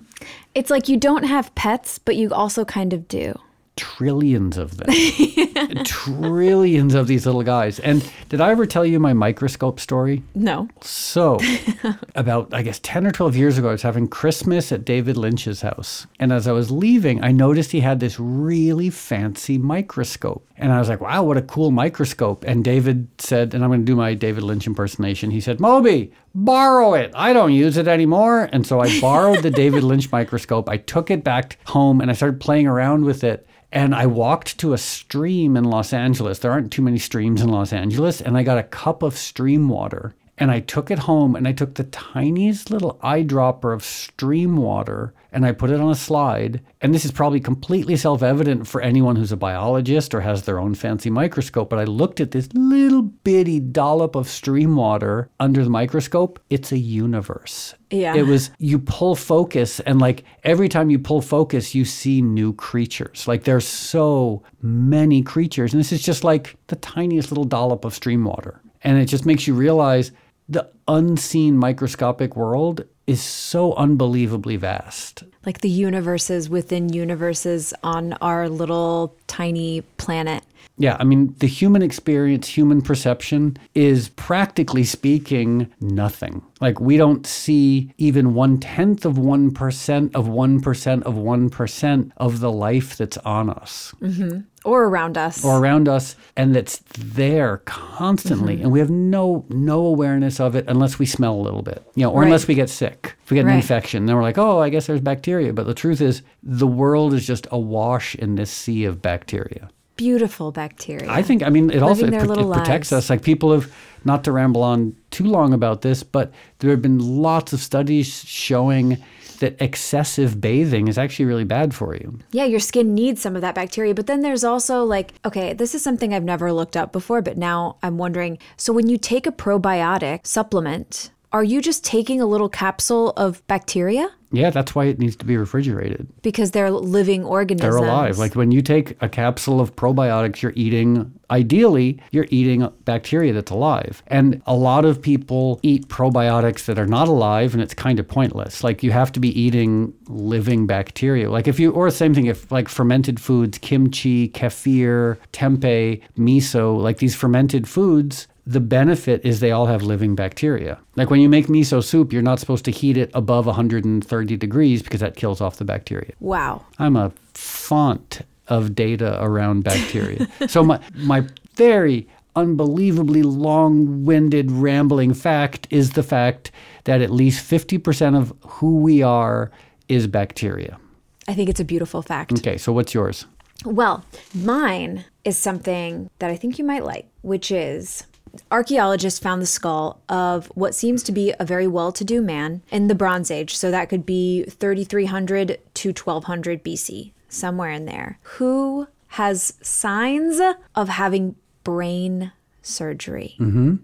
It's 0.56 0.70
like 0.70 0.88
you 0.88 0.98
don't 0.98 1.24
have 1.24 1.54
pets, 1.56 1.98
but 1.98 2.16
you 2.16 2.32
also 2.32 2.66
kind 2.66 2.94
of 2.94 3.08
do. 3.08 3.40
Trillions 3.76 4.58
of 4.58 4.78
them. 4.78 4.90
Trillions 5.84 6.94
of 6.94 7.08
these 7.08 7.26
little 7.26 7.42
guys. 7.42 7.80
And 7.80 8.08
did 8.30 8.40
I 8.40 8.52
ever 8.52 8.68
tell 8.68 8.86
you 8.86 9.00
my 9.00 9.14
microscope 9.14 9.80
story? 9.80 10.22
No. 10.36 10.68
So, 10.82 11.40
about, 12.16 12.54
I 12.54 12.62
guess, 12.62 12.80
10 12.84 13.08
or 13.08 13.12
12 13.12 13.36
years 13.36 13.58
ago, 13.58 13.70
I 13.70 13.72
was 13.72 13.82
having 13.82 14.08
Christmas 14.08 14.72
at 14.72 14.86
David 14.86 15.18
Lynch's 15.18 15.62
house. 15.62 16.06
And 16.20 16.32
as 16.32 16.48
I 16.48 16.52
was 16.52 16.70
leaving, 16.70 17.24
I 17.24 17.32
noticed 17.32 17.72
he 17.72 17.80
had 17.80 18.00
this 18.00 18.20
really 18.20 18.92
fancy 18.92 19.58
microscope. 19.58 20.48
And 20.56 20.72
I 20.72 20.80
was 20.80 20.88
like, 20.88 21.02
wow, 21.02 21.24
what 21.24 21.38
a 21.38 21.42
cool 21.42 21.72
microscope. 21.72 22.44
And 22.46 22.64
David 22.64 23.08
said, 23.18 23.54
and 23.54 23.64
I'm 23.64 23.70
going 23.70 23.82
to 23.82 23.86
do 23.86 23.96
my 23.96 24.14
David 24.14 24.44
Lynch 24.44 24.68
impersonation. 24.68 25.32
He 25.32 25.42
said, 25.42 25.60
Moby, 25.60 26.12
borrow 26.36 26.94
it. 26.94 27.12
I 27.16 27.34
don't 27.34 27.54
use 27.54 27.76
it 27.78 27.88
anymore. 27.88 28.50
And 28.54 28.66
so 28.66 28.80
I 28.80 29.00
borrowed 29.02 29.42
the 29.42 29.50
David 29.50 29.84
Lynch 29.84 30.12
microscope. 30.12 30.70
I 30.70 30.78
took 30.78 31.10
it 31.10 31.24
back 31.24 31.58
home 31.66 32.02
and 32.02 32.12
I 32.12 32.14
started 32.14 32.40
playing 32.40 32.68
around 32.68 33.06
with 33.06 33.24
it. 33.24 33.48
And 33.72 33.96
I 33.96 34.06
walked 34.06 34.60
to 34.60 34.74
a 34.74 34.78
stream 34.78 35.58
in 35.58 35.64
Los 35.64 35.94
Angeles. 35.94 36.38
There 36.38 36.52
aren't 36.52 36.72
too 36.72 36.84
many 36.84 37.00
streams 37.00 37.42
in 37.42 37.50
Los 37.50 37.74
Angeles. 37.74 38.22
And 38.22 38.38
I 38.38 38.44
got 38.44 38.60
a 38.60 38.64
cup 38.64 39.02
of 39.02 39.18
stream 39.18 39.68
water. 39.68 40.14
And 40.44 40.52
I 40.52 40.60
took 40.60 40.92
it 40.92 41.00
home 41.00 41.38
and 41.38 41.48
I 41.48 41.54
took 41.54 41.76
the 41.76 41.86
tiniest 41.86 42.70
little 42.70 43.00
eyedropper 43.02 43.74
of 43.74 43.82
stream 43.82 44.58
water 44.58 45.14
and 45.32 45.46
I 45.46 45.54
put 45.54 45.70
it 45.70 45.80
on 45.80 45.90
a 45.90 45.96
slide. 45.96 46.60
And 46.82 46.94
this 46.94 47.06
is 47.06 47.14
probably 47.14 47.40
completely 47.40 47.96
self 47.96 48.22
evident 48.22 48.68
for 48.68 48.82
anyone 48.82 49.16
who's 49.16 49.32
a 49.32 49.38
biologist 49.38 50.14
or 50.14 50.20
has 50.20 50.44
their 50.44 50.60
own 50.60 50.76
fancy 50.76 51.10
microscope. 51.10 51.70
But 51.70 51.80
I 51.80 51.86
looked 51.86 52.20
at 52.20 52.32
this 52.32 52.50
little 52.52 53.04
bitty 53.04 53.62
dollop 53.62 54.16
of 54.18 54.28
stream 54.28 54.76
water 54.76 55.30
under 55.40 55.64
the 55.64 55.70
microscope. 55.70 56.42
It's 56.50 56.74
a 56.74 56.78
universe. 56.78 57.76
Yeah. 57.90 58.14
It 58.14 58.24
was, 58.24 58.52
you 58.58 58.80
pull 58.80 59.16
focus, 59.16 59.80
and 59.80 60.02
like 60.02 60.26
every 60.44 60.68
time 60.68 60.90
you 60.90 61.00
pull 61.00 61.22
focus, 61.22 61.74
you 61.74 61.86
see 61.86 62.22
new 62.22 62.52
creatures. 62.52 63.30
Like 63.30 63.46
there's 63.46 63.66
so 63.66 64.44
many 64.62 65.22
creatures. 65.22 65.72
And 65.72 65.80
this 65.80 65.94
is 65.94 66.04
just 66.04 66.26
like 66.26 66.58
the 66.68 66.76
tiniest 66.76 67.32
little 67.32 67.46
dollop 67.46 67.86
of 67.86 67.94
stream 67.94 68.26
water. 68.26 68.60
And 68.84 68.98
it 68.98 69.06
just 69.06 69.26
makes 69.26 69.48
you 69.48 69.54
realize 69.54 70.12
the 70.48 70.70
unseen 70.88 71.58
microscopic 71.58 72.36
world 72.36 72.86
is 73.06 73.22
so 73.22 73.74
unbelievably 73.74 74.56
vast. 74.58 75.24
Like 75.46 75.62
the 75.62 75.70
universes 75.70 76.50
within 76.50 76.90
universes 76.90 77.74
on 77.84 78.14
our 78.14 78.48
little 78.48 79.16
tiny 79.28 79.82
planet. 79.98 80.44
Yeah, 80.78 80.98
I 81.00 81.04
mean, 81.04 81.36
the 81.38 81.48
human 81.48 81.84
experience, 81.84 82.48
human 82.48 82.82
perception 82.82 83.58
is 83.76 84.10
practically 84.10 84.84
speaking 84.84 85.72
nothing. 85.80 86.42
Like, 86.62 86.80
we 86.80 86.98
don't 86.98 87.28
see 87.28 87.94
even 88.00 88.34
one 88.34 88.60
tenth 88.60 89.06
of 89.06 89.16
1% 89.16 90.16
of 90.16 90.26
1% 90.26 91.04
of 91.04 91.16
1% 91.16 92.12
of 92.18 92.40
the 92.40 92.52
life 92.52 92.98
that's 92.98 93.18
on 93.20 93.50
us 93.52 93.94
mm-hmm. 94.02 94.40
Or 94.66 94.86
around 94.86 95.18
us. 95.18 95.44
or 95.46 95.60
around 95.60 95.88
us 95.90 96.16
and 96.38 96.56
that's 96.56 96.78
there 96.98 97.58
constantly. 97.66 98.56
Mm-hmm. 98.56 98.64
And 98.64 98.72
we 98.72 98.80
have 98.80 98.90
no 98.90 99.46
no 99.50 99.86
awareness 99.86 100.40
of 100.40 100.56
it 100.56 100.66
unless 100.68 100.98
we 100.98 101.06
smell 101.06 101.36
a 101.36 101.42
little 101.42 101.62
bit, 101.62 101.86
you 101.96 102.04
know, 102.04 102.12
or 102.12 102.22
Right. 102.22 102.28
unless 102.28 102.48
we 102.48 102.56
get 102.56 102.70
sick. 102.70 103.16
If 103.26 103.30
we 103.32 103.36
get 103.36 103.46
an 103.46 103.52
infection, 103.52 104.06
then 104.06 104.16
we're 104.16 104.22
like, 104.24 104.38
oh, 104.38 104.60
I 104.60 104.70
guess 104.70 104.88
there's 104.88 105.02
bacteria. 105.02 105.54
But 105.54 105.68
the 105.68 105.74
truth 105.74 106.02
is, 106.02 106.24
the 106.42 106.66
world 106.68 107.14
is 107.14 107.28
just 107.28 107.46
awash 107.52 108.16
in 108.16 108.36
this 108.36 108.50
sea 108.50 108.86
of 108.86 109.02
bacteria. 109.02 109.70
Beautiful 109.96 110.52
bacteria. 110.52 111.10
I 111.10 111.22
think, 111.22 111.44
I 111.44 111.50
mean, 111.50 111.70
it 111.70 111.84
also 111.84 112.08
it, 112.08 112.14
it 112.14 112.28
protects 112.28 112.92
lives. 112.92 112.94
us. 112.94 113.10
Like 113.10 113.22
people 113.22 113.52
have, 113.54 113.72
not 114.06 114.24
to 114.26 114.32
ramble 114.32 114.64
on 114.64 114.96
too 115.12 115.24
long 115.24 115.54
about 115.54 115.82
this, 115.82 116.04
but 116.04 116.32
there 116.60 116.72
have 116.72 116.82
been 116.82 117.00
lots 117.00 117.54
of 117.54 117.60
studies 117.60 118.24
showing 118.26 118.98
that 119.40 119.62
excessive 119.62 120.40
bathing 120.40 120.88
is 120.88 120.98
actually 120.98 121.26
really 121.26 121.44
bad 121.44 121.74
for 121.74 121.96
you. 121.96 122.18
Yeah, 122.32 122.46
your 122.46 122.60
skin 122.60 122.94
needs 122.94 123.22
some 123.22 123.36
of 123.36 123.42
that 123.42 123.56
bacteria. 123.56 123.94
But 123.94 124.08
then 124.08 124.22
there's 124.22 124.44
also 124.44 124.84
like, 124.84 125.14
okay, 125.26 125.54
this 125.54 125.76
is 125.76 125.84
something 125.84 126.14
I've 126.14 126.24
never 126.24 126.52
looked 126.54 126.78
up 126.78 126.92
before, 126.92 127.22
but 127.22 127.38
now 127.38 127.78
I'm 127.84 127.98
wondering 127.98 128.38
so 128.58 128.72
when 128.74 128.88
you 128.88 128.98
take 128.98 129.28
a 129.28 129.32
probiotic 129.32 130.26
supplement, 130.26 131.12
are 131.34 131.44
you 131.44 131.62
just 131.62 131.84
taking 131.84 132.22
a 132.22 132.26
little 132.28 132.48
capsule 132.48 133.10
of 133.18 133.46
bacteria? 133.48 134.10
Yeah, 134.32 134.50
that's 134.50 134.74
why 134.74 134.86
it 134.86 134.98
needs 134.98 135.16
to 135.18 135.26
be 135.26 135.38
refrigerated. 135.38 136.08
Because 136.24 136.52
they're 136.52 136.72
living 136.72 137.24
organisms. 137.24 137.76
They're 137.76 137.84
alive. 137.84 138.18
Like 138.18 138.36
when 138.36 138.52
you 138.52 138.64
take 138.64 138.98
a 139.02 139.08
capsule 139.08 139.60
of 139.60 139.76
probiotics, 139.76 140.42
you're 140.42 140.54
eating, 140.56 141.14
ideally, 141.30 142.00
you're 142.12 142.26
eating 142.30 142.68
bacteria 142.86 143.34
that's 143.34 143.52
alive. 143.52 144.02
And 144.08 144.42
a 144.48 144.56
lot 144.56 144.86
of 144.86 145.00
people 145.00 145.60
eat 145.62 145.88
probiotics 145.88 146.66
that 146.66 146.80
are 146.80 146.88
not 146.88 147.08
alive, 147.08 147.54
and 147.54 147.62
it's 147.62 147.76
kind 147.76 148.00
of 148.00 148.08
pointless. 148.08 148.64
Like 148.64 148.82
you 148.82 148.92
have 148.92 149.12
to 149.12 149.20
be 149.20 149.40
eating 149.40 149.94
living 150.08 150.66
bacteria. 150.66 151.30
Like 151.30 151.48
if 151.48 151.60
you, 151.60 151.72
or 151.72 151.90
same 151.92 152.16
thing, 152.16 152.26
if 152.26 152.52
like 152.52 152.70
fermented 152.70 153.20
foods, 153.20 153.60
kimchi, 153.60 154.30
kefir, 154.30 155.18
tempeh, 155.32 156.02
miso, 156.18 156.80
like 156.80 156.98
these 156.98 157.16
fermented 157.16 157.68
foods, 157.68 158.28
the 158.46 158.60
benefit 158.60 159.24
is 159.24 159.40
they 159.40 159.52
all 159.52 159.68
have 159.68 159.82
living 159.84 160.16
bacteria. 160.16 160.80
Like 160.96 161.10
when 161.10 161.22
you 161.22 161.30
make 161.30 161.48
miso 161.48 161.84
soup, 161.84 162.12
you're 162.12 162.22
not 162.22 162.40
supposed 162.40 162.66
to 162.66 162.72
heat 162.72 162.98
it 162.98 163.10
above 163.14 163.46
130 163.46 164.38
degrees 164.38 164.82
because 164.82 165.00
that 165.00 165.16
kills 165.16 165.40
off 165.40 165.58
the 165.58 165.66
bacteria. 165.66 166.14
Wow. 166.20 166.66
I'm 166.78 166.96
a 166.96 167.12
font 167.34 168.22
of 168.50 168.76
data 168.76 169.18
around 169.24 169.64
bacteria. 169.64 170.28
so 170.48 170.64
my 170.64 170.80
my 170.96 171.26
very 171.56 172.08
unbelievably 172.36 173.22
long-winded 173.22 174.52
rambling 174.52 175.14
fact 175.14 175.68
is 175.70 175.92
the 175.92 176.04
fact 176.04 176.52
that 176.86 177.00
at 177.00 177.12
least 177.12 177.50
50% 177.50 178.18
of 178.18 178.34
who 178.42 178.80
we 178.80 179.04
are 179.04 179.52
is 179.88 180.08
bacteria. 180.08 180.80
I 181.28 181.36
think 181.36 181.50
it's 181.50 181.60
a 181.60 181.66
beautiful 181.66 182.02
fact. 182.02 182.34
Okay, 182.34 182.58
so 182.58 182.74
what's 182.74 182.94
yours? 182.94 183.28
Well, 183.66 184.04
mine 184.34 185.06
is 185.24 185.38
something 185.38 186.10
that 186.20 186.32
I 186.32 186.36
think 186.36 186.58
you 186.58 186.66
might 186.66 186.84
like, 186.84 187.08
which 187.22 187.52
is 187.52 188.08
archaeologists 188.52 189.20
found 189.20 189.42
the 189.42 189.48
skull 189.48 190.02
of 190.10 190.48
what 190.56 190.76
seems 190.76 191.04
to 191.04 191.12
be 191.12 191.34
a 191.40 191.46
very 191.46 191.68
well 191.68 191.92
to 191.92 192.04
do 192.04 192.22
man 192.22 192.62
in 192.72 192.88
the 192.88 192.96
Bronze 192.96 193.32
Age. 193.32 193.56
So 193.56 193.72
that 193.72 193.90
could 193.90 194.06
be 194.06 194.44
3300 194.44 195.60
to 195.74 195.90
1200 195.90 196.64
BC, 196.64 197.12
somewhere 197.30 197.72
in 197.72 197.86
there, 197.86 198.20
who 198.24 198.88
has 199.10 199.54
signs 199.62 200.42
of 200.76 200.90
having 200.90 201.36
brain 201.64 202.32
surgery. 202.62 203.36
Mm-hmm. 203.40 203.76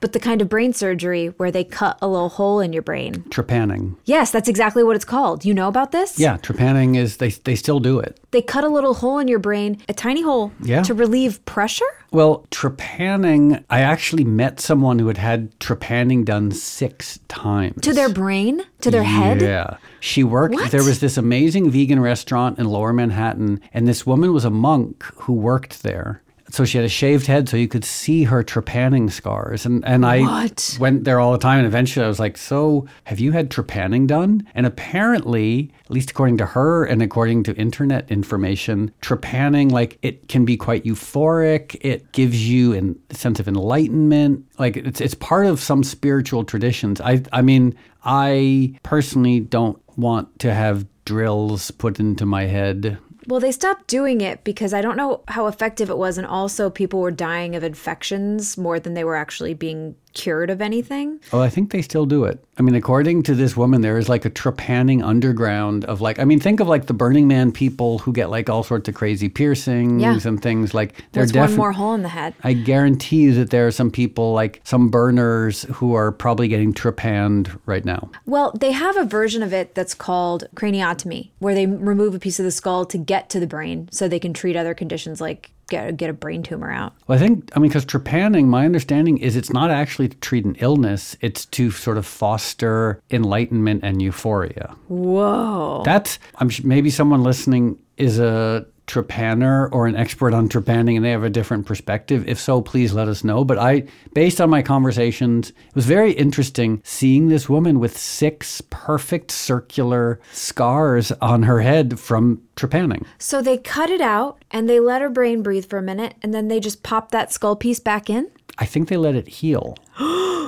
But 0.00 0.12
the 0.12 0.20
kind 0.20 0.40
of 0.40 0.48
brain 0.48 0.72
surgery 0.72 1.26
where 1.38 1.50
they 1.50 1.64
cut 1.64 1.98
a 2.00 2.06
little 2.08 2.28
hole 2.28 2.60
in 2.60 2.72
your 2.72 2.82
brain. 2.82 3.24
Trepanning. 3.30 3.96
Yes, 4.04 4.30
that's 4.30 4.48
exactly 4.48 4.84
what 4.84 4.94
it's 4.94 5.04
called. 5.04 5.44
You 5.44 5.54
know 5.54 5.66
about 5.68 5.90
this? 5.92 6.18
Yeah, 6.20 6.36
trepanning 6.36 6.96
is 6.96 7.16
they 7.16 7.30
they 7.30 7.56
still 7.56 7.80
do 7.80 7.98
it. 7.98 8.20
They 8.30 8.42
cut 8.42 8.62
a 8.64 8.68
little 8.68 8.94
hole 8.94 9.18
in 9.18 9.26
your 9.26 9.38
brain, 9.40 9.78
a 9.88 9.94
tiny 9.94 10.22
hole, 10.22 10.52
Yeah. 10.62 10.82
to 10.82 10.94
relieve 10.94 11.44
pressure? 11.46 11.84
Well, 12.12 12.46
trepanning, 12.50 13.64
I 13.70 13.80
actually 13.80 14.24
met 14.24 14.60
someone 14.60 14.98
who 14.98 15.08
had 15.08 15.18
had 15.18 15.58
trepanning 15.58 16.24
done 16.24 16.52
six 16.52 17.18
times. 17.28 17.80
To 17.82 17.92
their 17.92 18.08
brain? 18.08 18.62
To 18.82 18.90
their 18.90 19.02
head? 19.02 19.40
Yeah. 19.40 19.76
She 20.00 20.22
worked, 20.24 20.54
What? 20.54 20.70
there 20.70 20.84
was 20.84 21.00
this 21.00 21.16
amazing 21.16 21.70
vegan 21.70 22.00
restaurant 22.00 22.58
in 22.58 22.66
lower 22.66 22.92
Manhattan, 22.92 23.60
and 23.74 23.86
this 23.88 24.06
woman 24.06 24.32
was 24.32 24.44
a 24.44 24.50
monk 24.50 25.02
who 25.22 25.32
worked 25.32 25.82
there. 25.82 26.22
So 26.50 26.64
she 26.64 26.78
had 26.78 26.84
a 26.84 26.88
shaved 26.88 27.26
head 27.26 27.48
so 27.48 27.56
you 27.56 27.68
could 27.68 27.84
see 27.84 28.24
her 28.24 28.42
trepanning 28.42 29.10
scars. 29.12 29.66
And, 29.66 29.84
and 29.84 30.04
I 30.06 30.20
What? 30.20 30.76
went 30.80 31.04
there 31.04 31.20
all 31.20 31.32
the 31.32 31.38
time. 31.38 31.58
And 31.58 31.66
eventually 31.66 32.04
I 32.04 32.08
was 32.08 32.18
like, 32.18 32.36
So 32.36 32.86
have 33.04 33.20
you 33.20 33.32
had 33.32 33.50
trepanning 33.50 34.06
done? 34.06 34.46
And 34.54 34.64
apparently, 34.66 35.72
at 35.84 35.90
least 35.90 36.10
according 36.10 36.38
to 36.38 36.46
her 36.46 36.84
and 36.84 37.02
according 37.02 37.42
to 37.44 37.54
internet 37.56 38.10
information, 38.10 38.92
trepanning, 39.02 39.70
like 39.70 39.98
it 40.02 40.28
can 40.28 40.44
be 40.44 40.56
quite 40.56 40.84
euphoric. 40.84 41.76
It 41.80 42.10
gives 42.12 42.48
you 42.48 42.74
a 43.10 43.14
sense 43.14 43.38
of 43.40 43.48
enlightenment. 43.48 44.44
Like 44.58 44.76
it's, 44.76 45.00
it's 45.00 45.14
part 45.14 45.46
of 45.46 45.60
some 45.60 45.84
spiritual 45.84 46.44
traditions. 46.44 47.00
I, 47.00 47.22
I 47.32 47.42
mean, 47.42 47.76
I 48.04 48.78
personally 48.82 49.40
don't 49.40 49.80
want 49.96 50.38
to 50.40 50.54
have 50.54 50.86
drills 51.04 51.70
put 51.72 51.98
into 52.00 52.24
my 52.26 52.44
head. 52.44 52.98
Well, 53.28 53.40
they 53.40 53.52
stopped 53.52 53.88
doing 53.88 54.22
it 54.22 54.42
because 54.42 54.72
I 54.72 54.80
don't 54.80 54.96
know 54.96 55.20
how 55.28 55.48
effective 55.48 55.90
it 55.90 55.98
was. 55.98 56.16
And 56.16 56.26
also, 56.26 56.70
people 56.70 57.00
were 57.00 57.10
dying 57.10 57.54
of 57.54 57.62
infections 57.62 58.56
more 58.56 58.80
than 58.80 58.94
they 58.94 59.04
were 59.04 59.16
actually 59.16 59.52
being 59.52 59.96
cured 60.18 60.50
of 60.50 60.60
anything. 60.60 61.20
Oh, 61.32 61.40
I 61.40 61.48
think 61.48 61.70
they 61.70 61.80
still 61.82 62.04
do 62.06 62.24
it. 62.24 62.44
I 62.58 62.62
mean, 62.62 62.74
according 62.74 63.22
to 63.24 63.34
this 63.36 63.56
woman, 63.56 63.82
there 63.82 63.96
is 63.98 64.08
like 64.08 64.24
a 64.24 64.30
trepanning 64.30 65.02
underground 65.02 65.84
of 65.84 66.00
like, 66.00 66.18
I 66.18 66.24
mean, 66.24 66.40
think 66.40 66.58
of 66.60 66.66
like 66.66 66.86
the 66.86 66.92
Burning 66.92 67.28
Man 67.28 67.52
people 67.52 67.98
who 67.98 68.12
get 68.12 68.28
like 68.30 68.50
all 68.50 68.64
sorts 68.64 68.88
of 68.88 68.94
crazy 68.96 69.28
piercings 69.28 70.02
Yeah. 70.02 70.18
and 70.24 70.42
things 70.42 70.74
like 70.74 70.94
they're 71.12 71.24
There's 71.24 71.32
one 71.50 71.56
more 71.56 71.72
hole 71.72 71.94
in 71.94 72.02
the 72.02 72.08
head. 72.08 72.34
I 72.42 72.52
guarantee 72.54 73.22
you 73.22 73.34
that 73.34 73.50
there 73.50 73.66
are 73.68 73.70
some 73.70 73.90
people 73.92 74.32
like 74.32 74.60
some 74.64 74.88
burners 74.90 75.62
who 75.74 75.94
are 75.94 76.10
probably 76.10 76.48
getting 76.48 76.74
trepanned 76.74 77.56
right 77.64 77.84
now. 77.84 78.10
Well, 78.26 78.52
they 78.58 78.72
have 78.72 78.96
a 78.96 79.04
version 79.04 79.42
of 79.42 79.52
it 79.52 79.74
that's 79.76 79.94
called 79.94 80.44
craniotomy, 80.56 81.30
where 81.38 81.54
they 81.54 81.66
remove 81.66 82.14
a 82.14 82.18
piece 82.18 82.40
of 82.40 82.44
the 82.44 82.50
skull 82.50 82.84
to 82.86 82.98
get 82.98 83.30
to 83.30 83.38
the 83.40 83.46
brain 83.46 83.88
so 83.92 84.08
they 84.08 84.18
can 84.18 84.34
treat 84.34 84.56
other 84.56 84.74
conditions 84.74 85.20
like 85.20 85.52
get, 85.68 85.96
get 85.96 86.10
a 86.10 86.12
brain 86.12 86.42
tumor 86.42 86.70
out. 86.70 86.94
Well, 87.06 87.16
I 87.16 87.20
think, 87.20 87.50
I 87.54 87.60
mean, 87.60 87.68
because 87.70 87.86
trepanning, 87.86 88.46
my 88.46 88.64
understanding 88.64 89.18
is 89.18 89.36
it's 89.36 89.52
not 89.52 89.70
actually 89.70 90.08
to 90.08 90.16
treat 90.18 90.44
an 90.44 90.56
illness, 90.58 91.16
it's 91.20 91.46
to 91.46 91.70
sort 91.70 91.98
of 91.98 92.06
foster 92.06 93.02
enlightenment 93.10 93.84
and 93.84 94.02
euphoria. 94.02 94.74
Whoa. 94.88 95.82
That's 95.84 96.18
I'm 96.36 96.50
maybe 96.64 96.90
someone 96.90 97.22
listening 97.22 97.78
is 97.96 98.18
a 98.18 98.66
trepanner 98.88 99.68
or 99.70 99.86
an 99.86 99.94
expert 99.94 100.34
on 100.34 100.48
trepanning 100.48 100.96
and 100.96 101.04
they 101.04 101.10
have 101.10 101.22
a 101.22 101.30
different 101.30 101.66
perspective. 101.66 102.26
If 102.26 102.40
so, 102.40 102.60
please 102.60 102.92
let 102.92 103.06
us 103.06 103.22
know. 103.22 103.44
But 103.44 103.58
I, 103.58 103.84
based 104.14 104.40
on 104.40 104.50
my 104.50 104.62
conversations, 104.62 105.50
it 105.50 105.74
was 105.74 105.86
very 105.86 106.12
interesting 106.12 106.80
seeing 106.82 107.28
this 107.28 107.48
woman 107.48 107.78
with 107.78 107.96
six 107.96 108.60
perfect 108.62 109.30
circular 109.30 110.20
scars 110.32 111.12
on 111.20 111.44
her 111.44 111.60
head 111.60 112.00
from 112.00 112.42
trepanning. 112.56 113.06
So 113.18 113.40
they 113.40 113.58
cut 113.58 113.90
it 113.90 114.00
out 114.00 114.42
and 114.50 114.68
they 114.68 114.80
let 114.80 115.02
her 115.02 115.10
brain 115.10 115.42
breathe 115.42 115.66
for 115.66 115.78
a 115.78 115.82
minute 115.82 116.14
and 116.22 116.34
then 116.34 116.48
they 116.48 116.58
just 116.58 116.82
pop 116.82 117.12
that 117.12 117.32
skull 117.32 117.54
piece 117.54 117.80
back 117.80 118.10
in? 118.10 118.30
I 118.58 118.64
think 118.64 118.88
they 118.88 118.96
let 118.96 119.14
it 119.14 119.28
heal. 119.28 119.76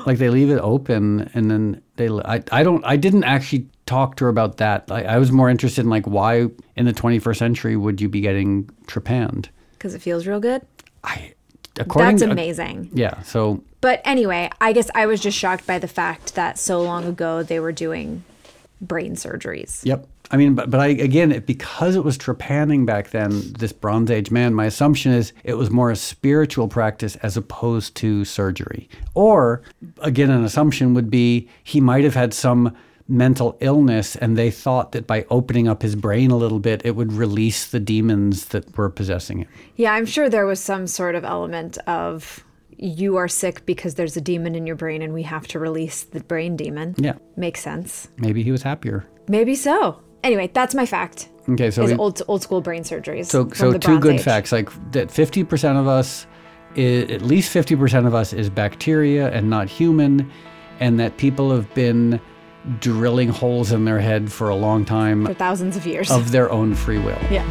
like 0.06 0.18
they 0.18 0.30
leave 0.30 0.50
it 0.50 0.58
open 0.58 1.30
and 1.34 1.50
then 1.50 1.82
they 1.96 2.08
I, 2.08 2.42
I 2.50 2.62
don't 2.62 2.84
I 2.84 2.96
didn't 2.96 3.24
actually 3.24 3.68
talk 3.90 4.14
to 4.16 4.24
her 4.24 4.30
about 4.30 4.58
that. 4.58 4.84
I, 4.88 5.02
I 5.02 5.18
was 5.18 5.32
more 5.32 5.50
interested 5.50 5.82
in 5.82 5.90
like 5.90 6.06
why 6.06 6.46
in 6.76 6.86
the 6.86 6.92
21st 6.92 7.36
century 7.36 7.76
would 7.76 8.00
you 8.00 8.08
be 8.08 8.20
getting 8.20 8.66
trepanned? 8.86 9.48
Because 9.72 9.94
it 9.94 10.00
feels 10.00 10.26
real 10.26 10.40
good? 10.40 10.62
I 11.02 11.34
according 11.78 12.12
That's 12.12 12.22
to- 12.22 12.28
uh, 12.28 12.32
amazing. 12.32 12.90
Yeah, 12.94 13.22
so 13.22 13.62
But 13.80 14.00
anyway, 14.04 14.50
I 14.60 14.72
guess 14.72 14.90
I 14.94 15.06
was 15.06 15.20
just 15.20 15.36
shocked 15.36 15.66
by 15.66 15.78
the 15.78 15.88
fact 15.88 16.34
that 16.36 16.58
so 16.58 16.80
long 16.80 17.04
ago 17.04 17.42
they 17.42 17.58
were 17.58 17.72
doing 17.72 18.22
brain 18.80 19.14
surgeries. 19.16 19.84
Yep. 19.84 20.06
I 20.32 20.36
mean, 20.36 20.54
but, 20.54 20.70
but 20.70 20.78
I, 20.78 20.86
again, 20.88 21.32
it, 21.32 21.44
because 21.44 21.96
it 21.96 22.04
was 22.04 22.16
trepanning 22.16 22.86
back 22.86 23.10
then, 23.10 23.30
this 23.58 23.72
Bronze 23.72 24.12
Age 24.12 24.30
man, 24.30 24.54
my 24.54 24.66
assumption 24.66 25.10
is 25.12 25.32
it 25.42 25.54
was 25.54 25.70
more 25.70 25.90
a 25.90 25.96
spiritual 25.96 26.68
practice 26.68 27.16
as 27.16 27.36
opposed 27.36 27.96
to 27.96 28.24
surgery. 28.24 28.88
Or, 29.14 29.62
again, 30.02 30.30
an 30.30 30.44
assumption 30.44 30.94
would 30.94 31.10
be 31.10 31.48
he 31.64 31.80
might 31.80 32.04
have 32.04 32.14
had 32.14 32.32
some 32.32 32.76
mental 33.10 33.56
illness 33.60 34.16
and 34.16 34.38
they 34.38 34.50
thought 34.50 34.92
that 34.92 35.06
by 35.06 35.26
opening 35.30 35.68
up 35.68 35.82
his 35.82 35.96
brain 35.96 36.30
a 36.30 36.36
little 36.36 36.60
bit, 36.60 36.80
it 36.84 36.92
would 36.92 37.12
release 37.12 37.66
the 37.66 37.80
demons 37.80 38.46
that 38.46 38.76
were 38.76 38.88
possessing 38.88 39.38
him. 39.38 39.48
Yeah, 39.76 39.92
I'm 39.92 40.06
sure 40.06 40.28
there 40.28 40.46
was 40.46 40.60
some 40.60 40.86
sort 40.86 41.14
of 41.14 41.24
element 41.24 41.76
of 41.86 42.44
you 42.78 43.16
are 43.16 43.28
sick 43.28 43.66
because 43.66 43.96
there's 43.96 44.16
a 44.16 44.20
demon 44.20 44.54
in 44.54 44.66
your 44.66 44.76
brain 44.76 45.02
and 45.02 45.12
we 45.12 45.22
have 45.24 45.46
to 45.48 45.58
release 45.58 46.04
the 46.04 46.20
brain 46.20 46.56
demon. 46.56 46.94
Yeah. 46.98 47.14
Makes 47.36 47.60
sense. 47.60 48.08
Maybe 48.16 48.42
he 48.42 48.52
was 48.52 48.62
happier. 48.62 49.06
Maybe 49.28 49.54
so. 49.54 50.00
Anyway, 50.22 50.50
that's 50.52 50.74
my 50.74 50.86
fact. 50.86 51.28
Okay, 51.48 51.70
so 51.70 51.82
is 51.82 51.90
we- 51.90 51.96
old 51.96 52.22
old 52.28 52.42
school 52.42 52.60
brain 52.60 52.82
surgeries. 52.82 53.26
So, 53.26 53.48
so 53.50 53.76
two 53.76 53.98
good 53.98 54.16
Age. 54.16 54.22
facts 54.22 54.52
like 54.52 54.70
that 54.92 55.08
50% 55.08 55.78
of 55.78 55.86
us, 55.88 56.26
i 56.76 56.80
at 57.10 57.22
least 57.22 57.52
50% 57.54 58.06
of 58.06 58.14
us 58.14 58.32
is 58.32 58.48
bacteria 58.48 59.30
and 59.30 59.50
not 59.50 59.68
human, 59.68 60.30
and 60.78 61.00
that 61.00 61.16
people 61.16 61.50
have 61.50 61.72
been 61.74 62.20
drilling 62.78 63.28
holes 63.28 63.72
in 63.72 63.84
their 63.84 63.98
head 63.98 64.30
for 64.30 64.48
a 64.48 64.54
long 64.54 64.84
time 64.84 65.26
for 65.26 65.34
thousands 65.34 65.76
of 65.76 65.86
years. 65.86 66.10
of 66.10 66.30
their 66.30 66.50
own 66.50 66.74
free 66.74 66.98
will. 66.98 67.18
yeah. 67.30 67.44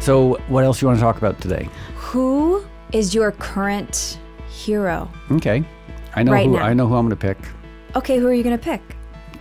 So, 0.00 0.34
what 0.46 0.62
else 0.62 0.80
you 0.80 0.86
want 0.86 0.98
to 0.98 1.02
talk 1.02 1.16
about 1.18 1.40
today? 1.40 1.68
Who 1.96 2.64
is 2.92 3.12
your 3.12 3.32
current 3.32 4.20
hero? 4.48 5.10
Okay. 5.32 5.64
I 6.14 6.22
know 6.22 6.30
Right 6.30 6.46
who 6.46 6.52
now. 6.52 6.62
I 6.64 6.74
know 6.74 6.86
who 6.86 6.94
I'm 6.94 7.06
going 7.08 7.10
to 7.10 7.16
pick. 7.16 7.38
Okay, 7.96 8.18
who 8.18 8.28
are 8.28 8.32
you 8.32 8.44
going 8.44 8.56
to 8.56 8.62
pick? 8.62 8.80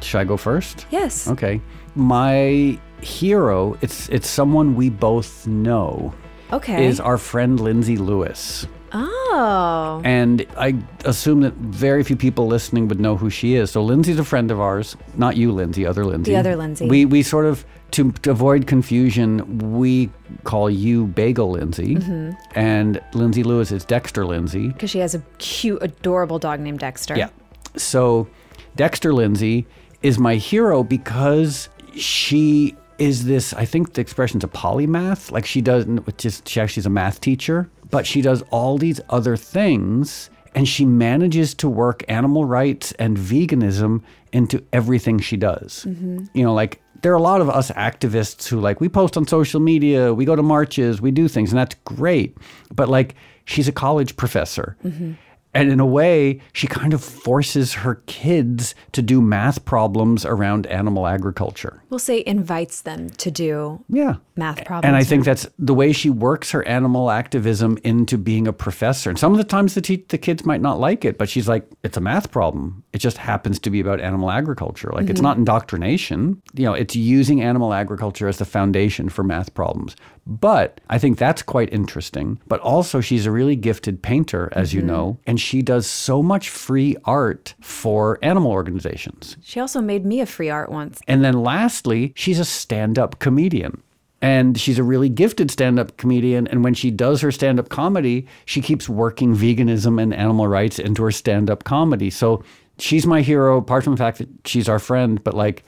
Should 0.01 0.17
I 0.19 0.23
go 0.23 0.37
first? 0.37 0.87
Yes. 0.89 1.27
Okay. 1.27 1.61
My 1.93 2.79
hero, 3.01 3.77
it's 3.81 4.09
it's 4.09 4.27
someone 4.27 4.75
we 4.75 4.89
both 4.89 5.45
know, 5.45 6.15
Okay. 6.53 6.85
is 6.85 6.99
our 6.99 7.17
friend 7.17 7.59
Lindsay 7.59 7.97
Lewis. 7.97 8.67
oh. 8.93 10.01
And 10.05 10.45
I 10.57 10.75
assume 11.03 11.41
that 11.41 11.53
very 11.55 12.03
few 12.03 12.15
people 12.15 12.47
listening 12.47 12.87
would 12.87 12.99
know 12.99 13.17
who 13.17 13.29
she 13.29 13.55
is. 13.55 13.71
So 13.71 13.83
Lindsay's 13.83 14.19
a 14.19 14.23
friend 14.23 14.51
of 14.51 14.59
ours, 14.61 14.95
not 15.15 15.35
you, 15.35 15.51
Lindsay, 15.51 15.85
other 15.85 16.05
Lindsay. 16.05 16.31
The 16.31 16.37
other 16.37 16.55
Lindsay. 16.55 16.87
We 16.87 17.05
we 17.05 17.23
sort 17.23 17.45
of 17.45 17.65
to, 17.91 18.11
to 18.11 18.31
avoid 18.31 18.67
confusion, 18.67 19.77
we 19.79 20.09
call 20.43 20.69
you 20.69 21.07
Bagel 21.07 21.51
Lindsay, 21.51 21.95
Mm-hmm. 21.95 22.31
and 22.57 23.01
Lindsay 23.13 23.43
Lewis 23.43 23.71
is 23.71 23.85
Dexter 23.85 24.25
Lindsay. 24.25 24.67
Because 24.69 24.89
she 24.89 24.99
has 24.99 25.15
a 25.15 25.19
cute, 25.37 25.79
adorable 25.81 26.39
dog 26.39 26.59
named 26.59 26.79
Dexter. 26.79 27.15
Yeah. 27.17 27.29
So 27.77 28.27
Dexter 28.75 29.13
Lindsay 29.13 29.65
is 30.01 30.17
my 30.19 30.35
hero 30.35 30.83
because 30.83 31.69
she 31.95 32.75
is 32.97 33.25
this, 33.25 33.53
I 33.53 33.65
think 33.65 33.93
the 33.93 34.01
expression's 34.01 34.43
a 34.43 34.47
polymath. 34.47 35.31
Like 35.31 35.45
she 35.45 35.61
doesn't, 35.61 36.05
which 36.05 36.25
is, 36.25 36.41
she 36.45 36.59
actually 36.61 36.81
is 36.81 36.85
a 36.85 36.91
math 36.91 37.21
teacher, 37.21 37.69
but 37.89 38.05
she 38.05 38.21
does 38.21 38.43
all 38.51 38.77
these 38.77 39.01
other 39.09 39.37
things 39.37 40.29
and 40.55 40.67
she 40.67 40.85
manages 40.85 41.53
to 41.55 41.69
work 41.69 42.03
animal 42.07 42.45
rights 42.45 42.93
and 42.93 43.17
veganism 43.17 44.01
into 44.31 44.63
everything 44.71 45.19
she 45.19 45.35
does. 45.35 45.85
Mm-hmm. 45.87 46.25
You 46.33 46.43
know, 46.43 46.53
like 46.53 46.81
there 47.01 47.11
are 47.11 47.17
a 47.17 47.21
lot 47.21 47.41
of 47.41 47.49
us 47.49 47.71
activists 47.71 48.47
who 48.47 48.59
like 48.59 48.79
we 48.79 48.87
post 48.87 49.17
on 49.17 49.27
social 49.27 49.59
media, 49.59 50.13
we 50.13 50.23
go 50.23 50.35
to 50.35 50.41
marches, 50.41 51.01
we 51.01 51.11
do 51.11 51.27
things, 51.27 51.51
and 51.51 51.59
that's 51.59 51.75
great. 51.83 52.37
But 52.73 52.87
like 52.87 53.15
she's 53.43 53.67
a 53.67 53.73
college 53.73 54.15
professor. 54.15 54.77
Mm-hmm. 54.83 55.13
And 55.55 55.71
in 55.71 55.79
a 55.79 55.85
way, 55.85 56.41
she 56.51 56.67
kind 56.67 56.93
of 56.93 57.01
forces 57.01 57.73
her 57.73 57.95
kids 58.07 58.75
to 58.91 59.01
do 59.01 59.21
math 59.21 59.63
problems 59.63 60.25
around 60.25 60.67
animal 60.67 61.07
agriculture. 61.07 61.81
We'll 61.89 61.99
say 61.99 62.23
invites 62.27 62.81
them 62.81 63.09
to 63.11 63.31
do 63.31 63.83
Yeah. 63.87 64.15
math 64.35 64.65
problems. 64.65 64.85
And 64.85 64.97
I 64.97 65.05
think 65.05 65.23
that's 65.23 65.47
the 65.57 65.73
way 65.73 65.93
she 65.93 66.09
works 66.09 66.51
her 66.51 66.67
animal 66.67 67.09
activism 67.09 67.77
into 67.83 68.17
being 68.17 68.47
a 68.47 68.53
professor. 68.53 69.09
And 69.09 69.17
some 69.17 69.31
of 69.31 69.37
the 69.37 69.45
times 69.45 69.75
the, 69.75 69.81
te- 69.81 70.05
the 70.09 70.17
kids 70.17 70.45
might 70.45 70.61
not 70.61 70.77
like 70.77 71.05
it, 71.05 71.17
but 71.17 71.29
she's 71.29 71.47
like, 71.47 71.65
it's 71.83 71.95
a 71.95 72.01
math 72.01 72.31
problem. 72.31 72.83
It 72.91 72.97
just 72.97 73.17
happens 73.17 73.57
to 73.59 73.69
be 73.69 73.79
about 73.79 74.01
animal 74.01 74.31
agriculture. 74.31 74.91
Like, 74.93 75.09
it's 75.09 75.19
mm-hmm. 75.19 75.23
not 75.23 75.37
indoctrination. 75.37 76.41
You 76.53 76.65
know, 76.65 76.73
it's 76.73 76.97
using 76.97 77.41
animal 77.41 77.73
agriculture 77.73 78.27
as 78.27 78.39
the 78.39 78.45
foundation 78.45 79.07
for 79.07 79.23
math 79.23 79.53
problems. 79.53 79.95
But 80.27 80.81
I 80.89 80.97
think 80.97 81.17
that's 81.17 81.43
quite 81.43 81.71
interesting. 81.71 82.39
But 82.47 82.59
also, 82.61 82.99
she's 82.99 83.25
a 83.25 83.31
really 83.31 83.55
gifted 83.55 84.01
painter, 84.01 84.49
as 84.53 84.73
you 84.73 84.81
mm-hmm. 84.81 84.87
know, 84.87 85.19
and 85.27 85.39
she 85.39 85.61
does 85.61 85.85
so 85.85 86.23
much 86.23 86.49
free 86.49 86.95
art 87.05 87.53
for 87.61 88.17
animal 88.23 88.51
organizations. 88.51 89.37
she 89.43 89.59
also 89.59 89.81
made 89.81 90.05
me 90.05 90.21
a 90.21 90.25
free 90.25 90.49
art 90.49 90.71
once. 90.71 90.99
And 91.07 91.23
then 91.23 91.43
lastly, 91.43 92.11
she's 92.15 92.39
a 92.39 92.45
stand 92.45 92.97
up 92.97 93.19
comedian. 93.19 93.81
And 94.21 94.59
she's 94.59 94.79
a 94.79 94.83
really 94.83 95.09
gifted 95.09 95.51
stand 95.51 95.77
up 95.77 95.97
comedian. 95.97 96.47
And 96.47 96.63
when 96.63 96.73
she 96.73 96.89
does 96.89 97.21
her 97.21 97.31
stand 97.31 97.59
up 97.59 97.69
comedy, 97.69 98.27
she 98.45 98.61
keeps 98.61 98.89
working 98.89 99.35
veganism 99.35 100.01
and 100.01 100.13
animal 100.13 100.47
rights 100.47 100.79
into 100.79 101.03
her 101.03 101.11
stand 101.11 101.51
up 101.51 101.63
comedy. 101.63 102.09
So 102.09 102.43
she's 102.79 103.05
my 103.05 103.21
hero, 103.21 103.57
apart 103.57 103.83
from 103.83 103.93
the 103.93 103.97
fact 103.97 104.17
that 104.17 104.29
she's 104.45 104.67
our 104.67 104.79
friend, 104.79 105.23
but 105.23 105.35
like 105.35 105.63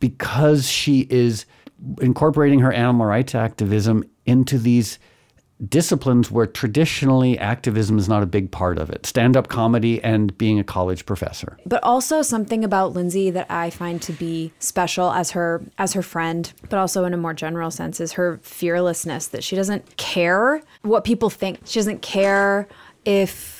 because 0.00 0.68
she 0.68 1.06
is 1.08 1.46
incorporating 2.00 2.60
her 2.60 2.72
animal 2.72 3.06
rights 3.06 3.34
activism 3.34 4.04
into 4.26 4.58
these 4.58 4.98
disciplines 5.68 6.30
where 6.30 6.46
traditionally 6.46 7.38
activism 7.38 7.96
is 7.96 8.08
not 8.08 8.22
a 8.22 8.26
big 8.26 8.50
part 8.50 8.78
of 8.78 8.90
it 8.90 9.06
stand 9.06 9.36
up 9.36 9.46
comedy 9.48 10.02
and 10.02 10.36
being 10.36 10.58
a 10.58 10.64
college 10.64 11.06
professor. 11.06 11.56
But 11.64 11.82
also 11.84 12.22
something 12.22 12.64
about 12.64 12.94
Lindsay 12.94 13.30
that 13.30 13.48
I 13.48 13.70
find 13.70 14.02
to 14.02 14.12
be 14.12 14.52
special 14.58 15.12
as 15.12 15.30
her 15.32 15.62
as 15.78 15.92
her 15.92 16.02
friend, 16.02 16.52
but 16.68 16.78
also 16.78 17.04
in 17.04 17.14
a 17.14 17.16
more 17.16 17.34
general 17.34 17.70
sense 17.70 18.00
is 18.00 18.12
her 18.12 18.40
fearlessness 18.42 19.28
that 19.28 19.44
she 19.44 19.54
doesn't 19.54 19.96
care 19.96 20.62
what 20.82 21.04
people 21.04 21.30
think. 21.30 21.60
She 21.64 21.78
doesn't 21.78 22.02
care 22.02 22.66
if 23.04 23.51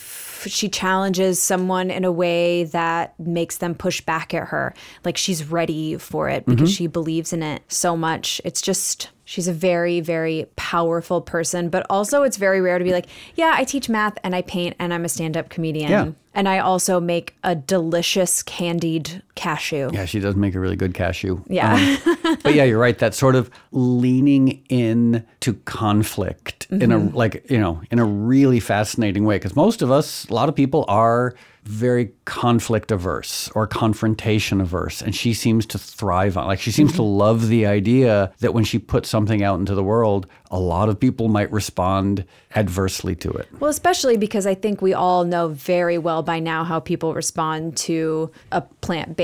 she 0.51 0.69
challenges 0.69 1.41
someone 1.41 1.91
in 1.91 2.05
a 2.05 2.13
way 2.13 2.65
that 2.65 3.19
makes 3.19 3.59
them 3.59 3.75
push 3.75 4.01
back 4.01 4.35
at 4.35 4.49
her. 4.49 4.75
Like 5.05 5.17
she's 5.17 5.51
ready 5.51 5.97
for 5.97 6.29
it 6.29 6.47
because 6.47 6.71
mm-hmm. 6.71 6.75
she 6.75 6.87
believes 6.87 7.33
in 7.33 7.43
it 7.43 7.63
so 7.69 7.97
much. 7.97 8.41
It's 8.45 8.63
just 8.63 9.11
she's 9.33 9.49
a 9.49 9.53
very 9.53 10.01
very 10.01 10.47
powerful 10.57 11.23
person, 11.23 11.71
but 11.71 11.87
also 11.89 12.23
it's 12.23 12.37
very 12.37 12.61
rare 12.61 12.79
to 12.79 12.85
be 12.85 12.93
like, 12.93 13.07
yeah, 13.35 13.55
I 13.57 13.65
teach 13.65 13.89
math 13.89 14.19
and 14.23 14.37
I 14.37 14.43
paint 14.43 14.77
and 14.79 14.93
I'm 14.93 15.07
a 15.07 15.09
stand-up 15.09 15.49
comedian. 15.49 15.91
Yeah. 15.91 16.11
And 16.35 16.49
I 16.49 16.59
also 16.59 17.01
make 17.01 17.35
a 17.43 17.55
delicious 17.55 18.43
candied 18.43 19.23
cashew. 19.35 19.91
Yeah, 19.93 20.05
she 20.05 20.21
does 20.21 20.37
make 20.37 20.55
a 20.55 20.61
really 20.61 20.77
good 20.77 20.93
cashew. 20.93 21.43
Yeah. 21.47 21.75
Um, 21.75 22.39
but 22.43 22.55
yeah, 22.55 22.65
you're 22.65 22.79
right. 22.79 22.99
That 22.99 23.15
sort 23.15 23.35
of 23.35 23.51
leaning 23.71 24.63
in 24.69 25.25
to 25.41 25.55
conflict 25.55 26.67
in 26.71 26.93
a 26.93 26.99
like 26.99 27.51
you 27.51 27.59
know 27.59 27.83
in 27.91 27.99
a 27.99 28.05
really 28.05 28.61
fascinating 28.61 29.25
way 29.25 29.37
because 29.37 29.57
most 29.57 29.83
of 29.83 29.91
us, 29.91 30.27
a 30.29 30.35
lot 30.35 30.49
of 30.49 30.55
people 30.55 30.85
are 30.89 31.35
very 31.65 32.13
conflict 32.25 32.91
averse 32.91 33.49
or 33.55 33.67
confrontation 33.67 34.61
averse, 34.61 35.01
and 35.01 35.15
she 35.15 35.33
seems 35.33 35.65
to 35.67 35.79
thrive 35.79 36.37
on. 36.37 36.47
Like 36.47 36.61
she 36.61 36.73
seems 36.73 36.93
to 36.93 36.99
mm-hmm. 36.99 37.19
love 37.19 37.49
the 37.49 37.67
idea 37.67 38.33
that 38.41 38.53
when 38.53 38.65
she 38.65 38.79
puts 38.79 39.09
something 39.09 39.43
out 39.43 39.61
into 39.61 39.75
the 39.75 39.85
world, 39.85 40.27
a 40.51 40.59
lot 40.59 40.89
of 40.89 40.99
people 40.99 41.29
might 41.29 41.51
respond 41.53 42.25
adversely 42.55 43.15
to 43.17 43.31
it. 43.31 43.49
Well, 43.61 43.71
especially 43.71 44.17
because 44.17 44.47
I 44.47 44.55
think 44.55 44.83
we 44.83 44.93
all 44.93 45.25
know 45.25 45.49
very 45.49 45.99
well 45.99 46.23
by 46.23 46.41
now 46.41 46.65
how 46.65 46.81
people 46.81 47.15
respond 47.15 47.77
to 47.79 48.31
a 48.51 48.61
plant 48.61 49.17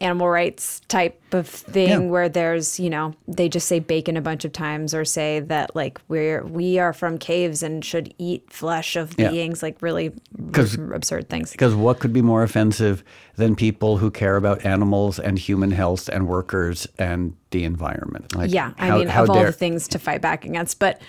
animal 0.00 0.28
rights 0.28 0.80
type 0.88 1.20
of 1.32 1.48
thing 1.48 1.88
Yeah. 1.88 1.98
where 2.10 2.28
there's, 2.28 2.78
you 2.78 2.88
know, 2.88 3.14
they 3.26 3.48
just 3.48 3.66
say 3.66 3.80
bacon 3.80 4.16
a 4.16 4.20
bunch 4.20 4.44
of 4.44 4.52
times 4.52 4.94
or 4.94 5.04
say 5.04 5.40
that 5.40 5.74
like 5.74 6.00
we're 6.08 6.44
we 6.44 6.78
are 6.78 6.92
from 6.92 7.18
caves 7.18 7.62
and 7.62 7.84
should 7.84 8.14
eat 8.18 8.44
flesh 8.52 8.94
of 8.96 9.14
Yeah. 9.18 9.30
beings, 9.30 9.62
like 9.62 9.80
really 9.82 10.12
r- 10.54 10.92
absurd 10.92 11.28
things. 11.28 11.50
Because 11.50 11.74
what 11.74 11.98
could 11.98 12.12
be 12.12 12.22
more 12.22 12.42
offensive 12.44 13.02
than 13.40 13.56
people 13.56 13.96
who 13.96 14.10
care 14.12 14.36
about 14.36 14.64
animals 14.64 15.18
and 15.18 15.36
human 15.38 15.72
health 15.72 16.08
and 16.08 16.28
workers 16.28 16.86
and 16.98 17.34
the 17.50 17.64
environment? 17.64 18.36
Like, 18.36 18.52
Yeah, 18.52 18.72
I 18.78 18.86
how- 18.86 18.98
mean, 18.98 19.08
how 19.08 19.24
of 19.24 19.30
all 19.30 19.42
the 19.44 19.50
things 19.52 19.88
to 19.88 19.98
fight 19.98 20.20
back 20.20 20.44
against, 20.44 20.78
but 20.78 21.00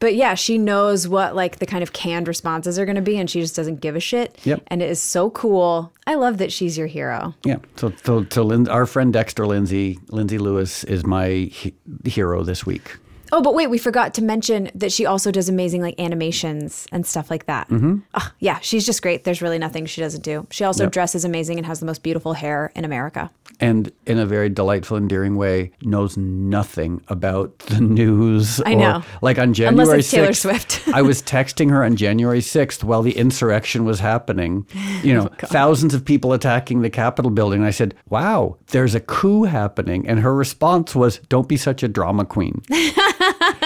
but 0.00 0.14
yeah, 0.14 0.34
she 0.34 0.58
knows 0.58 1.08
what 1.08 1.34
like 1.34 1.58
the 1.58 1.66
kind 1.66 1.82
of 1.82 1.92
canned 1.92 2.28
responses 2.28 2.78
are 2.78 2.84
going 2.86 2.94
to 2.94 3.02
be, 3.02 3.18
and 3.18 3.28
she 3.28 3.40
just 3.40 3.56
doesn't 3.56 3.80
give 3.80 3.96
a 3.96 4.00
shit. 4.00 4.38
Yep. 4.44 4.62
and 4.68 4.80
it 4.80 4.88
is 4.90 5.00
so 5.00 5.30
cool. 5.30 5.92
I 6.06 6.14
love 6.14 6.38
that 6.38 6.52
she's 6.52 6.78
your 6.78 6.86
hero. 6.86 7.34
Yeah. 7.44 7.56
So, 7.74 7.92
so, 8.04 8.24
so 8.30 8.42
Lin- 8.44 8.68
our 8.68 8.86
friend 8.86 9.12
Dexter 9.12 9.44
Lindsay, 9.46 9.98
Lindsay 10.10 10.38
Lewis, 10.38 10.84
is 10.84 11.04
my 11.04 11.28
he- 11.50 11.74
hero 12.04 12.44
this 12.44 12.64
week. 12.64 12.96
Oh, 13.32 13.42
but 13.42 13.54
wait, 13.54 13.68
we 13.68 13.78
forgot 13.78 14.14
to 14.14 14.22
mention 14.22 14.70
that 14.74 14.92
she 14.92 15.04
also 15.06 15.30
does 15.30 15.48
amazing 15.48 15.82
like 15.82 15.98
animations 16.00 16.86
and 16.92 17.06
stuff 17.06 17.30
like 17.30 17.46
that. 17.46 17.68
Mm-hmm. 17.68 17.98
yeah, 18.40 18.58
she's 18.60 18.86
just 18.86 19.02
great. 19.02 19.24
There's 19.24 19.42
really 19.42 19.58
nothing 19.58 19.86
she 19.86 20.00
doesn't 20.00 20.22
do. 20.22 20.46
She 20.50 20.64
also 20.64 20.84
Yep. 20.84 20.92
dresses 20.92 21.24
amazing 21.24 21.58
and 21.58 21.66
has 21.66 21.80
the 21.80 21.86
most 21.86 22.02
beautiful 22.02 22.32
hair 22.34 22.72
in 22.74 22.84
America. 22.84 23.30
And 23.60 23.90
in 24.06 24.18
a 24.18 24.26
very 24.26 24.48
delightful, 24.48 24.96
endearing 24.96 25.34
way, 25.36 25.72
knows 25.82 26.16
nothing 26.16 27.02
about 27.08 27.58
the 27.60 27.80
news. 27.80 28.60
I 28.64 28.74
or- 28.74 28.76
know. 28.78 29.02
Like 29.20 29.38
on 29.38 29.44
Unless 29.48 29.56
January 29.56 29.98
it's 29.98 30.10
Taylor 30.10 30.28
6th, 30.28 30.36
Swift. 30.36 30.88
I 30.94 31.02
was 31.02 31.22
texting 31.22 31.70
her 31.70 31.82
on 31.84 31.96
January 31.96 32.38
6th 32.40 32.84
while 32.84 33.02
the 33.02 33.16
insurrection 33.16 33.84
was 33.84 33.98
happening. 34.00 34.66
You 35.02 35.14
know, 35.14 35.28
Oh, 35.42 35.46
thousands 35.48 35.92
of 35.94 36.04
people 36.04 36.32
attacking 36.32 36.82
the 36.82 36.90
Capitol 36.90 37.30
building. 37.32 37.58
And 37.60 37.66
I 37.66 37.70
said, 37.72 37.94
wow, 38.08 38.56
there's 38.68 38.94
a 38.94 39.00
coup 39.00 39.42
happening. 39.44 40.06
And 40.08 40.20
her 40.20 40.34
response 40.34 40.94
was, 40.94 41.18
don't 41.28 41.48
be 41.48 41.56
such 41.56 41.82
a 41.82 41.88
drama 41.88 42.24
queen. 42.24 42.62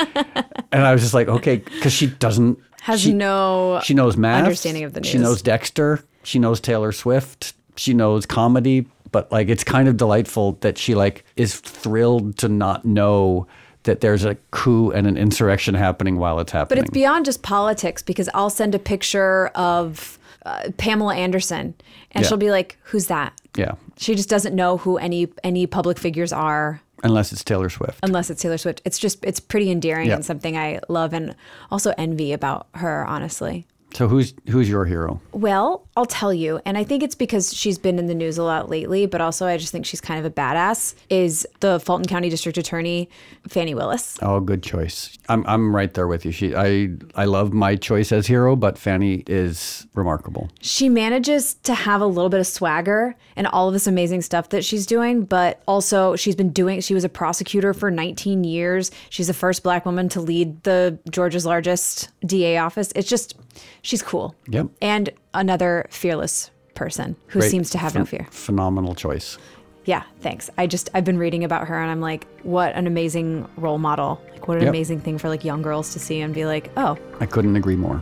and 0.73 0.83
I 0.87 0.93
was 0.93 1.03
just 1.03 1.15
like, 1.15 1.29
okay, 1.29 1.57
because 1.57 1.93
she 1.93 2.07
doesn't. 2.09 2.59
Has 2.83 3.01
she, 3.01 3.13
no 3.13 3.81
she 3.85 3.95
knows 3.95 4.17
math. 4.17 4.43
understanding 4.43 4.83
of 4.85 4.93
the 4.93 5.01
news. 5.01 5.11
She 5.11 5.19
knows 5.19 5.41
Dexter. 5.43 6.03
She 6.25 6.39
knows 6.39 6.61
Taylor 6.61 6.91
Swift. 6.93 7.55
She 7.77 7.95
knows 7.95 8.27
comedy. 8.27 8.87
But 9.13 9.31
like, 9.31 9.49
it's 9.49 9.63
kind 9.63 9.89
of 9.89 9.97
delightful 9.97 10.53
that 10.63 10.79
she 10.79 10.95
like 10.95 11.25
is 11.37 11.61
thrilled 11.61 12.39
to 12.39 12.49
not 12.49 12.85
know 12.85 13.47
that 13.85 14.01
there's 14.01 14.25
a 14.25 14.37
coup 14.53 14.91
and 14.91 15.07
an 15.07 15.17
insurrection 15.17 15.75
happening 15.75 16.17
while 16.19 16.39
it's 16.41 16.53
happening. 16.53 16.83
But 16.83 16.89
it's 16.89 16.95
beyond 16.95 17.25
just 17.25 17.43
politics 17.43 18.03
because 18.03 18.29
I'll 18.35 18.51
send 18.51 18.75
a 18.75 18.79
picture 18.79 19.49
of 19.49 20.19
uh, 20.47 20.71
Pamela 20.77 21.15
Anderson 21.17 21.75
and 22.13 22.23
Yeah. 22.25 22.29
she'll 22.29 22.37
be 22.39 22.51
like, 22.51 22.79
"Who's 22.85 23.07
that?" 23.09 23.33
yeah, 23.57 23.73
She 23.97 24.15
just 24.15 24.29
doesn't 24.29 24.55
know 24.57 24.79
who 24.79 24.97
any 24.99 25.29
any 25.45 25.67
public 25.67 25.99
figures 25.99 26.33
are 26.33 26.81
unless 27.03 27.33
it's 27.33 27.45
Taylor 27.45 27.69
Swift. 27.71 27.99
unless 28.03 28.31
it's 28.31 28.43
Taylor 28.43 28.59
Swift. 28.59 28.81
It's 28.85 28.99
just 28.99 29.25
it's 29.25 29.41
pretty 29.41 29.71
endearing 29.71 30.09
Yeah. 30.09 30.15
and 30.17 30.25
something 30.25 30.57
I 30.57 30.81
love 30.89 31.13
and 31.13 31.35
also 31.71 31.93
envy 31.99 32.33
about 32.33 32.67
her, 32.75 33.05
honestly. 33.07 33.67
So 33.95 34.09
who's 34.09 34.33
who's 34.49 34.69
your 34.69 34.85
hero? 34.87 35.21
Well, 35.33 35.87
I'll 35.95 36.07
tell 36.07 36.33
you, 36.33 36.61
and 36.65 36.79
I 36.79 36.85
think 36.85 37.03
it's 37.03 37.15
because 37.15 37.53
she's 37.55 37.79
been 37.79 37.99
in 37.99 38.07
the 38.07 38.15
news 38.15 38.39
a 38.39 38.43
lot 38.43 38.71
lately, 38.71 39.05
but 39.05 39.21
also 39.21 39.47
I 39.47 39.59
just 39.59 39.73
think 39.73 39.85
she's 39.85 40.01
kind 40.01 40.19
of 40.19 40.25
a 40.25 40.35
badass. 40.35 40.95
Is 41.11 41.47
the 41.61 41.79
Fulton 41.81 42.07
County 42.07 42.31
District 42.31 42.57
Attorney 42.57 43.11
Fani 43.47 43.75
Willis? 43.75 44.19
Oh, 44.23 44.41
good 44.41 44.63
choice. 44.63 45.19
I'm 45.29 45.45
I'm 45.47 45.77
right 45.77 45.93
there 45.93 46.07
with 46.07 46.25
you. 46.25 46.33
She 46.33 46.55
I 46.55 46.91
I 47.15 47.27
love 47.27 47.53
my 47.53 47.77
choice 47.77 48.11
as 48.11 48.27
hero, 48.27 48.57
but 48.57 48.79
Fannie 48.79 49.23
is 49.27 49.87
remarkable. 49.95 50.51
She 50.61 50.89
manages 50.89 51.55
to 51.65 51.75
have 51.75 52.01
a 52.01 52.07
little 52.07 52.31
bit 52.31 52.41
of 52.41 52.47
swagger 52.47 53.15
and 53.37 53.47
all 53.47 53.69
of 53.69 53.75
this 53.75 53.87
amazing 53.87 54.23
stuff 54.23 54.49
that 54.49 54.65
she's 54.65 54.87
doing, 54.87 55.25
but 55.25 55.63
also 55.69 56.17
she's 56.17 56.37
been 56.37 56.53
doing. 56.53 56.81
She 56.81 56.95
was 56.95 57.05
a 57.05 57.09
prosecutor 57.11 57.75
for 57.75 57.91
19 57.91 58.45
years. 58.45 58.91
She's 59.11 59.27
the 59.27 59.35
first 59.35 59.63
black 59.63 59.85
woman 59.85 60.09
to 60.11 60.23
lead 60.23 60.63
the 60.63 60.99
Georgia's 61.11 61.45
largest 61.45 62.09
DA 62.25 62.57
office. 62.57 62.93
It's 62.97 63.09
just 63.09 63.37
she's 63.83 64.03
cool. 64.03 64.35
Yep. 64.49 64.69
And 64.81 65.11
another 65.35 65.87
fearless 65.91 66.51
person 66.75 67.17
who 67.29 67.41
Great. 67.41 67.51
seems 67.51 67.71
to 67.71 67.79
have 67.79 67.95
no 67.95 68.05
fear. 68.05 68.27
Phenomenal 68.31 68.95
choice. 68.95 69.39
Yeah, 69.85 70.05
thanks. 70.21 70.49
I 70.57 70.67
just 70.67 70.91
I've 70.95 71.05
been 71.05 71.19
reading 71.19 71.43
about 71.45 71.67
her 71.69 71.77
and 71.79 71.91
I'm 71.91 72.01
like, 72.01 72.27
what 72.45 72.75
an 72.75 72.87
amazing 72.87 73.49
role 73.57 73.79
model. 73.79 74.23
Like 74.33 74.47
what 74.49 74.57
an 74.59 74.63
Yep. 74.65 74.71
amazing 74.71 75.01
thing 75.01 75.19
for 75.19 75.29
like 75.29 75.45
young 75.45 75.63
girls 75.63 75.93
to 75.93 75.99
see 75.99 76.21
and 76.21 76.33
be 76.35 76.47
like, 76.47 76.71
"Oh, 76.77 76.97
I 77.21 77.27
couldn't 77.27 77.57
agree 77.57 77.77
more. 77.77 78.01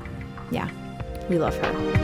yeah. 0.50 0.68
We 1.28 1.38
love 1.38 1.56
her." 1.58 2.00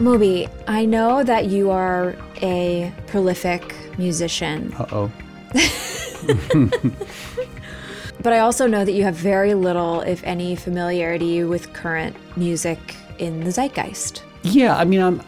Moby, 0.00 0.48
I 0.66 0.84
know 0.84 1.22
that 1.22 1.46
you 1.46 1.70
are 1.70 2.14
a 2.42 2.92
prolific 3.06 3.74
musician, 3.96 4.74
Uh 4.78 4.86
oh. 4.92 5.12
but 8.22 8.32
I 8.32 8.38
also 8.38 8.66
know 8.66 8.84
that 8.84 8.92
you 8.92 9.02
have 9.04 9.14
very 9.14 9.54
little, 9.54 10.00
if 10.00 10.22
any, 10.24 10.56
familiarity 10.56 11.44
with 11.44 11.72
current 11.72 12.16
music 12.36 12.78
in 13.18 13.40
the 13.44 13.50
zeitgeist. 13.50 14.22
Yeah, 14.42 14.76
I 14.76 14.84
mean, 14.84 15.00
I'm. 15.00 15.22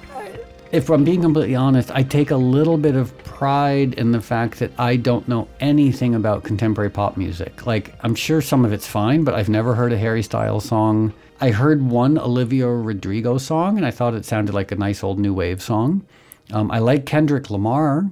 If 0.72 0.90
I'm 0.90 1.05
being 1.05 1.22
completely 1.22 1.55
honest, 1.55 1.92
I 1.94 2.03
take 2.03 2.32
a 2.32 2.36
little 2.36 2.76
bit 2.76 2.97
of 2.97 3.16
pride 3.18 3.94
in 3.94 4.11
the 4.11 4.20
fact 4.20 4.59
that 4.59 4.72
I 4.78 4.97
don't 4.97 5.26
know 5.28 5.47
anything 5.61 6.14
about 6.14 6.42
contemporary 6.42 6.90
pop 6.90 7.16
music. 7.16 7.66
Like, 7.66 7.94
I'm 8.01 8.14
sure 8.14 8.42
some 8.42 8.64
of 8.64 8.72
it's 8.72 8.86
fine, 8.86 9.22
but 9.22 9.34
I've 9.34 9.49
never 9.49 9.74
heard 9.74 9.92
a 9.92 9.99
Harry 9.99 10.22
Styles 10.22 10.64
song. 10.64 11.12
I 11.40 11.51
heard 11.51 11.82
one 11.82 12.18
Olivia 12.18 12.66
Rodrigo 12.66 13.38
song, 13.38 13.76
and 13.76 13.86
I 13.86 13.90
thought 13.90 14.14
it 14.14 14.24
sounded 14.24 14.55
like 14.55 14.72
a 14.72 14.76
nice 14.76 15.05
old 15.05 15.20
new 15.20 15.32
wave 15.32 15.62
song. 15.62 16.05
Um, 16.53 16.70
I 16.70 16.78
like 16.80 17.07
Kendrick 17.07 17.49
Lamar, 17.51 18.11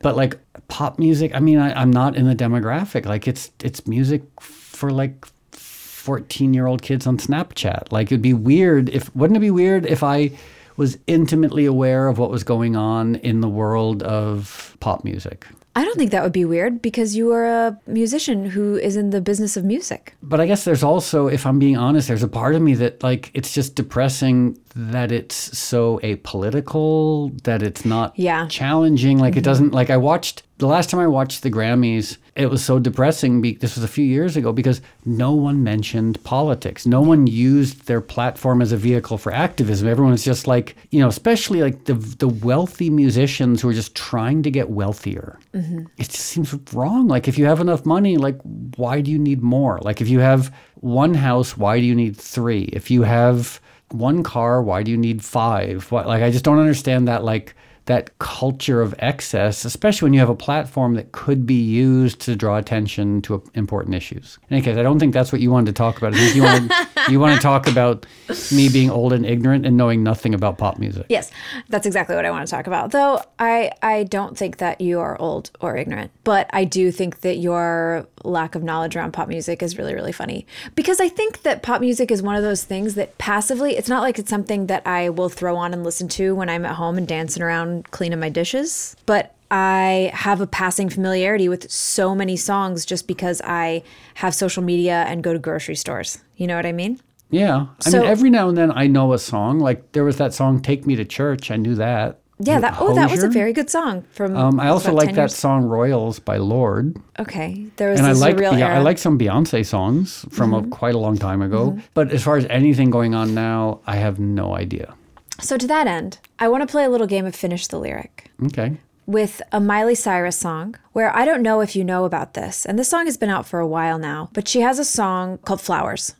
but 0.00 0.16
like 0.16 0.38
pop 0.72 0.98
music, 0.98 1.34
I 1.34 1.40
mean, 1.40 1.58
I, 1.58 1.78
I'm 1.78 1.90
not 1.90 2.16
in 2.16 2.24
the 2.24 2.34
demographic. 2.34 3.04
Like, 3.04 3.28
it's 3.28 3.50
it's 3.62 3.86
music 3.86 4.22
for 4.40 4.90
like 4.90 5.26
14 5.52 6.54
year 6.54 6.66
old 6.66 6.80
kids 6.80 7.06
on 7.06 7.18
Snapchat. 7.18 7.92
Like, 7.92 8.06
it'd 8.08 8.22
be 8.22 8.32
weird 8.32 8.88
if, 8.88 9.14
wouldn't 9.14 9.36
it 9.36 9.40
be 9.40 9.50
weird 9.50 9.84
if 9.84 10.02
I 10.02 10.30
was 10.78 10.96
intimately 11.06 11.66
aware 11.66 12.08
of 12.08 12.16
what 12.16 12.30
was 12.30 12.42
going 12.42 12.74
on 12.74 13.16
in 13.16 13.42
the 13.42 13.50
world 13.50 14.02
of 14.02 14.74
pop 14.80 15.04
music? 15.04 15.46
I 15.74 15.84
don't 15.84 15.96
think 15.96 16.10
that 16.10 16.22
would 16.22 16.32
be 16.32 16.44
weird 16.44 16.82
because 16.82 17.16
you 17.16 17.32
are 17.32 17.46
a 17.46 17.80
musician 17.86 18.44
who 18.44 18.76
is 18.76 18.96
in 18.96 19.08
the 19.08 19.22
business 19.22 19.56
of 19.56 19.64
music. 19.64 20.14
But 20.22 20.38
I 20.38 20.46
guess 20.46 20.64
there's 20.64 20.82
also, 20.82 21.28
if 21.28 21.46
I'm 21.46 21.58
being 21.58 21.78
honest, 21.78 22.08
there's 22.08 22.22
a 22.22 22.28
part 22.28 22.54
of 22.54 22.60
me 22.60 22.74
that, 22.74 23.02
like, 23.02 23.30
it's 23.32 23.54
just 23.54 23.74
depressing 23.74 24.58
that 24.76 25.10
it's 25.10 25.34
so 25.58 25.98
apolitical, 26.02 27.40
that 27.44 27.62
it's 27.62 27.86
not 27.86 28.12
Yeah. 28.18 28.46
challenging. 28.48 29.18
Like, 29.18 29.32
it 29.32 29.36
mm-hmm. 29.36 29.44
doesn't, 29.44 29.72
like, 29.72 29.88
I 29.88 29.96
watched, 29.96 30.42
the 30.62 30.68
last 30.68 30.90
time 30.90 31.00
I 31.00 31.08
watched 31.08 31.42
the 31.42 31.50
Grammys, 31.50 32.18
it 32.36 32.46
was 32.46 32.64
so 32.64 32.78
depressing. 32.78 33.42
Be, 33.42 33.54
this 33.54 33.74
was 33.74 33.82
a 33.82 33.88
few 33.88 34.04
years 34.04 34.36
ago 34.36 34.52
because 34.52 34.80
no 35.04 35.32
one 35.32 35.64
mentioned 35.64 36.22
politics. 36.22 36.86
No 36.86 37.00
one 37.00 37.26
used 37.26 37.86
their 37.88 38.00
platform 38.00 38.62
as 38.62 38.70
a 38.70 38.76
vehicle 38.76 39.18
for 39.18 39.32
activism. 39.32 39.88
Everyone 39.88 40.12
was 40.12 40.24
just 40.24 40.46
like, 40.46 40.76
you 40.92 41.00
know, 41.00 41.08
especially 41.08 41.62
like 41.62 41.86
the, 41.86 41.94
the 41.94 42.28
wealthy 42.28 42.90
musicians 42.90 43.60
who 43.60 43.70
are 43.70 43.72
just 43.72 43.96
trying 43.96 44.44
to 44.44 44.52
get 44.52 44.70
wealthier. 44.70 45.40
Mm-hmm. 45.52 45.86
It 45.98 46.08
just 46.10 46.26
seems 46.26 46.54
wrong. 46.72 47.08
Like, 47.08 47.26
if 47.26 47.36
you 47.38 47.46
have 47.46 47.60
enough 47.60 47.84
money, 47.84 48.16
like, 48.16 48.38
why 48.76 49.00
do 49.00 49.10
you 49.10 49.18
need 49.18 49.42
more? 49.42 49.80
Like, 49.82 50.00
if 50.00 50.08
you 50.08 50.20
have 50.20 50.54
one 50.76 51.14
house, 51.14 51.56
why 51.56 51.80
do 51.80 51.86
you 51.86 51.96
need 51.96 52.16
three? 52.16 52.70
If 52.72 52.88
you 52.88 53.02
have 53.02 53.60
one 53.90 54.22
car, 54.22 54.62
why 54.62 54.84
do 54.84 54.92
you 54.92 54.96
need 54.96 55.24
five? 55.24 55.90
What, 55.90 56.06
like, 56.06 56.22
I 56.22 56.30
just 56.30 56.44
don't 56.44 56.60
understand 56.60 57.08
that, 57.08 57.24
like, 57.24 57.56
that 57.86 58.16
culture 58.18 58.80
of 58.80 58.94
excess, 59.00 59.64
especially 59.64 60.06
when 60.06 60.12
you 60.14 60.20
have 60.20 60.28
a 60.28 60.36
platform 60.36 60.94
that 60.94 61.10
could 61.12 61.44
be 61.46 61.60
used 61.60 62.20
to 62.20 62.36
draw 62.36 62.56
attention 62.56 63.20
to 63.22 63.42
important 63.54 63.94
issues. 63.94 64.38
In 64.48 64.56
any 64.56 64.64
case, 64.64 64.76
I 64.76 64.82
don't 64.82 65.00
think 65.00 65.12
that's 65.12 65.32
what 65.32 65.40
you 65.40 65.50
wanted 65.50 65.66
to 65.66 65.72
talk 65.72 65.98
about. 65.98 66.14
I 66.14 66.18
think 66.18 66.36
you 66.36 66.42
want 66.42 66.72
you 67.08 67.18
want 67.18 67.34
to 67.34 67.42
talk 67.42 67.66
about 67.66 68.06
me 68.52 68.68
being 68.68 68.88
old 68.88 69.12
and 69.12 69.26
ignorant 69.26 69.66
and 69.66 69.76
knowing 69.76 70.04
nothing 70.04 70.32
about 70.32 70.58
pop 70.58 70.78
music. 70.78 71.06
Yes, 71.08 71.32
that's 71.68 71.86
exactly 71.86 72.14
what 72.14 72.24
I 72.24 72.30
want 72.30 72.46
to 72.46 72.50
talk 72.50 72.68
about. 72.68 72.92
Though 72.92 73.20
I 73.38 73.72
I 73.82 74.04
don't 74.04 74.38
think 74.38 74.58
that 74.58 74.80
you 74.80 75.00
are 75.00 75.20
old 75.20 75.50
or 75.60 75.76
ignorant, 75.76 76.12
but 76.22 76.48
I 76.52 76.64
do 76.64 76.92
think 76.92 77.20
that 77.22 77.38
your 77.38 78.06
lack 78.22 78.54
of 78.54 78.62
knowledge 78.62 78.94
around 78.94 79.12
pop 79.12 79.26
music 79.26 79.60
is 79.60 79.76
really 79.76 79.94
really 79.94 80.12
funny 80.12 80.46
because 80.76 81.00
I 81.00 81.08
think 81.08 81.42
that 81.42 81.64
pop 81.64 81.80
music 81.80 82.12
is 82.12 82.22
one 82.22 82.36
of 82.36 82.44
those 82.44 82.62
things 82.62 82.94
that 82.94 83.18
passively 83.18 83.76
it's 83.76 83.88
not 83.88 84.02
like 84.02 84.20
it's 84.20 84.30
something 84.30 84.68
that 84.68 84.86
I 84.86 85.08
will 85.08 85.28
throw 85.28 85.56
on 85.56 85.72
and 85.72 85.82
listen 85.82 86.06
to 86.10 86.36
when 86.36 86.48
I'm 86.48 86.64
at 86.64 86.76
home 86.76 86.96
and 86.96 87.08
dancing 87.08 87.42
around 87.42 87.71
cleaning 87.90 88.20
my 88.20 88.28
dishes, 88.28 88.94
but 89.06 89.34
I 89.50 90.10
have 90.14 90.40
a 90.40 90.46
passing 90.46 90.88
familiarity 90.90 91.48
with 91.48 91.70
so 91.70 92.14
many 92.14 92.36
songs 92.36 92.84
just 92.86 93.06
because 93.06 93.40
I 93.44 93.82
have 94.14 94.34
social 94.34 94.62
media 94.62 95.04
and 95.08 95.22
go 95.22 95.32
to 95.32 95.38
grocery 95.38 95.76
stores. 95.76 96.18
You 96.36 96.46
know 96.46 96.56
what 96.56 96.66
I 96.66 96.72
mean? 96.72 97.00
Yeah. 97.30 97.66
I 97.86 97.90
So- 97.90 97.98
mean, 98.00 98.08
every 98.08 98.30
now 98.30 98.48
and 98.48 98.56
then 98.56 98.70
I 98.72 98.86
know 98.86 99.12
a 99.12 99.18
song. 99.18 99.58
Like 99.58 99.92
there 99.92 100.04
was 100.04 100.16
that 100.16 100.32
song 100.34 100.60
"Take 100.60 100.86
Me 100.86 100.96
to 100.96 101.04
Church." 101.04 101.50
I 101.50 101.56
knew 101.56 101.74
that. 101.76 102.18
Yeah, 102.44 102.58
that 102.60 102.76
oh, 102.80 102.92
that 102.94 103.08
was 103.10 103.22
a 103.22 103.28
very 103.28 103.52
good 103.52 103.70
song 103.70 104.02
from. 104.10 104.36
Um, 104.36 104.58
I 104.58 104.68
also 104.68 104.92
like 104.92 105.14
that 105.14 105.30
song 105.30 105.64
"Royals" 105.64 106.18
by 106.18 106.38
Lorde. 106.38 106.96
Okay, 107.20 107.66
there 107.76 107.90
was 107.90 108.00
and 108.00 108.06
I 108.08 108.12
like 108.12 108.40
I 108.42 108.78
like 108.80 108.98
some 108.98 109.16
Beyonce 109.18 109.64
songs 109.64 110.24
from 110.30 110.50
Mm-hmm. 110.50 110.72
a, 110.72 110.76
quite 110.76 110.94
a 110.94 110.98
long 110.98 111.16
time 111.18 111.40
ago. 111.40 111.78
But 111.94 112.10
as 112.10 112.22
far 112.24 112.36
as 112.36 112.46
anything 112.50 112.90
going 112.90 113.14
on 113.14 113.32
now, 113.34 113.80
I 113.86 113.96
have 113.96 114.18
no 114.18 114.56
idea. 114.56 114.94
So 115.42 115.56
to 115.58 115.66
that 115.66 115.86
end, 115.86 116.18
I 116.38 116.48
want 116.48 116.62
to 116.62 116.70
play 116.70 116.84
a 116.84 116.88
little 116.88 117.06
game 117.06 117.26
of 117.26 117.34
finish 117.34 117.66
the 117.66 117.78
lyric 117.78 118.30
Okay. 118.44 118.76
with 119.06 119.42
a 119.52 119.60
Miley 119.60 119.94
Cyrus 119.94 120.36
song 120.36 120.76
where 120.92 121.14
I 121.14 121.24
don't 121.24 121.42
know 121.42 121.60
if 121.60 121.74
you 121.76 121.84
know 121.84 122.04
about 122.04 122.34
this. 122.34 122.64
And 122.64 122.78
this 122.78 122.88
song 122.88 123.06
has 123.06 123.16
been 123.16 123.28
out 123.30 123.46
for 123.46 123.58
a 123.60 123.66
while 123.66 123.98
now, 123.98 124.30
but 124.32 124.46
she 124.48 124.60
has 124.60 124.78
a 124.78 124.84
song 124.84 125.38
called 125.38 125.60
Flowers. 125.60 126.14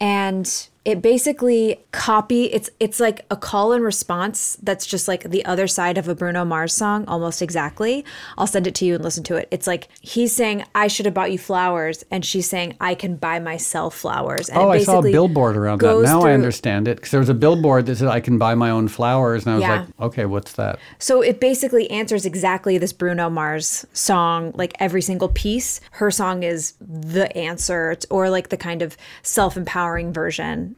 And 0.00 0.68
it 0.88 1.02
basically 1.02 1.78
copy 1.92 2.44
it's 2.44 2.70
it's 2.80 2.98
like 2.98 3.26
a 3.30 3.36
call 3.36 3.72
and 3.72 3.84
response 3.84 4.56
that's 4.62 4.86
just 4.86 5.06
like 5.06 5.22
the 5.24 5.44
other 5.44 5.66
side 5.66 5.98
of 5.98 6.08
a 6.08 6.14
Bruno 6.14 6.46
Mars 6.46 6.72
song 6.72 7.04
almost 7.06 7.42
exactly. 7.42 8.06
I'll 8.38 8.46
send 8.46 8.66
it 8.66 8.74
to 8.76 8.86
you 8.86 8.94
and 8.94 9.04
listen 9.04 9.22
to 9.24 9.36
it. 9.36 9.48
It's 9.50 9.66
like 9.66 9.88
he's 10.00 10.34
saying 10.34 10.64
I 10.74 10.88
should 10.88 11.04
have 11.04 11.14
bought 11.14 11.30
you 11.30 11.36
flowers 11.36 12.04
and 12.10 12.24
she's 12.24 12.48
saying 12.48 12.74
I 12.80 12.94
can 12.94 13.16
buy 13.16 13.38
myself 13.38 13.94
flowers. 13.96 14.48
And 14.48 14.56
Oh, 14.56 14.70
I 14.70 14.82
saw 14.82 15.00
a 15.00 15.02
billboard 15.02 15.58
around 15.58 15.82
that. 15.82 16.00
Now 16.00 16.22
I 16.22 16.32
understand 16.32 16.88
it 16.88 16.96
because 16.96 17.10
there 17.10 17.20
was 17.20 17.28
a 17.28 17.34
billboard 17.34 17.84
that 17.84 17.96
said 17.96 18.08
I 18.08 18.20
can 18.20 18.38
buy 18.38 18.54
my 18.54 18.70
own 18.70 18.88
flowers, 18.88 19.44
and 19.44 19.52
I 19.52 19.56
was 19.56 19.62
Yeah. 19.62 19.80
like, 19.80 19.88
okay, 20.00 20.24
what's 20.24 20.52
that? 20.54 20.78
So 20.98 21.20
it 21.20 21.38
basically 21.38 21.90
answers 21.90 22.24
exactly 22.24 22.78
this 22.78 22.94
Bruno 22.94 23.28
Mars 23.28 23.84
song, 23.92 24.52
like 24.54 24.72
every 24.80 25.02
single 25.02 25.28
piece. 25.28 25.82
Her 25.90 26.10
song 26.10 26.44
is 26.44 26.72
the 26.80 27.36
answer, 27.36 27.94
or 28.08 28.30
like 28.30 28.48
the 28.48 28.56
kind 28.56 28.80
of 28.80 28.96
self 29.22 29.54
empowering 29.58 30.12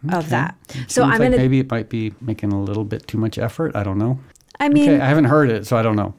version 0.02 0.18
of 0.18 0.30
that. 0.30 0.56
So 0.88 1.02
I'm 1.02 1.10
like 1.10 1.18
gonna. 1.20 1.36
maybe 1.36 1.60
it 1.60 1.70
might 1.70 1.88
be 1.88 2.12
making 2.20 2.52
a 2.52 2.62
little 2.62 2.84
bit 2.84 3.06
too 3.06 3.18
much 3.18 3.38
effort. 3.38 3.74
I 3.76 3.82
don't 3.82 3.98
know. 3.98 4.18
I 4.58 4.68
mean, 4.68 4.88
Okay, 4.90 5.00
I 5.00 5.06
haven't 5.08 5.24
heard 5.24 5.50
it, 5.50 5.66
so 5.66 5.76
I 5.76 5.82
don't 5.82 5.96
know. 5.96 6.14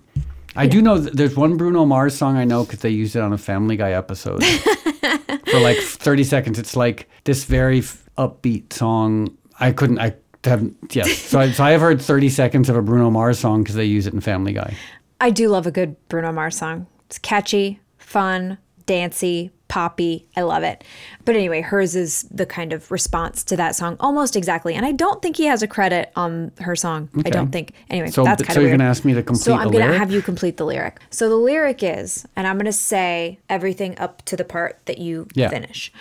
I 0.55 0.67
do 0.67 0.81
know 0.81 0.97
that 0.97 1.15
there's 1.15 1.35
one 1.35 1.55
Bruno 1.55 1.85
Mars 1.85 2.15
song 2.15 2.37
I 2.37 2.43
know 2.43 2.65
because 2.65 2.79
they 2.79 2.89
used 2.89 3.15
it 3.15 3.21
on 3.21 3.31
a 3.31 3.37
Family 3.37 3.77
Guy 3.77 3.91
episode 3.91 4.43
for 5.47 5.59
like 5.59 5.77
30 5.77 6.23
seconds. 6.25 6.59
It's 6.59 6.75
like 6.75 7.07
this 7.23 7.45
very 7.45 7.79
f- 7.79 8.09
upbeat 8.17 8.73
song. 8.73 9.37
I 9.59 9.71
couldn't. 9.71 9.99
I 9.99 10.15
haven't. 10.43 10.75
Yes. 10.91 11.17
So 11.19 11.39
I, 11.39 11.51
so 11.51 11.63
I 11.63 11.71
have 11.71 11.81
heard 11.81 12.01
30 12.01 12.29
seconds 12.29 12.67
of 12.69 12.75
a 12.75 12.81
Bruno 12.81 13.09
Mars 13.09 13.39
song 13.39 13.63
because 13.63 13.75
they 13.75 13.85
use 13.85 14.07
it 14.07 14.13
in 14.13 14.19
Family 14.21 14.51
Guy. 14.53 14.75
I 15.21 15.29
do 15.29 15.47
love 15.49 15.67
a 15.67 15.71
good 15.71 15.95
Bruno 16.09 16.31
Mars 16.31 16.57
song. 16.57 16.87
It's 17.05 17.19
catchy, 17.19 17.79
fun, 17.97 18.57
dancey, 18.85 19.51
poppy. 19.71 20.25
I 20.35 20.41
love 20.41 20.63
it. 20.63 20.83
But 21.23 21.35
anyway, 21.37 21.61
hers 21.61 21.95
is 21.95 22.23
the 22.23 22.45
kind 22.45 22.73
of 22.73 22.91
response 22.91 23.41
to 23.45 23.55
that 23.55 23.73
song 23.73 23.95
almost 24.01 24.35
exactly. 24.35 24.75
And 24.75 24.85
I 24.85 24.91
don't 24.91 25.21
think 25.21 25.37
he 25.37 25.45
has 25.45 25.63
a 25.63 25.67
credit 25.67 26.11
on 26.17 26.51
her 26.59 26.75
song. 26.75 27.07
I 27.25 27.29
don't 27.29 27.51
think. 27.51 27.71
Anyway, 27.89 28.09
So, 28.11 28.25
that's 28.25 28.41
th- 28.41 28.47
kind 28.49 28.55
so 28.55 28.59
of 28.59 28.67
you're 28.67 28.77
gonna 28.77 28.89
ask 28.89 29.05
me 29.05 29.13
to 29.13 29.23
complete 29.23 29.45
So 29.45 29.53
I'm 29.53 29.71
going 29.71 29.87
to 29.87 29.97
have 29.97 30.11
you 30.11 30.21
complete 30.21 30.57
the 30.57 30.65
lyric. 30.65 30.99
So 31.09 31.29
the 31.29 31.37
lyric 31.37 31.81
is, 31.83 32.27
and 32.35 32.45
I'm 32.47 32.57
going 32.57 32.65
to 32.65 32.73
say 32.73 33.39
everything 33.49 33.97
up 33.97 34.23
to 34.25 34.35
the 34.35 34.43
part 34.43 34.79
that 34.87 34.97
you 34.97 35.27
Yeah. 35.35 35.47
finish. 35.49 35.91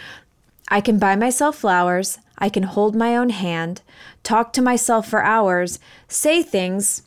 I 0.68 0.80
can 0.80 0.98
buy 0.98 1.14
myself 1.14 1.56
flowers. 1.58 2.18
I 2.38 2.48
can 2.48 2.64
hold 2.64 2.96
my 2.96 3.16
own 3.16 3.30
hand, 3.30 3.82
talk 4.24 4.52
to 4.54 4.62
myself 4.62 5.08
for 5.08 5.22
hours, 5.22 5.78
say 6.08 6.42
things 6.42 7.02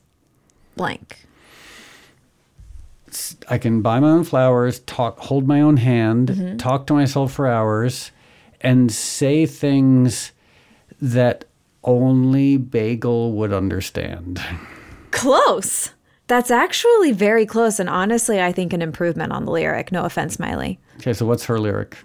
blank. 0.77 1.25
I 3.49 3.57
can 3.57 3.81
buy 3.81 3.99
my 3.99 4.09
own 4.09 4.23
flowers, 4.23 4.79
talk, 4.81 5.19
hold 5.19 5.47
my 5.47 5.61
own 5.61 5.77
hand, 5.77 6.29
Mm-hmm. 6.29 6.57
talk 6.57 6.87
to 6.87 6.93
myself 6.93 7.31
for 7.33 7.47
hours, 7.47 8.11
and 8.61 8.91
say 8.91 9.45
things 9.45 10.31
that 11.01 11.45
only 11.83 12.57
Bagel 12.57 13.33
would 13.33 13.51
understand. 13.53 14.41
Close. 15.11 15.91
That's 16.27 16.49
actually 16.51 17.11
very 17.11 17.45
close, 17.45 17.79
and 17.79 17.89
honestly, 17.89 18.41
I 18.41 18.51
think 18.53 18.71
an 18.73 18.81
improvement 18.81 19.33
on 19.33 19.43
the 19.45 19.51
lyric. 19.51 19.91
No 19.91 20.05
offense, 20.05 20.39
Miley. 20.39 20.79
Okay, 20.97 21.11
so 21.13 21.25
what's 21.25 21.45
her 21.45 21.59
lyric? 21.59 21.97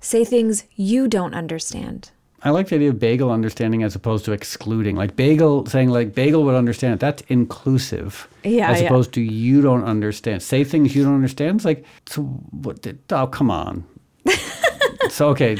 Say 0.00 0.24
things 0.24 0.64
you 0.76 1.08
don't 1.08 1.34
understand. 1.34 2.12
I 2.42 2.50
like 2.50 2.68
the 2.68 2.76
idea 2.76 2.90
of 2.90 2.98
Bagel 2.98 3.30
understanding 3.30 3.82
as 3.82 3.96
opposed 3.96 4.24
to 4.26 4.32
excluding. 4.32 4.94
Like 4.94 5.16
Bagel 5.16 5.66
saying, 5.66 5.90
like 5.90 6.14
Bagel 6.14 6.44
would 6.44 6.54
understand 6.54 6.94
it. 6.94 7.00
That's 7.00 7.22
inclusive. 7.28 8.28
Yeah, 8.44 8.70
As 8.70 8.80
yeah. 8.80 8.86
opposed 8.86 9.12
to 9.14 9.20
you 9.20 9.60
don't 9.60 9.84
understand. 9.84 10.42
Say 10.42 10.62
things 10.62 10.94
you 10.94 11.04
don't 11.04 11.14
understand. 11.14 11.56
It's 11.56 11.64
like, 11.64 11.84
so 12.06 12.22
what? 12.22 12.82
Did, 12.82 13.00
oh, 13.10 13.26
come 13.26 13.50
on. 13.50 13.84
so 15.10 15.28
okay, 15.30 15.58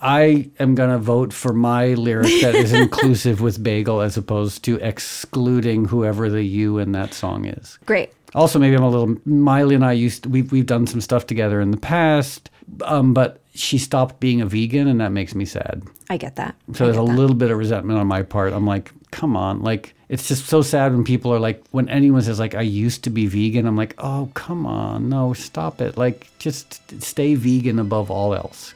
I 0.00 0.50
am 0.58 0.74
going 0.74 0.90
to 0.90 0.98
vote 0.98 1.32
for 1.32 1.52
my 1.52 1.88
lyric 1.94 2.40
that 2.40 2.54
is 2.54 2.72
inclusive 2.72 3.40
with 3.40 3.62
bagel 3.62 4.00
as 4.00 4.16
opposed 4.16 4.64
to 4.64 4.76
excluding 4.76 5.84
whoever 5.84 6.30
the 6.30 6.42
you 6.42 6.78
in 6.78 6.92
that 6.92 7.12
song 7.12 7.44
is. 7.44 7.78
Great. 7.84 8.12
Also, 8.34 8.58
maybe 8.58 8.76
I'm 8.76 8.82
a 8.82 8.88
little. 8.88 9.16
Miley 9.24 9.74
and 9.74 9.84
I 9.84 9.92
used 9.92 10.22
to, 10.22 10.28
we've 10.28 10.50
we've 10.52 10.66
done 10.66 10.86
some 10.86 11.00
stuff 11.00 11.26
together 11.26 11.60
in 11.60 11.72
the 11.72 11.76
past, 11.76 12.48
um, 12.84 13.12
but 13.12 13.39
she 13.54 13.78
stopped 13.78 14.20
being 14.20 14.40
a 14.40 14.46
vegan, 14.46 14.86
and 14.88 15.00
that 15.00 15.12
makes 15.12 15.34
me 15.34 15.44
sad. 15.44 15.82
I 16.08 16.16
get 16.16 16.36
that. 16.36 16.54
So 16.74 16.84
I 16.84 16.88
there's 16.88 16.96
a 16.98 17.04
that. 17.06 17.16
little 17.16 17.34
bit 17.36 17.50
of 17.50 17.58
resentment 17.58 17.98
on 17.98 18.06
my 18.06 18.22
part. 18.22 18.52
I'm 18.52 18.66
like, 18.66 18.92
come 19.10 19.36
on, 19.36 19.62
like 19.62 19.94
it's 20.08 20.26
just 20.28 20.46
so 20.46 20.62
sad 20.62 20.92
when 20.92 21.04
people 21.04 21.32
are 21.32 21.38
like, 21.40 21.62
when 21.70 21.88
anyone 21.88 22.22
says 22.22 22.38
like, 22.38 22.54
I 22.54 22.62
used 22.62 23.04
to 23.04 23.10
be 23.10 23.26
vegan, 23.26 23.66
I'm 23.66 23.76
like, 23.76 23.94
oh 23.98 24.30
come 24.34 24.66
on, 24.66 25.08
no, 25.08 25.32
stop 25.32 25.80
it. 25.80 25.96
Like 25.96 26.28
just 26.38 26.80
stay 27.02 27.34
vegan 27.34 27.78
above 27.78 28.10
all 28.10 28.34
else. 28.34 28.74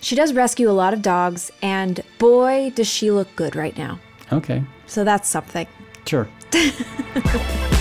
She 0.00 0.14
does 0.16 0.32
rescue 0.34 0.68
a 0.70 0.72
lot 0.72 0.92
of 0.92 1.00
dogs, 1.00 1.50
and 1.62 2.00
boy, 2.18 2.72
does 2.74 2.86
she 2.88 3.10
look 3.10 3.34
good 3.36 3.56
right 3.56 3.76
now. 3.78 3.98
Okay, 4.32 4.62
So 4.86 5.02
that's 5.04 5.28
something. 5.28 5.66
sure. 6.06 6.28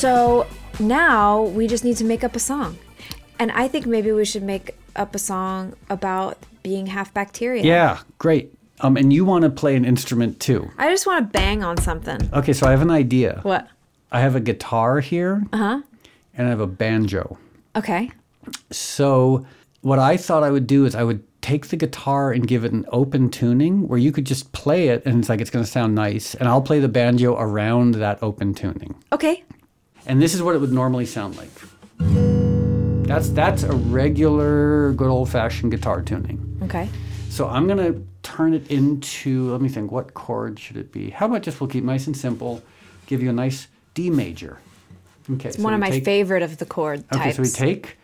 So 0.00 0.46
now 0.78 1.42
we 1.42 1.66
just 1.66 1.84
need 1.84 1.98
to 1.98 2.04
make 2.04 2.24
up 2.24 2.34
a 2.34 2.38
song. 2.38 2.78
And 3.38 3.52
I 3.52 3.68
think 3.68 3.84
maybe 3.84 4.12
we 4.12 4.24
should 4.24 4.42
make 4.42 4.74
up 4.96 5.14
a 5.14 5.18
song 5.18 5.74
about 5.90 6.38
being 6.62 6.86
half 6.86 7.12
bacteria. 7.12 7.62
Yeah, 7.62 7.98
great. 8.16 8.54
Um, 8.80 8.96
and 8.96 9.12
you 9.12 9.26
want 9.26 9.42
to 9.44 9.50
play 9.50 9.76
an 9.76 9.84
instrument 9.84 10.40
too? 10.40 10.70
I 10.78 10.88
just 10.88 11.06
want 11.06 11.30
to 11.30 11.38
bang 11.38 11.62
on 11.62 11.76
something. 11.76 12.30
Okay, 12.32 12.54
so 12.54 12.66
I 12.66 12.70
have 12.70 12.80
an 12.80 12.90
idea. 12.90 13.40
What? 13.42 13.68
I 14.10 14.20
have 14.20 14.36
a 14.36 14.40
guitar 14.40 15.00
here, 15.00 15.44
uh-huh. 15.52 15.82
and 16.32 16.46
I 16.46 16.48
have 16.48 16.60
a 16.60 16.66
banjo. 16.66 17.36
Okay. 17.76 18.10
So 18.70 19.44
what 19.82 19.98
I 19.98 20.16
thought 20.16 20.42
I 20.42 20.50
would 20.50 20.66
do 20.66 20.86
is 20.86 20.94
I 20.94 21.04
would 21.04 21.22
take 21.42 21.66
the 21.66 21.76
guitar 21.76 22.32
and 22.32 22.48
give 22.48 22.64
it 22.64 22.72
an 22.72 22.86
open 22.88 23.28
tuning 23.28 23.86
where 23.86 23.98
you 23.98 24.12
could 24.12 24.24
just 24.24 24.50
play 24.52 24.88
it 24.88 25.04
and 25.04 25.18
it's 25.18 25.28
like 25.28 25.42
it's 25.42 25.50
going 25.50 25.64
to 25.64 25.70
sound 25.70 25.94
nice 25.94 26.34
and 26.34 26.48
I'll 26.48 26.62
play 26.62 26.80
the 26.80 26.88
banjo 26.88 27.36
around 27.38 27.96
that 27.96 28.22
open 28.22 28.54
tuning. 28.54 28.94
Okay. 29.12 29.44
And 30.06 30.20
this 30.20 30.34
is 30.34 30.42
what 30.42 30.54
it 30.54 30.58
would 30.58 30.72
normally 30.72 31.06
sound 31.06 31.36
like. 31.36 31.50
That's 33.06 33.30
that's 33.30 33.62
a 33.64 33.72
regular 33.72 34.92
good 34.92 35.08
old-fashioned 35.08 35.70
guitar 35.70 36.02
tuning. 36.02 36.60
Okay. 36.62 36.88
So 37.28 37.48
I'm 37.48 37.66
going 37.66 37.78
to 37.78 38.06
turn 38.22 38.54
it 38.54 38.70
into 38.70 39.50
let 39.52 39.60
me 39.60 39.68
think 39.68 39.90
what 39.90 40.14
chord 40.14 40.58
should 40.58 40.76
it 40.76 40.92
be? 40.92 41.10
How 41.10 41.26
about 41.26 41.42
just 41.42 41.60
we'll 41.60 41.70
keep 41.70 41.84
nice 41.84 42.06
and 42.06 42.16
simple, 42.16 42.62
give 43.06 43.22
you 43.22 43.30
a 43.30 43.32
nice 43.32 43.68
D 43.94 44.10
major. 44.10 44.58
Okay. 45.30 45.48
It's 45.48 45.58
one 45.58 45.74
of 45.74 45.80
my 45.80 46.00
favorite 46.00 46.42
of 46.42 46.58
the 46.58 46.66
chord 46.66 47.04
Okay, 47.12 47.24
types. 47.24 47.36
so 47.36 47.42
we 47.42 47.48
take 47.48 47.96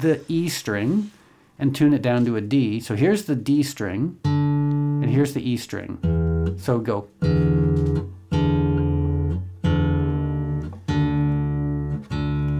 the 0.00 0.20
E 0.28 0.48
string 0.48 1.10
and 1.58 1.74
tune 1.74 1.92
it 1.94 2.02
down 2.02 2.24
to 2.24 2.36
a 2.36 2.40
D. 2.40 2.80
So 2.80 2.94
here's 2.94 3.24
the 3.24 3.34
D 3.34 3.62
string, 3.62 4.18
and 4.24 5.04
here's 5.04 5.34
the 5.34 5.48
E 5.48 5.56
string. 5.56 6.56
So 6.60 6.78
go. 6.78 7.08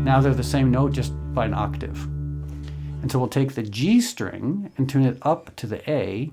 Now 0.08 0.22
they're 0.22 0.32
the 0.32 0.42
same 0.42 0.70
note, 0.70 0.92
just 0.92 1.12
by 1.34 1.44
an 1.44 1.52
octave. 1.52 2.02
And 3.02 3.12
so 3.12 3.18
we'll 3.18 3.28
take 3.28 3.52
the 3.52 3.62
G 3.62 4.00
string 4.00 4.72
and 4.78 4.88
tune 4.88 5.04
it 5.04 5.18
up 5.20 5.54
to 5.56 5.66
the 5.66 5.82
A. 5.86 6.30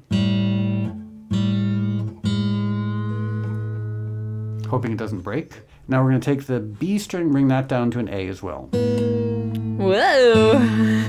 Hoping 4.69 4.93
it 4.93 4.97
doesn't 4.97 5.23
break. 5.23 5.59
Now 5.89 6.01
we're 6.01 6.11
going 6.11 6.21
to 6.21 6.25
take 6.25 6.45
the 6.45 6.61
B 6.61 6.97
string, 6.97 7.33
bring 7.33 7.49
that 7.49 7.67
down 7.67 7.91
to 7.91 7.99
an 7.99 8.07
A 8.07 8.29
as 8.29 8.41
well. 8.41 8.69
Whoa. 9.77 10.61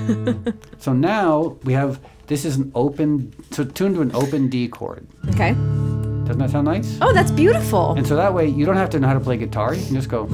So 0.78 0.92
now 0.92 1.56
we 1.62 1.72
have 1.72 2.00
this 2.26 2.44
is 2.44 2.56
an 2.56 2.72
open, 2.74 3.32
so 3.52 3.64
tuned 3.64 3.94
to 3.94 4.02
an 4.02 4.10
open 4.14 4.48
D 4.48 4.66
chord. 4.66 5.06
Okay. 5.28 5.52
Doesn't 5.52 6.38
that 6.38 6.50
sound 6.50 6.64
nice? 6.64 6.98
Oh, 7.00 7.12
that's 7.12 7.30
beautiful. 7.30 7.92
And 7.92 8.04
so 8.04 8.16
that 8.16 8.34
way 8.34 8.48
you 8.48 8.66
don't 8.66 8.76
have 8.76 8.90
to 8.90 8.98
know 8.98 9.06
how 9.06 9.14
to 9.14 9.20
play 9.20 9.36
guitar. 9.36 9.72
You 9.72 9.84
can 9.84 9.94
just 9.94 10.08
go. 10.08 10.26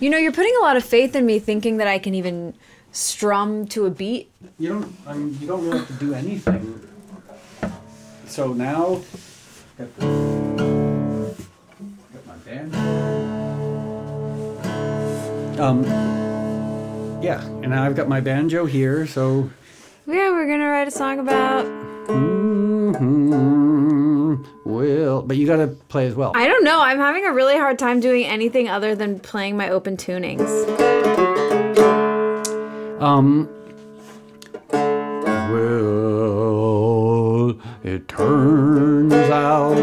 You 0.00 0.10
know, 0.10 0.18
you're 0.18 0.32
putting 0.32 0.54
a 0.60 0.62
lot 0.62 0.76
of 0.76 0.84
faith 0.84 1.16
in 1.16 1.26
me 1.26 1.38
thinking 1.40 1.78
that 1.78 1.88
I 1.88 1.98
can 1.98 2.14
even 2.14 2.54
strum 2.92 3.66
to 3.68 3.86
a 3.86 3.90
beat. 3.90 4.30
You 4.58 4.68
don't. 4.68 4.94
I 5.06 5.14
mean, 5.14 5.36
you 5.40 5.46
don't 5.46 5.64
really 5.64 5.78
have 5.78 5.88
to 5.88 5.94
do 5.94 6.14
anything. 6.14 6.80
So 8.26 8.52
now, 8.52 9.02
got, 9.76 9.98
got 9.98 10.08
my 12.26 12.36
band. 12.44 12.74
Um. 15.58 15.84
Yeah, 17.20 17.44
and 17.44 17.70
now 17.70 17.82
I've 17.82 17.96
got 17.96 18.06
my 18.08 18.20
banjo 18.20 18.66
here. 18.66 19.04
So. 19.06 19.50
Yeah, 20.06 20.30
we're 20.30 20.46
going 20.46 20.60
to 20.60 20.66
write 20.66 20.86
a 20.86 20.92
song 20.92 21.18
about. 21.18 21.66
Mm-hmm, 22.06 23.57
well, 24.68 25.22
but 25.22 25.38
you 25.38 25.46
got 25.46 25.56
to 25.56 25.66
play 25.66 26.06
as 26.06 26.14
well. 26.14 26.32
I 26.34 26.46
don't 26.46 26.62
know. 26.62 26.80
I'm 26.80 26.98
having 26.98 27.24
a 27.24 27.32
really 27.32 27.56
hard 27.56 27.78
time 27.78 28.00
doing 28.00 28.24
anything 28.24 28.68
other 28.68 28.94
than 28.94 29.18
playing 29.18 29.56
my 29.56 29.70
open 29.70 29.96
tunings. 29.96 30.46
Um. 33.00 33.48
Well, 35.50 35.98
it 37.82 38.06
turns 38.08 39.14
out 39.14 39.76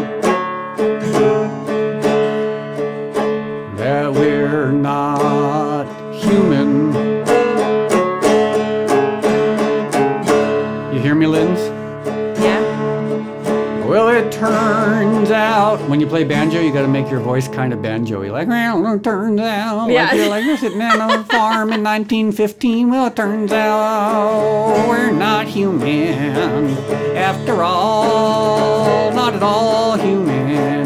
when 15.96 16.02
you 16.02 16.06
play 16.06 16.24
banjo, 16.24 16.60
you 16.60 16.74
got 16.74 16.82
to 16.82 16.88
make 16.88 17.10
your 17.10 17.20
voice 17.20 17.48
kind 17.48 17.72
of 17.72 17.80
banjo-y, 17.80 18.28
like 18.28 18.48
well, 18.48 18.92
it 18.92 19.02
turns 19.02 19.40
out. 19.40 19.86
Yeah. 19.86 20.04
Like 20.04 20.16
you're 20.16 20.28
like 20.28 20.44
you're 20.44 20.56
sitting 20.58 20.82
on 20.82 21.10
a 21.10 21.24
farm 21.32 21.72
in 21.72 21.82
1915. 21.82 22.90
Well, 22.90 23.06
it 23.06 23.16
turns 23.16 23.50
out 23.50 24.86
we're 24.86 25.10
not 25.10 25.46
human 25.46 26.76
after 27.16 27.62
all. 27.62 29.10
Not 29.14 29.32
at 29.36 29.42
all 29.42 29.96
human, 29.96 30.84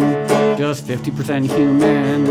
just 0.57 0.87
50% 0.87 1.51
human, 1.57 2.29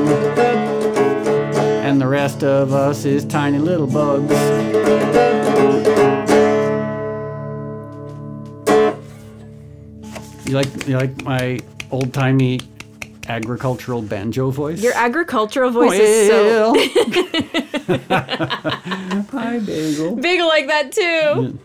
and 1.84 2.00
the 2.00 2.08
rest 2.08 2.46
of 2.46 2.72
us 2.72 3.04
is 3.04 3.26
tiny 3.26 3.58
little 3.58 3.88
bugs. 3.88 4.32
You 10.48 10.56
like 10.56 10.88
you 10.88 10.98
like 10.98 11.22
my 11.26 11.60
old 11.92 12.14
timey 12.14 12.60
agricultural 13.28 14.02
banjo 14.02 14.50
voice? 14.50 14.82
Your 14.82 14.94
agricultural 14.94 15.72
voice 15.72 16.00
is 16.00 16.30
so 16.30 16.74
Well. 16.74 16.86
Hi, 19.32 19.60
Bagel. 19.60 20.16
big 20.16 20.42
like 20.42 20.68
that 20.68 20.92
too. 20.92 21.60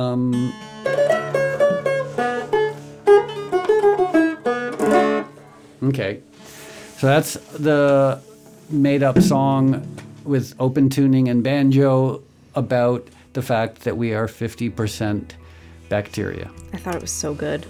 Um. 0.00 0.52
Okay, 5.82 6.20
so 6.96 7.06
that's 7.06 7.34
the 7.58 8.20
made-up 8.70 9.20
song 9.20 9.86
with 10.24 10.54
open 10.58 10.88
tuning 10.88 11.28
and 11.28 11.44
banjo 11.44 12.22
about 12.54 13.06
the 13.34 13.42
fact 13.42 13.80
that 13.82 13.96
we 13.96 14.12
are 14.12 14.26
50% 14.26 15.32
bacteria. 15.88 16.50
I 16.72 16.78
thought 16.78 16.96
it 16.96 17.02
was 17.02 17.12
so 17.12 17.34
good. 17.34 17.66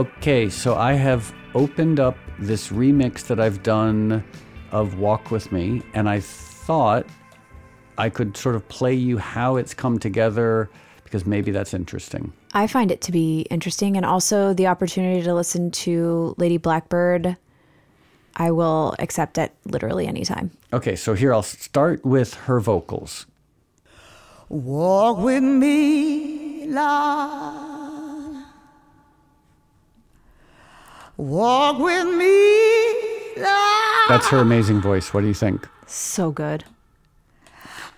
Okay, 0.00 0.48
so 0.48 0.76
I 0.76 0.94
have 0.94 1.30
opened 1.54 2.00
up 2.00 2.16
this 2.38 2.68
remix 2.68 3.26
that 3.26 3.38
I've 3.38 3.62
done 3.62 4.24
of 4.72 4.98
Walk 4.98 5.30
With 5.30 5.52
Me, 5.52 5.82
and 5.92 6.08
I 6.08 6.20
thought 6.20 7.04
I 7.98 8.08
could 8.08 8.34
sort 8.34 8.54
of 8.54 8.66
play 8.68 8.94
you 8.94 9.18
how 9.18 9.56
it's 9.56 9.74
come 9.74 9.98
together 9.98 10.70
because 11.04 11.26
maybe 11.26 11.50
that's 11.50 11.74
interesting. 11.74 12.32
I 12.54 12.66
find 12.66 12.90
it 12.90 13.02
to 13.02 13.12
be 13.12 13.42
interesting 13.50 13.98
and 13.98 14.06
also 14.06 14.54
the 14.54 14.68
opportunity 14.68 15.22
to 15.22 15.34
listen 15.34 15.70
to 15.72 16.34
Lady 16.38 16.56
Blackbird. 16.56 17.36
I 18.36 18.52
will 18.52 18.94
accept 19.00 19.36
at 19.36 19.52
literally 19.66 20.06
any 20.06 20.24
time. 20.24 20.50
Okay, 20.72 20.96
so 20.96 21.12
here 21.12 21.34
I'll 21.34 21.42
start 21.42 22.06
with 22.06 22.32
her 22.46 22.58
vocals. 22.58 23.26
Walk 24.48 25.18
with 25.18 25.42
me, 25.42 26.68
Lord. 26.68 27.69
Walk 31.20 31.78
with 31.78 32.06
me, 32.16 33.36
Lord. 33.36 34.08
That's 34.08 34.28
her 34.28 34.38
amazing 34.38 34.80
voice. 34.80 35.12
What 35.12 35.20
do 35.20 35.26
you 35.26 35.34
think? 35.34 35.68
So 35.86 36.30
good. 36.30 36.64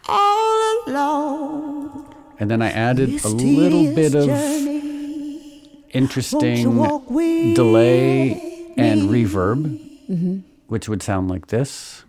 all 0.09 0.83
alone. 0.89 2.07
And 2.41 2.51
then 2.51 2.61
I 2.61 2.71
added 2.73 3.25
a 3.25 3.29
little 3.29 3.95
bit 3.95 4.15
of 4.17 4.27
journey. 4.27 5.85
Interesting 5.91 6.57
you 6.57 6.71
walk 6.71 7.07
delay 7.07 8.73
and 8.77 9.09
me? 9.11 9.25
reverb, 9.25 9.79
Mm-hmm. 10.11 10.39
which 10.67 10.89
would 10.89 11.03
sound 11.03 11.31
like 11.31 11.47
this. 11.47 12.03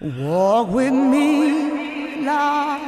Walk 0.00 0.68
with 0.68 0.92
me, 0.92 2.26
Lord. 2.26 2.80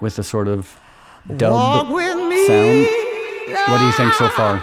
with 0.00 0.18
a 0.18 0.22
sort 0.22 0.48
of 0.48 0.80
Walk 1.28 1.38
dub 1.38 1.90
with 1.90 2.16
me. 2.28 2.46
sound. 2.46 3.03
What 3.46 3.78
do 3.78 3.84
you 3.84 3.92
think 3.92 4.12
so 4.14 4.28
far? 4.28 4.62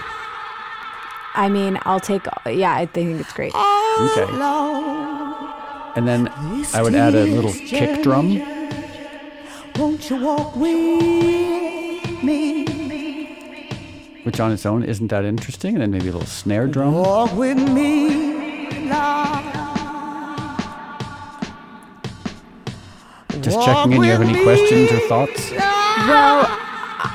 I 1.34 1.50
mean, 1.50 1.78
I'll 1.84 2.00
take. 2.00 2.26
Yeah, 2.46 2.74
I 2.74 2.86
think 2.86 3.20
it's 3.20 3.34
great. 3.34 3.54
Okay. 3.56 4.28
And 5.96 6.08
then 6.08 6.30
I 6.74 6.82
would 6.82 6.96
add 6.96 7.16
a 7.16 7.26
little 7.26 7.54
kick 7.54 8.04
drum. 8.04 8.40
Won't 9.78 10.10
you 10.10 10.18
walk 10.24 10.56
with 10.56 12.24
me? 12.24 12.82
which 14.24 14.40
on 14.40 14.52
its 14.52 14.66
own 14.66 14.84
isn't 14.84 15.08
that 15.08 15.26
interesting, 15.26 15.76
and 15.76 15.82
then 15.82 15.92
maybe 15.92 16.10
a 16.10 16.12
little 16.12 16.28
snare 16.28 16.68
drum. 16.68 16.94
Walk 16.94 17.34
with 17.36 17.58
me, 17.58 18.30
Just 23.42 23.66
checking 23.66 23.94
in. 23.94 24.02
Do 24.02 24.08
you 24.08 24.14
have 24.14 24.22
any 24.22 24.44
questions 24.44 24.92
or 24.92 25.00
thoughts? 25.08 25.52
Well, 25.52 26.46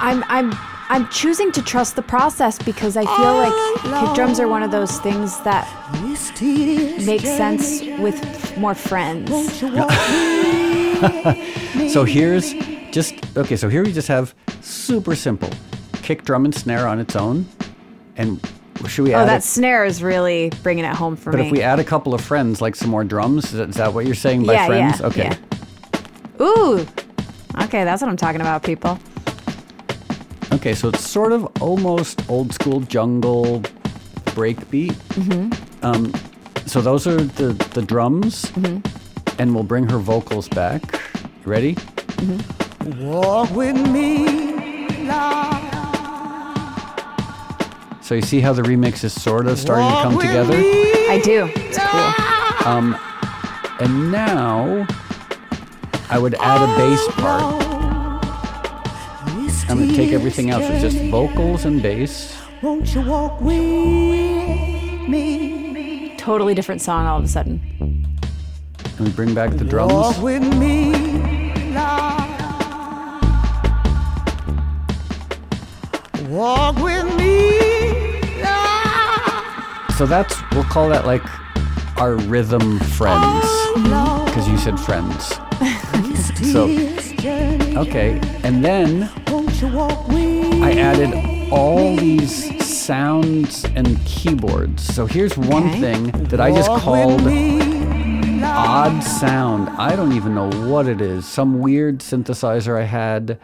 I'm 0.01 0.25
I'm 0.29 0.51
I'm 0.89 1.09
choosing 1.09 1.51
to 1.53 1.63
trust 1.63 1.97
the 1.97 2.03
process 2.03 2.59
because 2.59 2.97
I 2.97 3.05
feel 3.17 3.35
like 3.37 4.05
kick 4.07 4.15
drums 4.15 4.39
are 4.39 4.49
one 4.49 4.63
of 4.63 4.71
those 4.71 4.99
things 5.01 5.39
that 5.41 5.67
This 6.03 6.31
tedious 6.31 7.05
make 7.07 7.23
sense 7.23 7.83
with 7.99 8.57
more 8.59 8.75
friends. 8.75 9.31
Won't 9.31 9.61
you 9.63 9.75
walk 9.75 9.89
with 9.91 11.03
me? 11.33 11.53
So 11.91 12.05
here's 12.05 12.55
just 12.91 13.15
okay. 13.37 13.57
So 13.57 13.69
here 13.69 13.85
we 13.85 13.93
just 13.93 14.09
have 14.09 14.35
super 14.63 15.15
simple 15.15 15.51
kick 16.03 16.23
drum 16.25 16.45
and 16.47 16.55
snare 16.55 16.87
on 16.89 16.99
its 17.01 17.15
own, 17.17 17.47
and 18.17 18.41
should 18.87 19.03
we 19.05 19.15
oh, 19.15 19.19
Add 19.19 19.23
Oh, 19.25 19.27
that 19.27 19.39
it? 19.39 19.45
snare 19.45 19.85
is 19.85 20.03
really 20.03 20.51
bringing 20.63 20.85
it 20.85 20.95
home 20.95 21.17
for 21.17 21.31
But 21.33 21.39
me. 21.39 21.43
But 21.43 21.47
if 21.49 21.53
we 21.53 21.63
add 21.63 21.81
a 21.81 21.85
couple 21.85 22.15
of 22.15 22.21
friends, 22.23 22.63
like 22.63 22.75
some 22.77 22.89
more 22.89 23.05
drums, 23.05 23.47
is 23.47 23.53
that, 23.53 23.69
is 23.71 23.75
that 23.77 23.93
what 23.93 24.07
you're 24.07 24.15
saying 24.15 24.47
by 24.47 24.55
yeah, 24.55 24.67
friends? 24.67 25.01
yeah, 25.01 25.07
okay. 25.07 25.39
yeah. 26.39 26.43
Ooh, 26.43 26.87
okay, 27.65 27.85
that's 27.85 28.01
what 28.01 28.09
I'm 28.09 28.17
talking 28.17 28.41
about, 28.41 28.63
people. 28.63 28.99
Okay, 30.67 30.75
so 30.75 30.89
it's 30.89 31.09
sort 31.09 31.31
of 31.31 31.49
almost 31.63 32.29
old 32.29 32.53
school 32.53 32.81
jungle 32.81 33.61
breakbeat. 34.35 34.95
Mm-hmm. 35.15 35.87
Um, 35.87 36.13
so 36.67 36.81
those 36.81 37.07
are 37.07 37.15
the, 37.15 37.53
the 37.75 37.83
drums, 37.83 38.47
Mm-hmm. 38.47 39.41
and 39.41 39.55
we'll 39.55 39.63
bring 39.63 39.89
her 39.89 39.99
vocals 39.99 40.49
back. 40.49 40.83
You 41.15 41.53
ready? 41.53 41.77
Walk 42.97 43.53
with 43.53 43.77
me, 43.77 44.27
Lord. 45.07 45.63
So 48.03 48.17
you 48.17 48.23
see 48.23 48.41
how 48.41 48.53
the 48.53 48.63
remix 48.63 49.05
is 49.05 49.13
sort 49.13 49.47
of 49.47 49.61
starting 49.61 49.87
to 49.87 50.03
come 50.03 50.19
together? 50.19 50.59
me, 50.59 51.09
I 51.09 51.21
do. 51.23 51.49
It's 51.55 51.79
cool. 51.79 52.67
Um, 52.67 52.97
and 53.79 54.11
now 54.11 54.85
I 56.11 56.19
would 56.19 56.35
add 56.35 56.61
a 56.61 56.77
bass 56.77 57.07
part. 57.15 57.76
This 59.67 59.73
I'm 59.73 59.79
going 59.79 59.89
to 59.91 59.97
take 59.97 60.13
everything 60.13 60.51
else. 60.51 60.63
It's 60.65 60.81
just 60.81 60.97
vocals 61.11 61.65
and 61.65 61.83
bass. 61.83 62.37
Won't 62.63 62.95
you 62.95 63.01
walk 63.03 63.41
with 63.41 63.59
me? 65.09 66.15
Totally 66.19 66.55
different 66.55 66.81
song 66.81 67.05
all 67.07 67.19
of 67.19 67.25
a 67.25 67.29
sudden. 67.29 67.61
Can 68.97 69.05
we 69.05 69.11
bring 69.11 69.35
back 69.35 69.51
the 69.57 69.65
drums. 69.65 69.93
Walk 69.93 70.23
with 70.23 70.43
me, 70.57 70.93
Lord. 71.75 72.23
Walk 76.31 76.77
with 76.77 77.17
me, 77.17 77.61
Lord. 78.43 79.93
So 79.99 80.07
that's, 80.07 80.37
we'll 80.53 80.63
call 80.65 80.89
that 80.91 81.07
like 81.07 81.23
our 81.99 82.15
rhythm 82.15 82.79
friends. 82.81 83.45
Because 84.27 84.49
you 84.49 84.59
said 84.59 84.79
friends. 84.79 85.35
So- 86.53 86.69
Okay, 87.77 88.21
and 88.45 88.65
then 88.65 89.11
Won't 89.57 89.73
you 89.73 89.79
walk 89.79 90.09
with 90.09 90.63
I 90.63 90.73
added 90.73 91.51
all 91.51 91.97
these 91.97 92.63
sounds 92.63 93.65
and 93.65 93.99
keyboards. 94.05 94.83
So 94.83 95.07
here's 95.07 95.39
one 95.39 95.71
thing 95.81 96.11
that 96.25 96.43
I 96.43 96.51
just 96.51 96.69
called 96.69 97.23
odd 98.43 99.01
sound. 99.01 99.71
I 99.71 99.97
don't 99.97 100.13
even 100.13 100.35
know 100.35 100.51
what 100.69 100.87
it 100.87 101.01
is. 101.01 101.27
Some 101.27 101.61
weird 101.61 102.01
synthesizer 102.01 102.79
I 102.79 102.85
had. 102.85 103.39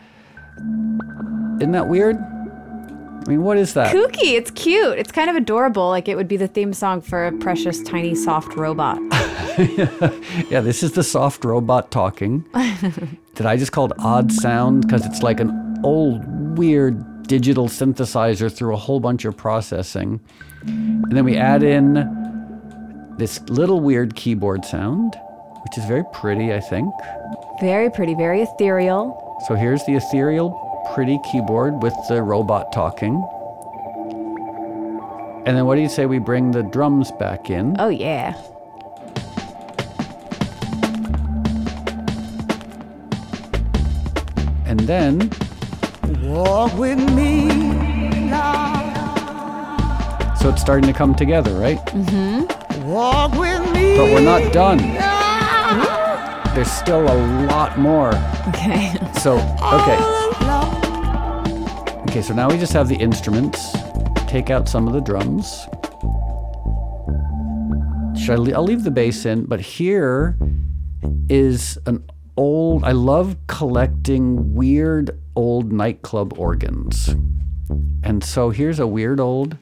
Isn't 0.59 1.73
that 1.73 1.89
weird? 1.89 2.17
I 2.19 3.25
mean, 3.27 3.43
what 3.43 3.57
is 3.57 3.73
that? 3.73 3.95
Kooky. 3.95 4.35
It's 4.35 4.51
cute. 4.51 4.99
It's 4.99 5.13
kind 5.13 5.31
of 5.31 5.37
adorable. 5.37 5.89
Like 5.89 6.09
it 6.09 6.17
would 6.17 6.29
be 6.29 6.37
the 6.37 6.49
theme 6.49 6.75
song 6.75 7.01
for 7.01 7.27
a 7.27 7.33
precious, 7.33 7.83
tiny, 7.85 8.15
soft 8.15 8.55
robot. 8.55 8.99
Yeah, 10.49 10.63
this 10.63 10.83
is 10.83 10.93
the 10.93 11.03
soft 11.03 11.45
robot 11.45 11.91
talking 11.91 12.47
that 13.35 13.45
I 13.47 13.59
just 13.59 13.71
called 13.71 13.93
odd 13.99 14.33
sound 14.33 14.87
because 14.87 15.05
it's 15.05 15.23
like 15.23 15.41
an 15.41 15.72
old, 15.83 16.57
weird 16.59 17.27
digital 17.27 17.69
synthesizer 17.69 18.53
through 18.53 18.75
a 18.75 18.77
whole 18.77 19.01
bunch 19.01 19.25
of 19.25 19.37
processing. 19.37 20.21
And 20.63 21.13
then 21.13 21.25
we 21.25 21.37
add 21.37 21.63
in 21.63 23.15
this 23.19 23.41
little 23.49 23.81
weird 23.81 24.15
keyboard 24.15 24.65
sound, 24.65 25.15
which 25.63 25.79
is 25.79 25.85
very 25.85 26.05
pretty, 26.13 26.53
I 26.53 26.61
think. 26.61 26.93
Very 27.61 27.91
pretty, 27.91 28.15
very 28.15 28.43
ethereal. 28.43 29.39
So 29.47 29.55
here's 29.55 29.85
the 29.85 29.95
ethereal, 29.95 30.51
pretty 30.95 31.19
keyboard 31.31 31.83
with 31.83 31.95
the 32.09 32.23
robot 32.23 32.73
talking. 32.73 33.15
And 35.45 35.57
then 35.57 35.67
what 35.67 35.75
do 35.75 35.81
you 35.81 35.89
say 35.89 36.07
we 36.07 36.19
bring 36.21 36.53
the 36.53 36.63
drums 36.63 37.11
back 37.13 37.51
in? 37.51 37.77
Oh, 37.81 37.89
yeah. 37.89 38.41
And 44.65 44.81
then 44.81 45.31
Walk 46.33 46.73
with 46.79 46.99
me, 47.13 47.45
Lord. 48.31 48.97
so 50.39 50.49
it's 50.49 50.63
starting 50.63 50.87
to 50.91 50.95
come 50.95 51.15
together, 51.15 51.53
right? 51.59 51.77
Mm-hmm. 51.89 52.89
Walk 52.89 53.33
with 53.33 53.61
me. 53.75 53.99
But 53.99 54.07
we're 54.15 54.23
not 54.23 54.51
done. 54.51 54.79
Lord. 54.79 56.57
There's 56.57 56.71
still 56.71 57.03
a 57.03 57.47
lot 57.49 57.79
more. 57.79 58.15
Okay. 58.49 58.95
So, 59.21 59.35
okay. 59.75 59.99
Okay, 62.09 62.23
so 62.23 62.33
now 62.33 62.49
we 62.49 62.57
just 62.57 62.73
have 62.73 62.89
the 62.89 62.97
instruments. 62.97 63.77
Take 64.27 64.49
out 64.49 64.71
some 64.71 64.89
of 64.89 64.95
the 64.95 65.03
drums. 65.03 65.67
Should 68.19 68.31
I 68.31 68.37
le- 68.37 68.53
I'll 68.53 68.65
leave 68.65 68.85
the 68.85 68.91
bass 68.91 69.27
in, 69.27 69.45
but 69.45 69.61
here 69.61 70.39
is 71.29 71.79
an 71.85 72.03
old 72.37 72.85
I 72.85 72.93
love 72.93 73.37
collecting 73.47 74.55
weird 74.55 75.19
old 75.37 75.73
nightclub 75.73 76.39
organs. 76.39 77.15
And 78.03 78.23
so 78.25 78.51
here's 78.51 78.79
a 78.79 78.87
weird 78.87 79.21
old 79.21 79.57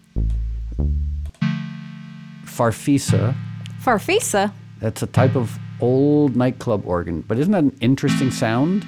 farfisa. 2.45 3.35
Farfisa. 3.83 4.53
That's 4.81 5.03
a 5.03 5.07
type 5.07 5.37
of 5.37 5.59
old 5.81 6.37
nightclub 6.37 6.87
organ. 6.87 7.23
But 7.23 7.39
isn't 7.39 7.53
that 7.53 7.63
an 7.63 7.77
interesting 7.81 8.31
sound? 8.31 8.85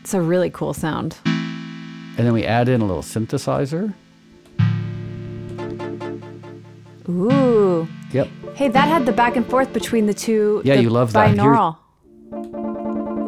It's 0.00 0.14
a 0.14 0.20
really 0.20 0.50
cool 0.50 0.74
sound. 0.74 1.16
And 1.24 2.26
then 2.26 2.32
we 2.32 2.44
add 2.44 2.68
in 2.68 2.80
a 2.80 2.84
little 2.84 3.02
synthesizer. 3.02 3.94
Ooh. 7.08 7.88
Yep. 8.12 8.28
Hey, 8.54 8.68
that 8.68 8.88
had 8.88 9.06
the 9.06 9.12
back 9.12 9.36
and 9.36 9.46
forth 9.46 9.72
between 9.72 10.06
the 10.06 10.14
two. 10.14 10.62
Yeah, 10.64 10.76
the 10.76 10.82
you 10.82 10.90
love 10.90 11.12
that. 11.12 11.34
Binaural. 11.34 11.78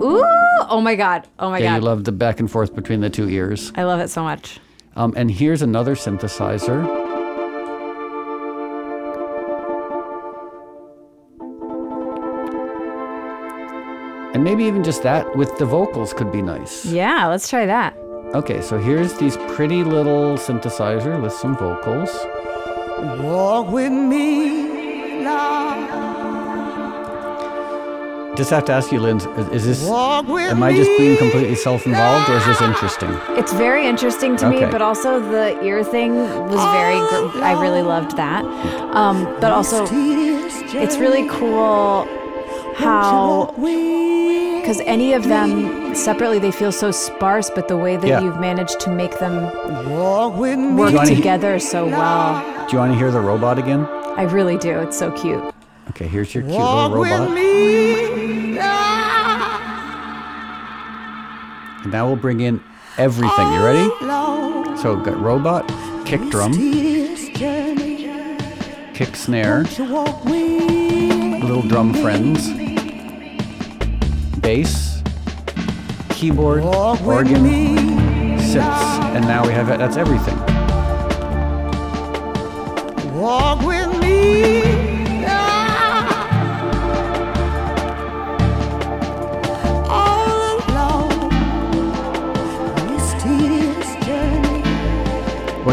Ooh. 0.02 0.22
Oh 0.68 0.80
my 0.82 0.94
God. 0.94 1.26
Oh 1.38 1.50
my 1.50 1.58
Yeah, 1.58 1.70
God. 1.72 1.74
you 1.76 1.80
love 1.82 2.04
the 2.04 2.12
back 2.12 2.40
and 2.40 2.50
forth 2.50 2.74
between 2.74 3.00
the 3.00 3.10
two 3.10 3.28
ears. 3.28 3.72
I 3.76 3.84
love 3.84 4.00
it 4.00 4.08
so 4.08 4.22
much. 4.22 4.58
Um, 4.96 5.12
and 5.16 5.30
here's 5.30 5.62
another 5.62 5.94
synthesizer. 5.94 7.04
And 14.34 14.44
maybe 14.44 14.64
even 14.64 14.84
just 14.84 15.02
that 15.02 15.34
with 15.36 15.56
the 15.58 15.64
vocals 15.64 16.12
could 16.12 16.30
be 16.30 16.42
nice. 16.42 16.84
Yeah, 16.84 17.26
let's 17.26 17.48
try 17.48 17.64
that. 17.64 17.96
Okay, 18.34 18.60
so 18.60 18.78
here's 18.78 19.14
these 19.18 19.36
pretty 19.54 19.82
little 19.82 20.36
synthesizer 20.36 21.20
with 21.22 21.32
some 21.32 21.56
vocals. 21.56 22.10
Walk 23.22 23.70
with 23.70 23.92
me, 23.92 25.24
Lord. 25.24 26.35
Just 28.36 28.50
have 28.50 28.64
to 28.66 28.72
ask 28.72 28.92
you, 28.92 29.00
Lynn, 29.00 29.16
is, 29.16 29.48
is 29.48 29.64
this, 29.64 29.88
Walk 29.88 30.28
with 30.28 30.50
am 30.50 30.62
I 30.62 30.74
just 30.76 30.90
being 30.98 31.16
completely 31.16 31.54
self-involved 31.54 32.28
or 32.28 32.36
is 32.36 32.44
this 32.44 32.60
interesting? 32.60 33.08
It's 33.30 33.52
very 33.54 33.86
interesting 33.86 34.36
to 34.36 34.50
me, 34.50 34.60
but 34.60 34.82
also 34.82 35.20
the 35.20 35.58
ear 35.62 35.82
thing 35.82 36.14
was 36.14 36.60
very. 36.72 36.98
Gr- 37.30 37.42
I 37.42 37.58
really 37.60 37.80
loved 37.82 38.16
that. 38.18 38.44
Um, 38.94 39.24
but 39.40 39.52
also, 39.52 39.86
It's 39.90 40.96
really 40.98 41.26
cool 41.30 42.06
how 42.76 43.54
because 44.60 44.80
any 44.80 45.12
of 45.14 45.24
them 45.28 45.94
separately 45.94 46.38
they 46.38 46.50
feel 46.50 46.72
so 46.72 46.90
sparse, 46.90 47.48
but 47.50 47.68
the 47.68 47.76
way 47.76 47.96
that 47.96 48.06
Yeah. 48.06 48.20
you've 48.20 48.38
managed 48.38 48.80
to 48.80 48.90
make 48.90 49.18
them 49.18 49.44
Walk 49.90 50.36
with 50.36 50.58
me. 50.58 50.74
work 50.74 50.92
you 50.92 51.00
he- 51.00 51.14
together 51.14 51.58
so 51.58 51.86
well. 51.86 52.42
Do 52.66 52.72
you 52.72 52.78
want 52.80 52.92
to 52.92 52.98
hear 52.98 53.10
the 53.10 53.20
robot 53.20 53.58
again? 53.58 53.86
I 54.16 54.22
really 54.24 54.58
do. 54.58 54.78
It's 54.80 54.98
so 54.98 55.10
cute. 55.12 55.42
Okay, 55.90 56.06
here's 56.08 56.34
your 56.34 56.42
cute 56.42 56.56
Walk 56.56 56.90
little 56.92 57.00
with 57.00 57.10
robot. 57.12 58.15
And 61.86 61.92
now 61.92 62.08
we'll 62.08 62.16
bring 62.16 62.40
in 62.40 62.60
everything. 62.98 63.52
You 63.52 63.64
ready? 63.64 63.88
So 64.82 64.96
got 64.96 65.20
robot, 65.20 65.68
kick 66.04 66.20
drum, 66.30 66.52
kick 68.92 69.14
snare, 69.14 69.62
little 71.44 71.62
drum 71.62 71.94
friends, 71.94 72.48
bass, 74.40 75.00
keyboard, 76.08 76.64
organ, 76.64 77.44
sips, 78.40 78.82
and 79.14 79.24
now 79.28 79.46
we 79.46 79.52
have. 79.52 79.68
That's 79.68 79.96
everything. 79.96 80.36
Walk 83.14 83.64
with 83.64 83.96
me. 84.00 84.65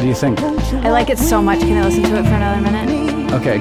Do 0.04 0.10
you 0.10 0.16
think? 0.16 0.38
I 0.42 0.90
like 0.90 1.10
it 1.10 1.18
so 1.18 1.42
much. 1.42 1.60
Can 1.60 1.78
I 1.78 1.86
listen 1.86 2.04
to 2.04 2.18
it 2.18 2.24
for 2.24 2.34
another 2.34 2.62
minute? 2.62 3.32
Okay, 3.32 3.60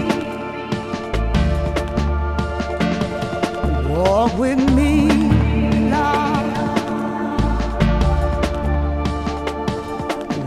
Walk 3.88 4.36
with 4.36 4.58
me, 4.74 5.08
Lord. 5.88 6.56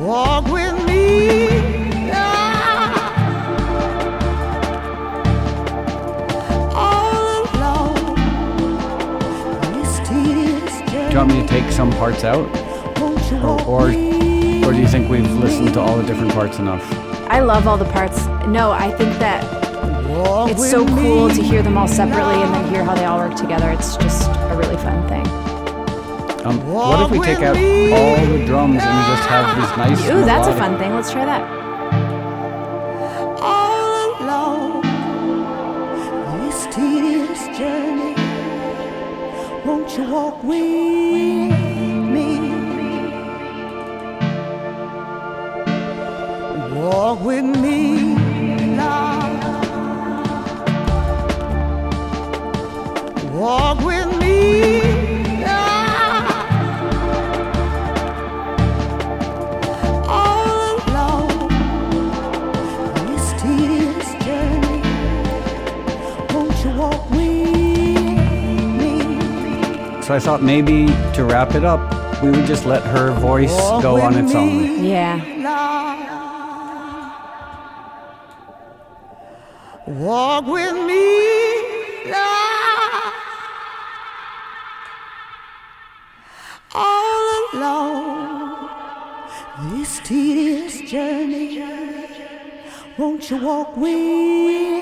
Walk 0.01 0.45
with 0.51 0.85
me, 0.85 1.47
Lord. 2.11 2.93
All 6.75 7.47
alone, 7.55 8.15
this 9.73 9.99
tedious 10.09 10.75
do 10.91 10.97
you 11.09 11.17
want 11.17 11.29
me 11.29 11.41
to 11.41 11.47
take 11.47 11.71
some 11.71 11.91
parts 11.91 12.25
out, 12.25 12.49
or 13.41 13.61
or, 13.65 13.85
with 13.85 14.24
or 14.65 14.73
do 14.73 14.79
you 14.79 14.87
think 14.87 15.09
we've 15.09 15.31
listened 15.33 15.73
to 15.75 15.79
all 15.79 15.95
the 15.95 16.03
different 16.03 16.33
parts 16.33 16.57
enough? 16.57 16.83
I 17.29 17.39
love 17.39 17.67
all 17.67 17.77
the 17.77 17.91
parts. 17.91 18.25
No, 18.47 18.71
I 18.71 18.89
think 18.91 19.13
that 19.19 19.43
Walk 20.07 20.49
it's 20.49 20.69
so 20.69 20.85
cool 20.87 21.29
to 21.29 21.43
hear 21.43 21.61
them 21.61 21.77
all 21.77 21.87
separately 21.87 22.41
and 22.41 22.53
then 22.53 22.73
hear 22.73 22.83
how 22.83 22.95
they 22.95 23.05
all 23.05 23.19
work 23.19 23.35
together. 23.35 23.69
It's 23.69 23.95
just 23.97 24.27
a 24.27 24.55
really 24.57 24.77
fun 24.77 25.07
thing. 25.07 25.27
Um, 26.45 26.65
what 26.71 27.05
if 27.05 27.11
we 27.11 27.25
take 27.25 27.39
out 27.39 27.55
all 27.57 28.25
the 28.25 28.45
drums 28.45 28.81
and 28.81 28.97
we 28.97 29.15
just 29.15 29.29
have 29.29 29.55
these 29.55 29.77
nice? 29.77 30.09
Ooh, 30.09 30.25
that's 30.25 30.47
a 30.47 30.55
fun 30.55 30.79
thing. 30.79 30.93
Let's 30.93 31.11
try 31.11 31.25
that. 31.25 31.43
all 33.41 34.23
alone. 34.23 34.81
This 36.47 36.65
tedious 36.73 37.57
journey. 37.57 38.15
Won't 39.63 39.95
you 39.97 40.09
walk 40.11 40.43
with 40.43 40.84
I 70.15 70.19
thought 70.19 70.41
maybe 70.41 70.85
to 71.13 71.25
wrap 71.25 71.55
it 71.55 71.65
up, 71.65 72.23
we 72.23 72.31
would 72.31 72.45
just 72.45 72.65
let 72.65 72.81
her 72.83 73.11
voice 73.11 73.51
Walk 73.51 73.83
go 73.83 73.99
on 73.99 74.15
its 74.15 74.33
own. 74.33 74.81
Yeah. 74.81 75.19
Lord. 79.85 79.97
Walk 79.99 80.45
with 80.47 80.73
me, 80.87 81.19
Lord. 82.05 83.13
All 86.73 87.49
alone. 87.51 88.69
This 89.77 89.99
tedious 89.99 90.79
journey. 90.89 91.61
Won't 92.97 93.29
you 93.29 93.45
walk 93.45 93.75
with 93.75 93.97
me? 93.97 94.74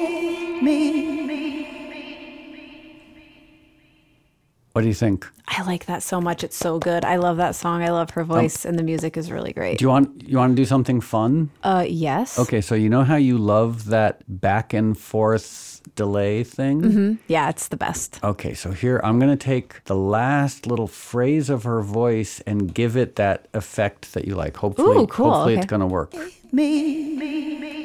What 4.73 4.81
do 4.81 4.87
you 4.87 4.93
think? 4.95 5.27
I 5.47 5.61
like 5.63 5.85
that 5.85 6.01
so 6.01 6.19
much. 6.19 6.43
It's 6.43 6.57
so 6.57 6.79
good. 6.79 7.05
I 7.05 7.17
love 7.17 7.37
that 7.37 7.53
song. 7.53 7.83
I 7.83 7.89
love 7.89 8.09
her 8.11 8.23
voice, 8.23 8.65
and 8.65 8.77
the 8.77 8.81
music 8.81 9.17
is 9.17 9.31
really 9.31 9.53
great. 9.53 9.77
Do 9.77 9.85
you 9.85 9.89
want 9.89 10.27
you 10.27 10.37
want 10.39 10.51
to 10.51 10.55
do 10.55 10.65
something 10.65 10.99
fun? 10.99 11.51
Uh, 11.61 11.85
yes. 11.87 12.39
Okay, 12.39 12.59
so 12.59 12.73
you 12.73 12.89
know 12.89 13.03
how 13.03 13.15
you 13.15 13.37
love 13.37 13.85
that 13.85 14.23
back 14.27 14.73
and 14.73 14.97
forth 14.97 15.79
delay 15.95 16.43
thing? 16.43 17.19
Yeah, 17.27 17.49
it's 17.49 17.67
the 17.67 17.77
best. 17.77 18.19
Okay, 18.23 18.55
so 18.55 18.71
here 18.71 18.99
I'm 19.03 19.19
going 19.19 19.37
to 19.37 19.45
take 19.45 19.83
the 19.83 19.95
last 19.95 20.65
little 20.65 20.87
phrase 20.87 21.51
of 21.51 21.65
her 21.65 21.83
voice 21.83 22.39
and 22.47 22.73
give 22.73 22.97
it 22.97 23.15
that 23.17 23.47
effect 23.53 24.13
that 24.13 24.25
you 24.25 24.33
like. 24.35 24.57
Hopefully, 24.57 25.03
Ooh, 25.03 25.07
cool, 25.07 25.31
hopefully 25.31 25.55
it's 25.55 25.67
going 25.67 25.81
to 25.81 25.85
work. 25.85 26.15
Me. 26.51 27.82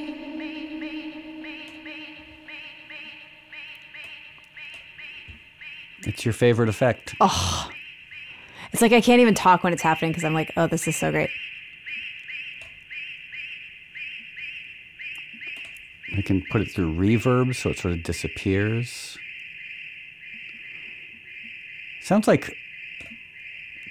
It's 6.07 6.24
your 6.24 6.32
favorite 6.32 6.68
effect. 6.68 7.14
Oh, 7.20 7.70
It's 8.72 8.82
like 8.82 8.92
I 8.92 9.01
can't 9.01 9.20
even 9.20 9.34
talk 9.34 9.64
when 9.64 9.72
it's 9.72 9.82
happening 9.82 10.11
because 10.12 10.24
I'm 10.24 10.34
like, 10.34 10.53
oh, 10.57 10.66
this 10.66 10.86
is 10.86 10.96
so 10.96 11.11
great. 11.11 11.30
I 16.16 16.22
can 16.22 16.42
put 16.51 16.62
it 16.62 16.70
through 16.72 16.94
reverb 16.94 17.55
so 17.55 17.70
it 17.70 17.78
sort 17.78 17.94
of 17.94 18.03
disappears. 18.03 19.18
Sounds 22.01 22.26
like 22.26 22.55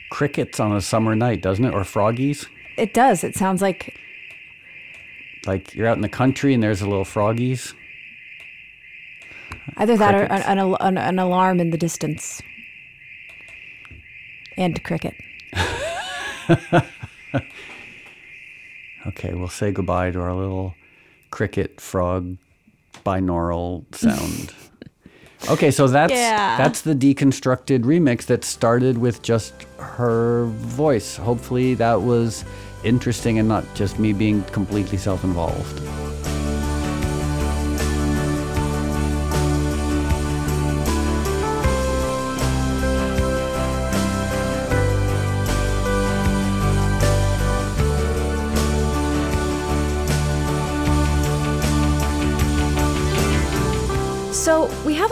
crickets 0.10 0.60
on 0.60 0.76
a 0.76 0.82
summer 0.82 1.16
night, 1.16 1.42
doesn't 1.42 1.64
it? 1.64 1.74
Or 1.74 1.82
froggies. 1.84 2.48
It 2.78 2.94
does. 2.94 3.24
It 3.24 3.36
sounds 3.36 3.62
like 3.62 3.96
Like 5.46 5.74
you're 5.76 5.88
out 5.88 5.98
in 5.98 6.02
the 6.02 6.10
country 6.10 6.54
and 6.54 6.64
there's 6.64 6.82
a 6.82 6.88
little 6.90 7.06
froggies. 7.06 7.74
Either 9.78 9.98
that 9.98 10.16
or 10.16 10.24
an, 10.24 10.60
an, 10.60 10.76
an, 10.80 10.98
an 10.98 11.20
alarm 11.20 11.60
in 11.60 11.70
the 11.72 11.78
distance. 11.78 12.42
And 14.58 14.84
cricket. 14.84 15.14
Okay, 19.08 19.34
we'll 19.34 19.48
say 19.48 19.72
goodbye 19.72 20.12
to 20.12 20.20
our 20.20 20.34
little 20.34 20.76
cricket 21.32 21.80
frog 21.80 22.36
binaural 23.06 23.86
sound. 23.96 24.54
okay, 25.50 25.72
so 25.72 25.88
that's 25.88 26.12
Yeah. 26.12 26.58
that's 26.58 26.82
the 26.82 26.94
deconstructed 26.94 27.84
remix 27.84 28.26
that 28.26 28.44
started 28.44 28.98
with 28.98 29.22
just 29.22 29.54
her 29.80 30.46
voice. 30.48 31.16
Hopefully 31.16 31.74
that 31.76 32.02
was 32.02 32.44
interesting 32.84 33.40
and 33.40 33.48
not 33.48 33.64
just 33.76 33.98
me 33.98 34.12
being 34.12 34.44
completely 34.52 34.98
self-involved. 34.98 35.80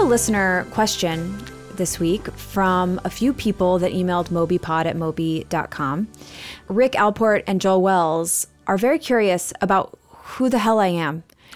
A 0.06 0.08
listener 0.08 0.68
question 0.70 1.36
this 1.78 2.00
week 2.00 2.30
from 2.34 3.02
a 3.04 3.10
few 3.10 3.34
people 3.34 3.80
that 3.80 3.92
emailed 3.92 4.28
mobypod 4.28 4.86
at 4.86 4.96
moby.com. 4.96 6.08
Rick 6.68 6.92
Alport 6.92 7.44
and 7.48 7.60
Joel 7.60 7.82
Wells 7.82 8.46
are 8.68 8.78
very 8.78 9.00
curious 9.00 9.52
about 9.62 9.98
who 10.10 10.48
the 10.48 10.60
hell 10.60 10.80
I 10.80 10.90
am. 10.90 11.24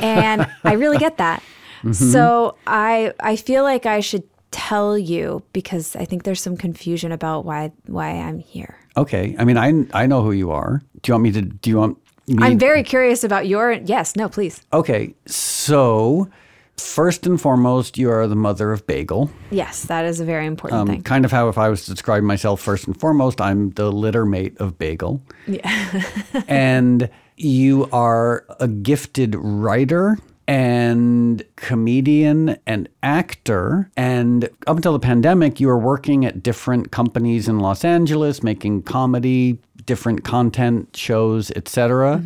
and 0.00 0.48
I 0.62 0.74
really 0.74 0.98
get 0.98 1.18
that. 1.18 1.42
Mm-hmm. 1.78 1.92
So 1.94 2.56
I 2.64 3.12
I 3.18 3.34
feel 3.34 3.64
like 3.64 3.86
I 3.86 3.98
should 3.98 4.22
tell 4.52 4.96
you 4.96 5.42
because 5.52 5.96
I 5.96 6.04
think 6.04 6.22
there's 6.22 6.40
some 6.40 6.56
confusion 6.56 7.10
about 7.10 7.44
why 7.44 7.72
why 7.86 8.10
I'm 8.10 8.38
here. 8.38 8.78
Okay, 8.96 9.34
I 9.36 9.44
mean 9.44 9.58
I 9.58 9.84
I 9.92 10.06
know 10.06 10.22
who 10.22 10.30
you 10.30 10.52
are. 10.52 10.80
Do 11.02 11.10
you 11.10 11.14
want 11.14 11.24
me 11.24 11.32
to 11.32 11.42
do 11.42 11.70
you 11.70 11.78
want 11.78 11.98
me 12.28 12.36
I'm 12.38 12.56
very 12.56 12.84
curious 12.84 13.24
about 13.24 13.48
your 13.48 13.72
yes, 13.72 14.14
no, 14.14 14.28
please. 14.28 14.62
Okay, 14.72 15.16
so 15.26 16.30
First 16.76 17.26
and 17.26 17.40
foremost, 17.40 17.98
you 17.98 18.10
are 18.10 18.26
the 18.26 18.34
mother 18.36 18.72
of 18.72 18.86
Bagel. 18.86 19.30
Yes, 19.50 19.82
that 19.84 20.04
is 20.04 20.20
a 20.20 20.24
very 20.24 20.46
important 20.46 20.80
Um, 20.80 20.86
thing. 20.88 21.02
kind 21.02 21.24
of 21.24 21.30
how 21.32 21.48
if 21.48 21.56
I 21.58 21.68
was 21.68 21.84
to 21.84 21.92
describe 21.92 22.22
myself 22.22 22.60
first 22.60 22.86
and 22.86 22.98
foremost, 22.98 23.40
I'm 23.40 23.70
the 23.70 23.90
litter 23.92 24.24
mate 24.26 24.56
of 24.58 24.78
Bagel. 24.78 25.20
Yeah. 25.46 26.02
and 26.48 27.08
you 27.36 27.88
are 27.92 28.44
a 28.60 28.68
gifted 28.68 29.34
writer 29.36 30.18
and 30.46 31.42
comedian 31.56 32.56
and 32.66 32.88
actor. 33.02 33.90
And 33.96 34.44
up 34.66 34.76
until 34.76 34.92
the 34.92 34.98
pandemic, 35.00 35.58
you 35.60 35.68
were 35.68 35.78
working 35.78 36.24
at 36.26 36.42
different 36.42 36.90
companies 36.90 37.48
in 37.48 37.60
Los 37.60 37.84
Angeles, 37.84 38.42
making 38.42 38.82
comedy, 38.82 39.58
different 39.86 40.22
content 40.24 40.94
shows, 40.96 41.50
etc. 41.52 42.22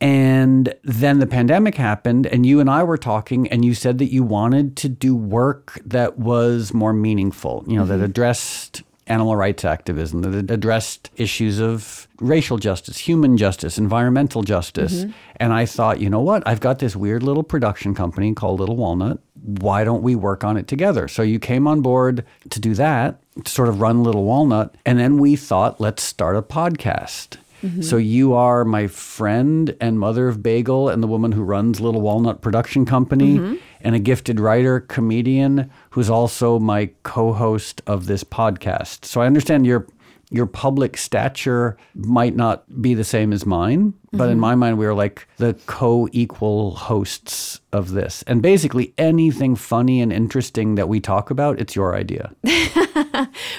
And 0.00 0.74
then 0.82 1.18
the 1.18 1.26
pandemic 1.26 1.76
happened, 1.76 2.26
and 2.26 2.44
you 2.44 2.60
and 2.60 2.68
I 2.68 2.82
were 2.82 2.98
talking, 2.98 3.48
and 3.48 3.64
you 3.64 3.74
said 3.74 3.98
that 3.98 4.12
you 4.12 4.22
wanted 4.22 4.76
to 4.78 4.88
do 4.88 5.14
work 5.14 5.80
that 5.84 6.18
was 6.18 6.74
more 6.74 6.92
meaningful, 6.92 7.64
you 7.66 7.76
know, 7.76 7.86
that 7.86 7.94
mm-hmm. 7.94 8.04
addressed 8.04 8.82
animal 9.06 9.36
rights 9.36 9.64
activism, 9.64 10.22
that 10.22 10.50
addressed 10.50 11.10
issues 11.16 11.60
of 11.60 12.08
racial 12.20 12.56
justice, 12.56 12.98
human 12.98 13.36
justice, 13.36 13.76
environmental 13.78 14.42
justice. 14.42 15.04
Mm-hmm. 15.04 15.12
And 15.36 15.52
I 15.52 15.66
thought, 15.66 16.00
you 16.00 16.08
know 16.08 16.20
what? 16.20 16.42
I've 16.46 16.60
got 16.60 16.78
this 16.78 16.96
weird 16.96 17.22
little 17.22 17.42
production 17.42 17.94
company 17.94 18.34
called 18.34 18.60
Little 18.60 18.76
Walnut. 18.76 19.18
Why 19.42 19.84
don't 19.84 20.02
we 20.02 20.14
work 20.14 20.42
on 20.42 20.56
it 20.56 20.66
together? 20.66 21.06
So 21.06 21.22
you 21.22 21.38
came 21.38 21.66
on 21.68 21.82
board 21.82 22.24
to 22.48 22.60
do 22.60 22.74
that, 22.74 23.20
to 23.44 23.50
sort 23.50 23.68
of 23.68 23.80
run 23.80 24.02
Little 24.02 24.24
Walnut. 24.24 24.74
And 24.86 24.98
then 24.98 25.18
we 25.18 25.36
thought, 25.36 25.80
let's 25.80 26.02
start 26.02 26.36
a 26.36 26.42
podcast. 26.42 27.36
Mm-hmm. 27.64 27.80
So 27.80 27.96
you 27.96 28.34
are 28.34 28.62
my 28.64 28.86
friend 28.88 29.74
and 29.80 29.98
mother 29.98 30.28
of 30.28 30.42
Bagel 30.42 30.90
and 30.90 31.02
the 31.02 31.06
woman 31.06 31.32
who 31.32 31.42
runs 31.42 31.80
Little 31.80 32.02
Walnut 32.02 32.42
Production 32.42 32.84
Company 32.84 33.38
mm-hmm. 33.38 33.54
and 33.80 33.94
a 33.94 33.98
gifted 33.98 34.38
writer, 34.38 34.80
comedian 34.80 35.70
who's 35.90 36.10
also 36.10 36.58
my 36.58 36.90
co-host 37.04 37.80
of 37.86 38.06
this 38.06 38.22
podcast. 38.22 39.06
So 39.06 39.22
I 39.22 39.26
understand 39.26 39.66
your 39.66 39.86
your 40.30 40.46
public 40.46 40.96
stature 40.96 41.76
might 41.94 42.34
not 42.34 42.64
be 42.82 42.94
the 42.94 43.04
same 43.04 43.32
as 43.32 43.46
mine, 43.46 43.94
but 44.10 44.24
in 44.24 44.32
mm-hmm. 44.32 44.40
my 44.40 44.54
mind 44.54 44.78
we 44.78 44.86
are 44.86 44.94
like 44.94 45.28
the 45.36 45.54
co-equal 45.66 46.72
hosts 46.72 47.60
of 47.72 47.92
this. 47.92 48.24
And 48.26 48.42
basically 48.42 48.92
anything 48.98 49.54
funny 49.54 50.00
and 50.00 50.12
interesting 50.12 50.74
that 50.74 50.88
we 50.88 50.98
talk 50.98 51.30
about, 51.30 51.60
it's 51.60 51.76
your 51.76 51.94
idea. 51.94 52.34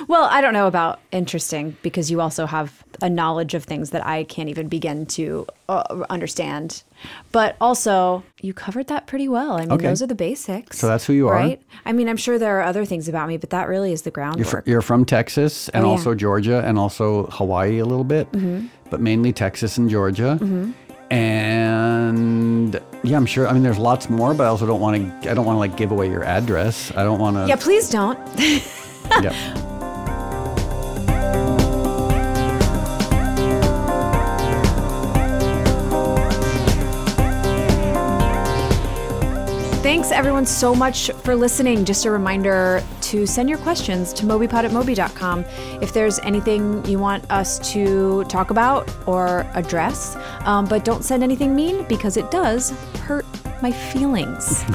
Well, 0.08 0.28
I 0.32 0.42
don't 0.42 0.54
know 0.54 0.68
about 0.68 1.00
interesting 1.12 1.76
because 1.82 2.12
you 2.12 2.22
also 2.22 2.46
have 2.46 2.84
a 3.02 3.10
knowledge 3.10 3.54
of 3.54 3.64
things 3.64 3.90
that 3.92 4.06
I 4.06 4.24
can't 4.24 4.50
even 4.50 4.68
begin 4.68 5.06
to 5.08 5.46
uh, 5.70 6.06
understand. 6.10 6.84
But 7.32 7.56
also, 7.62 8.24
you 8.42 8.54
covered 8.54 8.88
that 8.88 9.06
pretty 9.08 9.28
well. 9.28 9.54
I 9.54 9.62
mean, 9.62 9.72
Okay. 9.74 9.88
those 9.88 10.02
are 10.02 10.08
the 10.08 10.16
basics. 10.16 10.80
So 10.80 10.88
that's 10.88 11.06
who 11.06 11.14
you 11.14 11.28
are. 11.28 11.36
Right? 11.36 11.62
I 11.86 11.92
mean, 11.92 12.08
I'm 12.10 12.18
sure 12.18 12.38
there 12.40 12.60
are 12.60 12.64
other 12.64 12.86
things 12.86 13.08
about 13.10 13.28
me, 13.28 13.38
but 13.38 13.50
that 13.52 13.68
really 13.68 13.92
is 13.92 14.02
the 14.04 14.08
You're, 14.10 14.14
groundwork. 14.14 14.48
fr- 14.64 14.70
you're 14.70 14.82
from 14.82 15.06
Texas 15.06 15.70
and 15.70 15.84
Oh, 15.84 15.88
yeah. 15.88 15.92
also 15.92 16.16
Georgia 16.16 16.64
and 16.66 16.78
also 16.80 17.26
Hawaii 17.28 17.80
a 17.80 17.86
little 17.86 18.04
bit, 18.06 18.32
Mm-hmm. 18.32 18.68
but 18.90 19.02
mainly 19.02 19.34
Texas 19.34 19.78
and 19.78 19.90
Georgia. 19.90 20.40
And 21.12 22.80
yeah, 23.04 23.16
I'm 23.18 23.26
sure. 23.26 23.48
I 23.48 23.54
mean, 23.54 23.62
there's 23.64 23.78
lots 23.78 24.10
more, 24.10 24.34
but 24.34 24.44
I 24.46 24.48
also 24.48 24.66
don't 24.66 24.80
want 24.82 25.22
to. 25.24 25.30
I 25.32 25.34
don't 25.34 25.46
want 25.46 25.56
to 25.56 25.60
like 25.60 25.78
give 25.78 25.92
away 25.92 26.10
your 26.10 26.24
address. 26.24 26.92
I 26.96 27.04
don't 27.04 27.20
want 27.20 27.38
to. 27.38 27.48
yeah, 27.48 27.56
please 27.58 27.90
don't. 27.90 28.18
yeah. 29.22 29.75
Thanks 39.86 40.10
everyone 40.10 40.48
so 40.48 40.74
much 40.74 41.12
for 41.12 41.36
listening. 41.36 41.86
Just 41.86 42.06
a 42.06 42.10
reminder 42.10 42.84
to 43.02 43.28
send 43.28 43.48
your 43.48 43.60
questions 43.60 44.14
to 44.14 44.26
mobypod 44.26 44.64
at 44.64 44.72
moby.com. 44.72 45.46
If 45.80 45.94
there's 45.94 46.18
anything 46.22 46.84
you 46.86 46.98
want 46.98 47.30
us 47.30 47.60
to 47.74 48.24
talk 48.24 48.50
about 48.50 48.92
or 49.08 49.46
address, 49.54 50.18
um, 50.40 50.66
but 50.66 50.86
don't 50.86 51.04
send 51.04 51.22
anything 51.22 51.56
mean 51.56 51.88
because 51.88 52.18
it 52.18 52.32
does 52.32 52.72
hurt 53.02 53.28
my 53.62 53.72
feelings. 53.72 54.64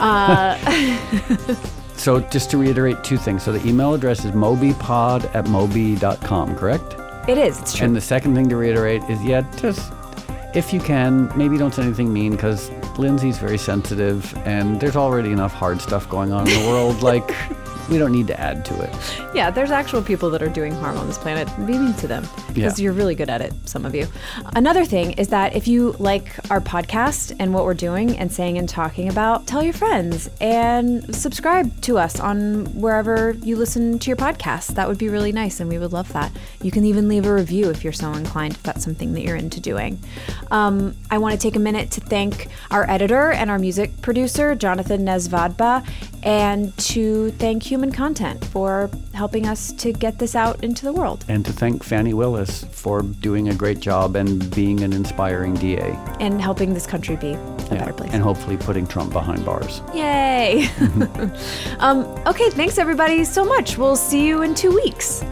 So 1.98 2.20
just 2.20 2.50
to 2.52 2.56
reiterate 2.56 3.04
two 3.04 3.18
things. 3.18 3.42
So 3.42 3.52
the 3.52 3.68
email 3.68 3.92
address 3.92 4.24
is 4.24 4.30
mobypod 4.30 5.34
at 5.34 5.46
moby.com, 5.48 6.56
correct? 6.56 6.94
it 7.28 7.36
is, 7.36 7.60
it's 7.60 7.74
true. 7.74 7.84
And 7.84 7.94
the 7.94 8.00
second 8.00 8.34
thing 8.34 8.48
to 8.48 8.56
reiterate 8.56 9.02
is, 9.10 9.22
yeah, 9.22 9.42
just 9.58 9.92
if 10.54 10.72
you 10.72 10.80
can, 10.80 11.30
maybe 11.36 11.58
don't 11.58 11.74
say 11.74 11.82
anything 11.82 12.10
mean 12.10 12.32
because 12.32 12.70
Lindsay's 12.98 13.38
very 13.38 13.58
sensitive 13.58 14.36
and 14.46 14.80
there's 14.80 14.96
already 14.96 15.30
enough 15.30 15.52
hard 15.52 15.80
stuff 15.80 16.08
going 16.08 16.32
on 16.32 16.48
in 16.48 16.62
the 16.62 16.68
world. 16.68 17.02
Like, 17.02 17.34
we 17.90 17.98
don't 17.98 18.12
need 18.12 18.26
to 18.28 18.38
add 18.40 18.64
to 18.66 18.80
it. 18.82 18.90
Yeah, 19.34 19.50
there's 19.50 19.70
actual 19.70 20.02
people 20.02 20.30
that 20.30 20.42
are 20.42 20.48
doing 20.48 20.72
harm 20.72 20.96
on 20.96 21.06
this 21.06 21.18
planet. 21.18 21.48
Be 21.66 21.78
mean 21.78 21.94
to 21.94 22.06
them 22.06 22.26
because 22.48 22.78
Yeah. 22.78 22.84
you're 22.84 22.92
really 22.92 23.14
good 23.14 23.30
at 23.30 23.40
it, 23.40 23.52
some 23.64 23.84
of 23.84 23.94
you. 23.94 24.06
Another 24.54 24.84
thing 24.84 25.12
is 25.12 25.28
that 25.28 25.54
if 25.56 25.66
you 25.68 25.94
like 25.98 26.32
our 26.50 26.60
podcast 26.60 27.34
and 27.38 27.54
what 27.54 27.64
we're 27.64 27.74
doing 27.74 28.18
and 28.18 28.30
saying 28.32 28.58
and 28.58 28.68
talking 28.68 29.08
about, 29.08 29.46
tell 29.46 29.62
your 29.62 29.72
friends 29.72 30.28
and 30.40 31.14
subscribe 31.14 31.80
to 31.82 31.98
us 31.98 32.18
on 32.20 32.66
wherever 32.74 33.32
you 33.42 33.56
listen 33.56 33.98
to 33.98 34.10
your 34.10 34.16
podcast. 34.16 34.68
That 34.74 34.88
would 34.88 34.98
be 34.98 35.08
really 35.08 35.32
nice 35.32 35.60
and 35.60 35.68
we 35.68 35.78
would 35.78 35.92
love 35.92 36.12
that. 36.12 36.30
You 36.62 36.70
can 36.70 36.84
even 36.84 37.08
leave 37.08 37.26
a 37.26 37.32
review 37.34 37.70
if 37.70 37.84
you're 37.84 37.92
so 37.92 38.12
inclined, 38.12 38.54
if 38.54 38.62
that's 38.62 38.84
something 38.84 39.12
that 39.14 39.22
you're 39.22 39.36
into 39.36 39.60
doing. 39.60 39.98
Um, 40.50 40.94
I 41.10 41.18
want 41.18 41.32
to 41.34 41.38
take 41.40 41.56
a 41.56 41.60
minute 41.60 41.90
to 41.92 42.00
thank 42.00 42.48
our 42.70 42.88
editor 42.90 43.30
and 43.32 43.50
our 43.50 43.58
music 43.58 44.00
producer, 44.02 44.54
Jonathan 44.54 45.04
Nesvadba, 45.04 45.86
and 46.22 46.76
to 46.78 47.30
thank 47.32 47.70
Human 47.78 47.92
Content 47.92 48.44
for 48.46 48.90
helping 49.14 49.46
us 49.46 49.70
to 49.74 49.92
get 49.92 50.18
this 50.18 50.34
out 50.34 50.64
into 50.64 50.84
the 50.84 50.92
world 50.92 51.24
And 51.28 51.46
to 51.46 51.52
thank 51.52 51.84
Fani 51.84 52.12
Willis 52.12 52.64
for 52.72 53.02
doing 53.02 53.50
a 53.50 53.54
great 53.54 53.78
job 53.78 54.16
and 54.16 54.52
being 54.52 54.82
an 54.82 54.92
inspiring 54.92 55.54
DA. 55.54 55.96
and 56.18 56.40
helping 56.40 56.74
this 56.74 56.88
country 56.88 57.14
be 57.14 57.34
a 57.34 57.66
better 57.70 57.92
place. 57.92 58.10
And 58.12 58.20
hopefully 58.20 58.56
putting 58.56 58.84
Trump 58.84 59.12
behind 59.12 59.44
bars. 59.44 59.80
Yay! 59.94 60.68
um, 61.78 62.04
okay, 62.26 62.50
thanks 62.50 62.78
everybody 62.78 63.22
so 63.22 63.44
much. 63.44 63.78
We'll 63.78 63.94
see 63.94 64.26
you 64.26 64.42
in 64.42 64.56
two 64.56 64.74
weeks. 64.74 65.22